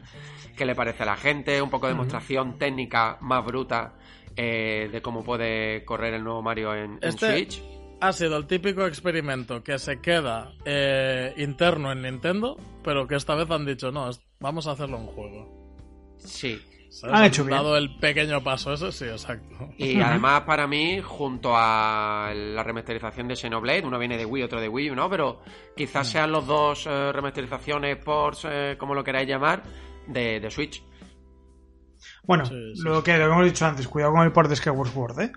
qué 0.57 0.65
le 0.65 0.75
parece 0.75 1.03
a 1.03 1.05
la 1.05 1.15
gente, 1.15 1.61
un 1.61 1.69
poco 1.69 1.87
de 1.87 1.93
demostración 1.93 2.57
técnica 2.59 3.17
más 3.21 3.45
bruta 3.45 3.93
eh, 4.35 4.89
de 4.91 5.01
cómo 5.01 5.23
puede 5.23 5.83
correr 5.85 6.13
el 6.15 6.23
nuevo 6.23 6.41
Mario 6.41 6.73
en, 6.75 6.93
en 7.01 7.09
Este- 7.09 7.31
Switch. 7.33 7.63
Ha 8.01 8.13
sido 8.13 8.37
el 8.37 8.47
típico 8.47 8.85
experimento 8.85 9.61
que 9.61 9.77
se 9.77 9.99
queda 9.99 10.53
eh, 10.63 11.33
interno 11.37 11.91
en 11.91 12.01
Nintendo, 12.01 12.57
pero 12.83 13.07
que 13.07 13.15
esta 13.15 13.35
vez 13.35 13.49
han 13.51 13.65
dicho, 13.65 13.91
no, 13.91 14.09
vamos 14.39 14.67
a 14.67 14.71
hacerlo 14.71 14.97
en 14.97 15.05
juego. 15.07 16.15
Sí. 16.17 16.61
¿Sabes? 16.89 17.15
Han 17.15 17.25
hecho 17.25 17.43
bien. 17.43 17.57
dado 17.57 17.77
el 17.77 17.97
pequeño 17.97 18.43
paso 18.43 18.73
ese, 18.73 18.91
sí, 18.91 19.05
exacto. 19.05 19.69
Y 19.77 19.99
además 20.01 20.41
para 20.41 20.65
mí, 20.65 20.99
junto 21.01 21.51
a 21.53 22.31
la 22.33 22.63
remasterización 22.63 23.27
de 23.27 23.35
Xenoblade, 23.35 23.85
uno 23.85 23.99
viene 23.99 24.17
de 24.17 24.25
Wii, 24.25 24.43
otro 24.43 24.59
de 24.59 24.69
Wii 24.69 24.91
U, 24.91 24.95
¿no? 24.95 25.07
Pero 25.09 25.41
quizás 25.75 26.07
sean 26.07 26.31
los 26.31 26.47
dos 26.47 26.87
eh, 26.87 27.11
remasterizaciones, 27.11 27.97
ports, 27.97 28.47
eh, 28.49 28.75
como 28.79 28.95
lo 28.95 29.03
queráis 29.03 29.27
llamar, 29.27 29.61
de, 30.07 30.39
de 30.39 30.49
Switch. 30.49 30.83
Bueno, 32.23 32.45
Sí, 32.45 32.55
sí, 32.75 32.81
lo 32.83 33.03
que 33.03 33.17
lo 33.17 33.25
que 33.27 33.31
hemos 33.33 33.45
dicho 33.45 33.65
antes, 33.65 33.87
cuidado 33.87 34.13
con 34.13 34.23
el 34.23 34.31
port 34.31 34.49
de 34.49 34.55
Skyward 34.55 34.89
Sword, 34.89 35.19
¿eh? 35.19 35.31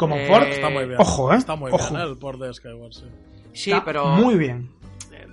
Como 0.00 0.16
Eh, 0.16 0.26
port, 0.26 0.46
Está 0.46 0.70
muy 0.70 0.86
bien. 0.86 0.98
Ojo, 0.98 1.30
¿eh? 1.30 1.36
Está 1.36 1.56
muy 1.56 1.70
Ojo. 1.70 1.90
bien, 1.92 2.00
¿eh? 2.00 2.08
el 2.10 2.16
port 2.16 2.40
de 2.40 2.54
Skyward, 2.54 2.92
sí. 2.94 3.04
Sí, 3.52 3.70
está 3.70 3.84
pero 3.84 4.06
muy 4.06 4.36
bien. 4.36 4.70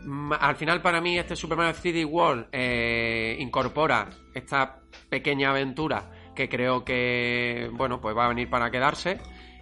Mm, 0.03 0.33
al 0.37 0.57
final 0.57 0.81
para 0.81 0.99
mí 0.99 1.17
este 1.17 1.37
Super 1.37 1.57
Mario 1.57 1.73
3D 1.81 2.05
World 2.05 2.47
eh, 2.51 3.37
incorpora 3.39 4.09
esta 4.33 4.79
pequeña 5.09 5.51
aventura 5.51 6.11
que 6.35 6.49
creo 6.49 6.83
que 6.83 7.69
bueno 7.73 8.01
pues 8.01 8.15
va 8.15 8.25
a 8.25 8.27
venir 8.27 8.49
para 8.49 8.69
quedarse 8.69 9.19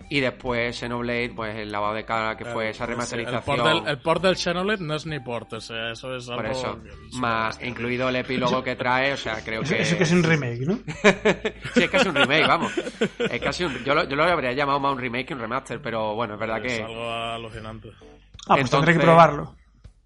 y 0.09 0.19
después 0.19 0.77
Xenoblade 0.77 1.31
pues 1.35 1.55
el 1.55 1.71
lavado 1.71 1.93
de 1.95 2.05
cara 2.05 2.37
que 2.37 2.45
fue 2.45 2.69
esa 2.69 2.85
Sí, 2.85 2.91
El 2.91 2.95
remasterización 2.97 3.41
port, 3.57 3.63
del, 3.67 3.87
el 3.87 3.99
port 4.01 4.21
del 4.23 4.35
Xenoblade 4.37 4.83
no 4.83 4.95
es 4.95 5.05
ni 5.05 5.19
port, 5.19 5.53
o 5.53 5.61
sea, 5.61 5.91
eso 5.91 6.15
es 6.15 6.27
algo... 6.29 6.41
por 6.43 6.51
eso 6.51 6.79
más 7.13 7.59
incluido 7.63 8.09
el 8.09 8.15
epílogo 8.17 8.63
que 8.63 8.75
trae 8.75 9.13
o 9.13 9.17
sea 9.17 9.43
creo 9.43 9.61
que 9.63 9.81
eso 9.81 9.97
que 9.97 10.03
es 10.03 10.11
un 10.11 10.23
remake, 10.23 10.59
¿no? 10.65 10.75
sí 11.73 11.83
es 11.83 11.89
casi 11.89 12.09
un 12.09 12.15
remake 12.15 12.47
vamos 12.47 12.71
es 13.19 13.41
casi 13.41 13.63
un 13.63 13.83
yo 13.83 13.95
lo, 13.95 14.07
yo 14.07 14.15
lo 14.15 14.23
habría 14.23 14.53
llamado 14.53 14.79
más 14.79 14.91
un 14.93 14.99
remake 14.99 15.25
que 15.27 15.33
un 15.33 15.39
remaster 15.39 15.81
pero 15.81 16.13
bueno 16.15 16.35
es 16.35 16.39
verdad 16.39 16.63
Es 16.65 16.77
que 16.77 16.83
algo 16.83 17.11
alucinante. 17.11 17.89
Ah, 18.47 18.55
pues 18.55 18.69
tendré 18.69 18.93
que 18.93 18.99
Entonces- 18.99 19.03
probarlo. 19.03 19.55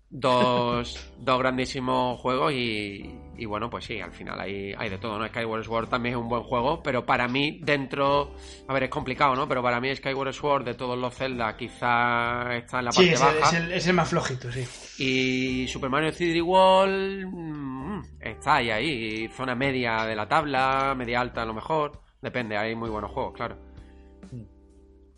dos, 0.09 1.11
dos 1.17 1.39
grandísimos 1.39 2.19
juegos 2.19 2.53
y, 2.53 3.13
y 3.39 3.45
bueno, 3.45 3.69
pues 3.69 3.85
sí, 3.85 3.99
al 4.01 4.11
final 4.11 4.39
hay, 4.39 4.73
hay 4.77 4.89
de 4.89 4.97
todo, 4.97 5.17
¿no? 5.17 5.27
Skyward 5.27 5.63
Sword 5.63 5.87
también 5.89 6.15
es 6.15 6.21
un 6.21 6.27
buen 6.29 6.43
juego, 6.43 6.83
pero 6.83 7.05
para 7.05 7.27
mí 7.27 7.59
dentro, 7.63 8.35
a 8.67 8.73
ver, 8.73 8.83
es 8.83 8.89
complicado, 8.89 9.35
¿no? 9.35 9.47
Pero 9.47 9.63
para 9.63 9.79
mí 9.79 9.95
Skyward 9.95 10.33
Sword 10.33 10.65
de 10.65 10.73
todos 10.73 10.97
los 10.97 11.15
Zelda 11.15 11.55
quizá 11.57 12.55
está 12.55 12.79
en 12.79 12.85
la 12.85 12.91
Sí, 12.91 12.97
parte 12.97 13.13
es, 13.13 13.19
baja 13.19 13.47
es 13.47 13.53
el, 13.53 13.71
es 13.71 13.87
el 13.87 13.93
más 13.95 14.09
flojito, 14.09 14.51
sí. 14.51 14.65
y 15.03 15.67
Super 15.67 15.89
Mario 15.89 16.09
3D 16.11 16.43
World 16.43 17.27
mm, 17.31 18.01
está 18.19 18.55
ahí, 18.55 18.69
ahí, 18.69 19.27
zona 19.29 19.55
media 19.55 20.05
de 20.05 20.15
la 20.15 20.27
tabla, 20.27 20.93
media 20.97 21.21
alta 21.21 21.41
a 21.41 21.45
lo 21.45 21.53
mejor, 21.53 22.01
depende, 22.21 22.57
hay 22.57 22.75
muy 22.75 22.89
buenos 22.89 23.11
juegos, 23.11 23.33
claro. 23.33 23.57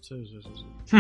Sí, 0.02 0.26
sí, 0.26 0.40
sí. 0.42 0.50
sí. 0.86 0.98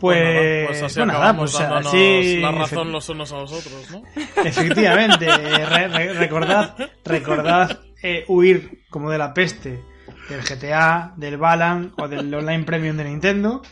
Pues, 0.00 0.22
nada, 0.22 0.66
pues 0.66 0.82
así 0.82 0.94
pues 0.96 1.06
nada, 1.06 1.18
acabamos 1.18 1.52
pues 1.52 1.62
así- 1.86 2.40
la 2.40 2.52
razón 2.52 2.92
los 2.92 3.08
unos 3.08 3.32
a 3.32 3.36
los 3.38 3.52
otros, 3.52 3.90
¿no? 3.90 4.02
Efectivamente, 4.44 5.26
re- 5.26 5.88
re- 5.88 6.12
recordad, 6.14 6.74
recordad 7.04 7.80
eh, 8.02 8.24
huir 8.28 8.84
como 8.90 9.10
de 9.10 9.18
la 9.18 9.32
peste 9.32 9.82
del 10.28 10.40
GTA, 10.42 11.12
del 11.16 11.36
Balan 11.38 11.92
o 11.98 12.08
del 12.08 12.32
Online 12.34 12.64
Premium 12.64 12.96
de 12.96 13.04
Nintendo. 13.04 13.62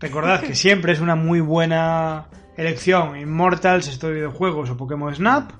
Recordad 0.00 0.40
que 0.42 0.54
siempre 0.54 0.92
es 0.92 1.00
una 1.00 1.14
muy 1.16 1.40
buena 1.40 2.26
elección 2.56 3.16
Immortals, 3.18 3.88
estos 3.88 4.12
videojuegos 4.12 4.70
o 4.70 4.76
Pokémon 4.76 5.14
Snap 5.14 5.52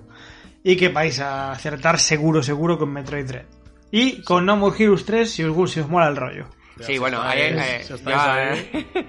y 0.63 0.77
que 0.77 0.89
vais 0.89 1.21
a 1.21 1.53
acertar 1.53 1.99
seguro, 1.99 2.43
seguro 2.43 2.79
con 2.79 2.93
Metroid 2.93 3.27
Dread. 3.27 3.47
Y 3.93 4.23
con 4.23 4.45
No 4.45 4.57
More 4.57 4.77
Heroes 4.83 5.05
3 5.05 5.31
si 5.31 5.45
os, 5.45 5.53
gusta, 5.55 5.75
si 5.75 5.81
os 5.81 5.89
mola 5.89 6.09
el 6.09 6.17
rollo. 6.17 6.47
Sí, 6.81 6.99
bueno, 6.99 7.23
ahí, 7.23 7.41
eh, 7.41 7.83
si 7.87 7.95
estáis 7.95 8.17
ya, 8.17 8.35
ahí. 8.35 9.09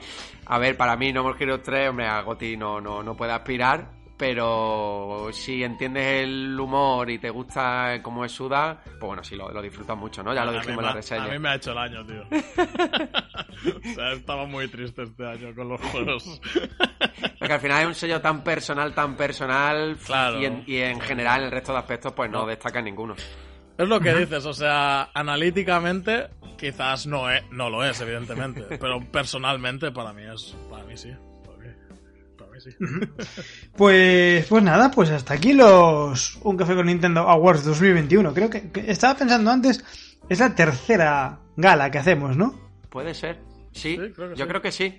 A 0.49 0.57
ver, 0.59 0.77
para 0.77 0.95
mí 0.95 1.11
No 1.13 1.23
More 1.23 1.37
Heroes 1.41 1.61
3, 1.63 1.89
hombre, 1.89 2.07
a 2.07 2.21
Goti 2.21 2.55
no, 2.57 2.79
no, 2.81 3.03
no 3.03 3.15
puede 3.15 3.33
aspirar, 3.33 3.89
pero 4.17 5.29
si 5.31 5.63
entiendes 5.63 6.23
el 6.23 6.59
humor 6.59 7.09
y 7.09 7.19
te 7.19 7.29
gusta 7.29 7.99
cómo 8.01 8.25
es 8.25 8.31
Suda, 8.31 8.81
pues 8.83 8.99
bueno, 9.01 9.23
sí, 9.23 9.35
lo, 9.35 9.51
lo 9.51 9.61
disfrutas 9.61 9.95
mucho, 9.97 10.23
¿no? 10.23 10.33
Ya 10.33 10.43
lo 10.45 10.53
dijimos 10.53 10.79
en 10.79 10.85
la 10.85 10.93
reseña. 10.93 11.25
A 11.25 11.27
mí 11.27 11.37
me 11.39 11.49
ha 11.49 11.55
hecho 11.55 11.71
el 11.71 11.77
año, 11.77 12.05
tío. 12.05 12.23
o 12.31 13.93
sea, 13.93 14.11
estaba 14.13 14.45
muy 14.45 14.67
triste 14.69 15.03
este 15.03 15.25
año 15.25 15.53
con 15.53 15.69
los 15.69 15.81
juegos. 15.81 16.41
Porque 17.37 17.53
al 17.53 17.59
final 17.59 17.81
es 17.81 17.87
un 17.87 17.95
sello 17.95 18.19
tan 18.21 18.43
personal, 18.43 18.93
tan 18.95 19.15
personal, 19.15 19.97
Claro. 20.05 20.41
y, 20.41 20.45
en, 20.45 20.63
y 20.65 20.77
en 20.77 20.99
general 20.99 21.43
el 21.43 21.51
resto 21.51 21.73
de 21.73 21.79
aspectos 21.79 22.13
pues 22.13 22.31
no, 22.31 22.45
destaca 22.45 22.81
ninguno. 22.81 23.15
Es 23.77 23.87
lo 23.87 23.99
que 23.99 24.13
dices, 24.15 24.45
o 24.45 24.53
sea, 24.53 25.09
analíticamente 25.13 26.27
quizás 26.57 27.05
no, 27.05 27.29
es, 27.29 27.43
no 27.51 27.69
lo 27.69 27.83
es, 27.85 27.99
evidentemente, 28.01 28.61
pero 28.79 28.99
personalmente 29.11 29.91
para 29.91 30.13
mí 30.13 30.23
es, 30.23 30.55
para 30.69 30.83
mí 30.83 30.97
sí. 30.97 31.11
Para 31.45 31.57
mí, 31.57 31.67
para 32.37 32.51
mí 32.51 32.57
sí. 32.59 32.71
Pues, 33.75 34.45
pues 34.47 34.63
nada, 34.63 34.89
pues 34.89 35.11
hasta 35.11 35.35
aquí 35.35 35.53
los 35.53 36.37
Un 36.43 36.57
Café 36.57 36.75
con 36.75 36.87
Nintendo 36.87 37.21
Awards 37.21 37.63
2021. 37.65 38.33
Creo 38.33 38.49
que, 38.49 38.71
que 38.71 38.89
estaba 38.91 39.15
pensando 39.15 39.51
antes, 39.51 39.83
es 40.27 40.39
la 40.39 40.55
tercera 40.55 41.39
gala 41.55 41.91
que 41.91 41.99
hacemos, 41.99 42.35
¿no? 42.35 42.59
Puede 42.89 43.13
ser, 43.13 43.37
sí, 43.71 43.91
Sí, 43.91 44.11
creo 44.15 44.29
que 44.29 44.35
yo 44.35 44.45
sí. 44.45 44.49
creo 44.49 44.61
que 44.61 44.71
sí. 44.71 44.97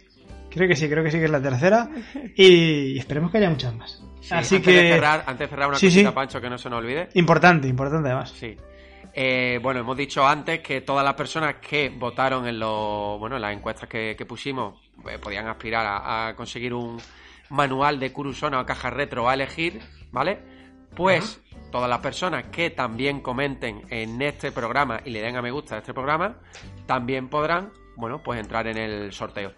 Creo 0.50 0.66
que 0.68 0.76
sí, 0.76 0.88
creo 0.88 1.04
que 1.04 1.10
sí 1.10 1.18
que 1.18 1.24
es 1.26 1.30
la 1.30 1.42
tercera. 1.42 1.90
Y 2.34 2.96
esperemos 2.98 3.30
que 3.30 3.36
haya 3.38 3.50
muchas 3.50 3.74
más. 3.74 4.02
Sí, 4.20 4.28
Así 4.32 4.56
antes 4.56 4.74
que. 4.74 4.82
De 4.82 4.92
cerrar, 4.94 5.24
antes 5.26 5.38
de 5.40 5.48
cerrar 5.50 5.68
una 5.68 5.78
Sí, 5.78 5.86
cosita, 5.88 6.08
sí. 6.08 6.14
Pancho, 6.14 6.40
que 6.40 6.48
no 6.48 6.56
se 6.56 6.70
nos 6.70 6.78
olvide. 6.78 7.08
Importante, 7.14 7.68
importante 7.68 8.08
además. 8.08 8.32
Sí. 8.34 8.56
Eh, 9.20 9.58
bueno, 9.60 9.80
hemos 9.80 9.96
dicho 9.96 10.24
antes 10.24 10.60
que 10.60 10.80
todas 10.80 11.04
las 11.04 11.14
personas 11.14 11.56
que 11.56 11.88
votaron 11.88 12.46
en 12.46 12.60
los, 12.60 13.18
bueno, 13.18 13.34
en 13.34 13.42
las 13.42 13.52
encuestas 13.52 13.88
que, 13.88 14.14
que 14.16 14.24
pusimos 14.24 14.80
eh, 15.10 15.18
podían 15.18 15.48
aspirar 15.48 15.84
a, 15.84 16.28
a 16.28 16.36
conseguir 16.36 16.72
un 16.72 17.00
manual 17.50 17.98
de 17.98 18.12
Kurusona 18.12 18.60
o 18.60 18.64
caja 18.64 18.90
retro 18.90 19.28
a 19.28 19.34
elegir, 19.34 19.80
¿vale? 20.12 20.38
Pues 20.94 21.42
todas 21.72 21.90
las 21.90 21.98
personas 21.98 22.44
que 22.52 22.70
también 22.70 23.20
comenten 23.20 23.82
en 23.90 24.22
este 24.22 24.52
programa 24.52 25.00
y 25.04 25.10
le 25.10 25.20
den 25.20 25.34
a 25.34 25.42
me 25.42 25.50
gusta 25.50 25.74
a 25.74 25.78
este 25.78 25.92
programa, 25.92 26.36
también 26.86 27.26
podrán, 27.28 27.72
bueno, 27.96 28.22
pues 28.22 28.38
entrar 28.38 28.68
en 28.68 28.76
el 28.78 29.12
sorteo. 29.12 29.50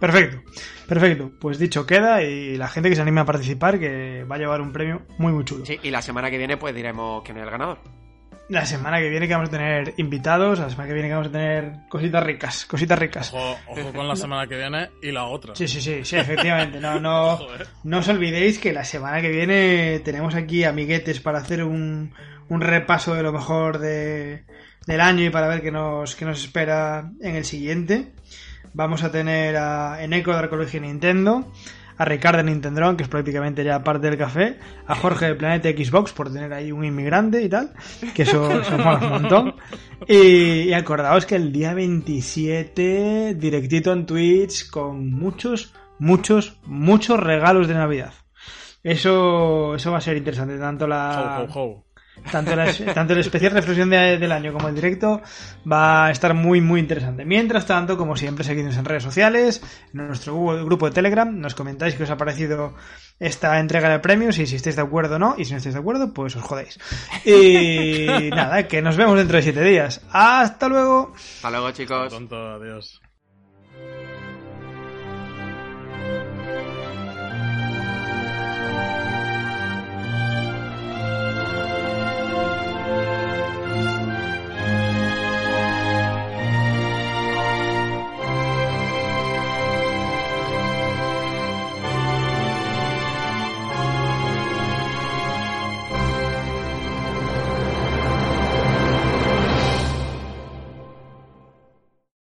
Perfecto, 0.00 0.42
perfecto. 0.88 1.30
Pues 1.40 1.60
dicho 1.60 1.86
queda 1.86 2.24
y 2.24 2.56
la 2.56 2.66
gente 2.66 2.88
que 2.88 2.96
se 2.96 3.02
anime 3.02 3.20
a 3.20 3.24
participar 3.24 3.78
que 3.78 4.24
va 4.24 4.34
a 4.34 4.38
llevar 4.38 4.60
un 4.60 4.72
premio 4.72 5.02
muy 5.16 5.32
muy 5.32 5.44
chulo. 5.44 5.64
Sí, 5.64 5.78
y 5.80 5.90
la 5.90 6.02
semana 6.02 6.28
que 6.28 6.38
viene 6.38 6.56
pues 6.56 6.74
diremos 6.74 7.22
quién 7.22 7.36
es 7.36 7.44
el 7.44 7.50
ganador. 7.50 7.78
La 8.50 8.66
semana 8.66 8.98
que 8.98 9.08
viene 9.08 9.28
que 9.28 9.34
vamos 9.34 9.48
a 9.48 9.52
tener 9.52 9.94
invitados, 9.98 10.58
la 10.58 10.68
semana 10.68 10.88
que 10.88 10.94
viene 10.94 11.08
que 11.08 11.14
vamos 11.14 11.28
a 11.28 11.32
tener 11.32 11.72
cositas 11.88 12.22
ricas, 12.24 12.66
cositas 12.66 12.98
ricas. 12.98 13.32
Ojo, 13.32 13.56
ojo 13.68 13.92
con 13.92 14.08
la 14.08 14.16
semana 14.16 14.48
que 14.48 14.56
viene 14.56 14.90
y 15.00 15.12
la 15.12 15.26
otra. 15.26 15.54
Sí, 15.54 15.68
sí, 15.68 15.80
sí, 15.80 16.04
sí, 16.04 16.16
efectivamente. 16.18 16.80
No, 16.80 16.98
no, 16.98 17.36
Joder. 17.36 17.68
no 17.84 17.98
os 17.98 18.08
olvidéis 18.08 18.58
que 18.58 18.72
la 18.72 18.82
semana 18.82 19.20
que 19.20 19.28
viene 19.28 20.00
tenemos 20.00 20.34
aquí 20.34 20.64
amiguetes 20.64 21.20
para 21.20 21.38
hacer 21.38 21.62
un, 21.62 22.12
un 22.48 22.60
repaso 22.60 23.14
de 23.14 23.22
lo 23.22 23.32
mejor 23.32 23.78
de, 23.78 24.42
del 24.84 25.00
año 25.00 25.24
y 25.24 25.30
para 25.30 25.46
ver 25.46 25.62
qué 25.62 25.70
nos, 25.70 26.16
qué 26.16 26.24
nos 26.24 26.42
espera 26.42 27.08
en 27.20 27.36
el 27.36 27.44
siguiente. 27.44 28.12
Vamos 28.72 29.04
a 29.04 29.12
tener 29.12 29.56
a 29.56 30.02
Eneco 30.02 30.32
de 30.32 30.38
Arqueología 30.38 30.80
Nintendo, 30.80 31.52
a 32.00 32.04
Ricardo 32.06 32.38
de 32.38 32.44
Nintendron, 32.44 32.96
que 32.96 33.02
es 33.02 33.10
prácticamente 33.10 33.62
ya 33.62 33.84
parte 33.84 34.08
del 34.08 34.16
café, 34.16 34.56
a 34.86 34.94
Jorge 34.94 35.26
de 35.26 35.34
Planeta 35.34 35.68
Xbox 35.68 36.12
por 36.12 36.32
tener 36.32 36.50
ahí 36.54 36.72
un 36.72 36.82
inmigrante 36.82 37.42
y 37.42 37.48
tal, 37.50 37.74
que 38.14 38.22
eso, 38.22 38.50
eso 38.58 38.78
mola 38.78 39.00
un 39.02 39.10
montón. 39.10 39.54
Y, 40.08 40.62
y 40.62 40.72
acordaos 40.72 41.26
que 41.26 41.36
el 41.36 41.52
día 41.52 41.74
27, 41.74 43.34
directito 43.34 43.92
en 43.92 44.06
Twitch, 44.06 44.70
con 44.70 45.10
muchos, 45.10 45.74
muchos, 45.98 46.58
muchos 46.64 47.20
regalos 47.20 47.68
de 47.68 47.74
Navidad. 47.74 48.14
Eso, 48.82 49.74
eso 49.74 49.92
va 49.92 49.98
a 49.98 50.00
ser 50.00 50.16
interesante, 50.16 50.56
tanto 50.56 50.86
la. 50.86 51.46
Tanto, 52.30 52.56
la, 52.56 52.72
tanto 52.94 53.12
el 53.12 53.20
especial 53.20 53.52
reflexión 53.52 53.90
de- 53.90 54.18
del 54.18 54.32
año 54.32 54.52
como 54.52 54.68
el 54.68 54.74
directo 54.74 55.20
va 55.70 56.06
a 56.06 56.10
estar 56.10 56.34
muy 56.34 56.60
muy 56.60 56.80
interesante. 56.80 57.24
Mientras 57.24 57.66
tanto, 57.66 57.96
como 57.96 58.16
siempre, 58.16 58.44
seguidnos 58.44 58.76
en 58.76 58.84
redes 58.84 59.02
sociales, 59.02 59.62
en 59.94 60.06
nuestro 60.06 60.34
Google- 60.34 60.64
grupo 60.64 60.86
de 60.86 60.92
Telegram, 60.92 61.38
nos 61.38 61.54
comentáis 61.54 61.94
qué 61.94 62.02
os 62.04 62.10
ha 62.10 62.16
parecido 62.16 62.74
esta 63.18 63.58
entrega 63.60 63.88
de 63.90 63.98
premios 63.98 64.38
y 64.38 64.46
si 64.46 64.56
estáis 64.56 64.76
de 64.76 64.82
acuerdo 64.82 65.16
o 65.16 65.18
no, 65.18 65.34
y 65.36 65.44
si 65.44 65.52
no 65.52 65.58
estáis 65.58 65.74
de 65.74 65.80
acuerdo, 65.80 66.12
pues 66.14 66.34
os 66.36 66.42
jodéis. 66.42 66.78
Y 67.24 68.30
nada, 68.34 68.66
que 68.66 68.80
nos 68.82 68.96
vemos 68.96 69.16
dentro 69.18 69.36
de 69.36 69.42
siete 69.42 69.62
días. 69.62 70.00
Hasta 70.10 70.68
luego. 70.68 71.12
Hasta 71.14 71.50
luego, 71.50 71.70
chicos. 71.72 72.08
Tonto, 72.12 72.36
adiós. 72.54 73.00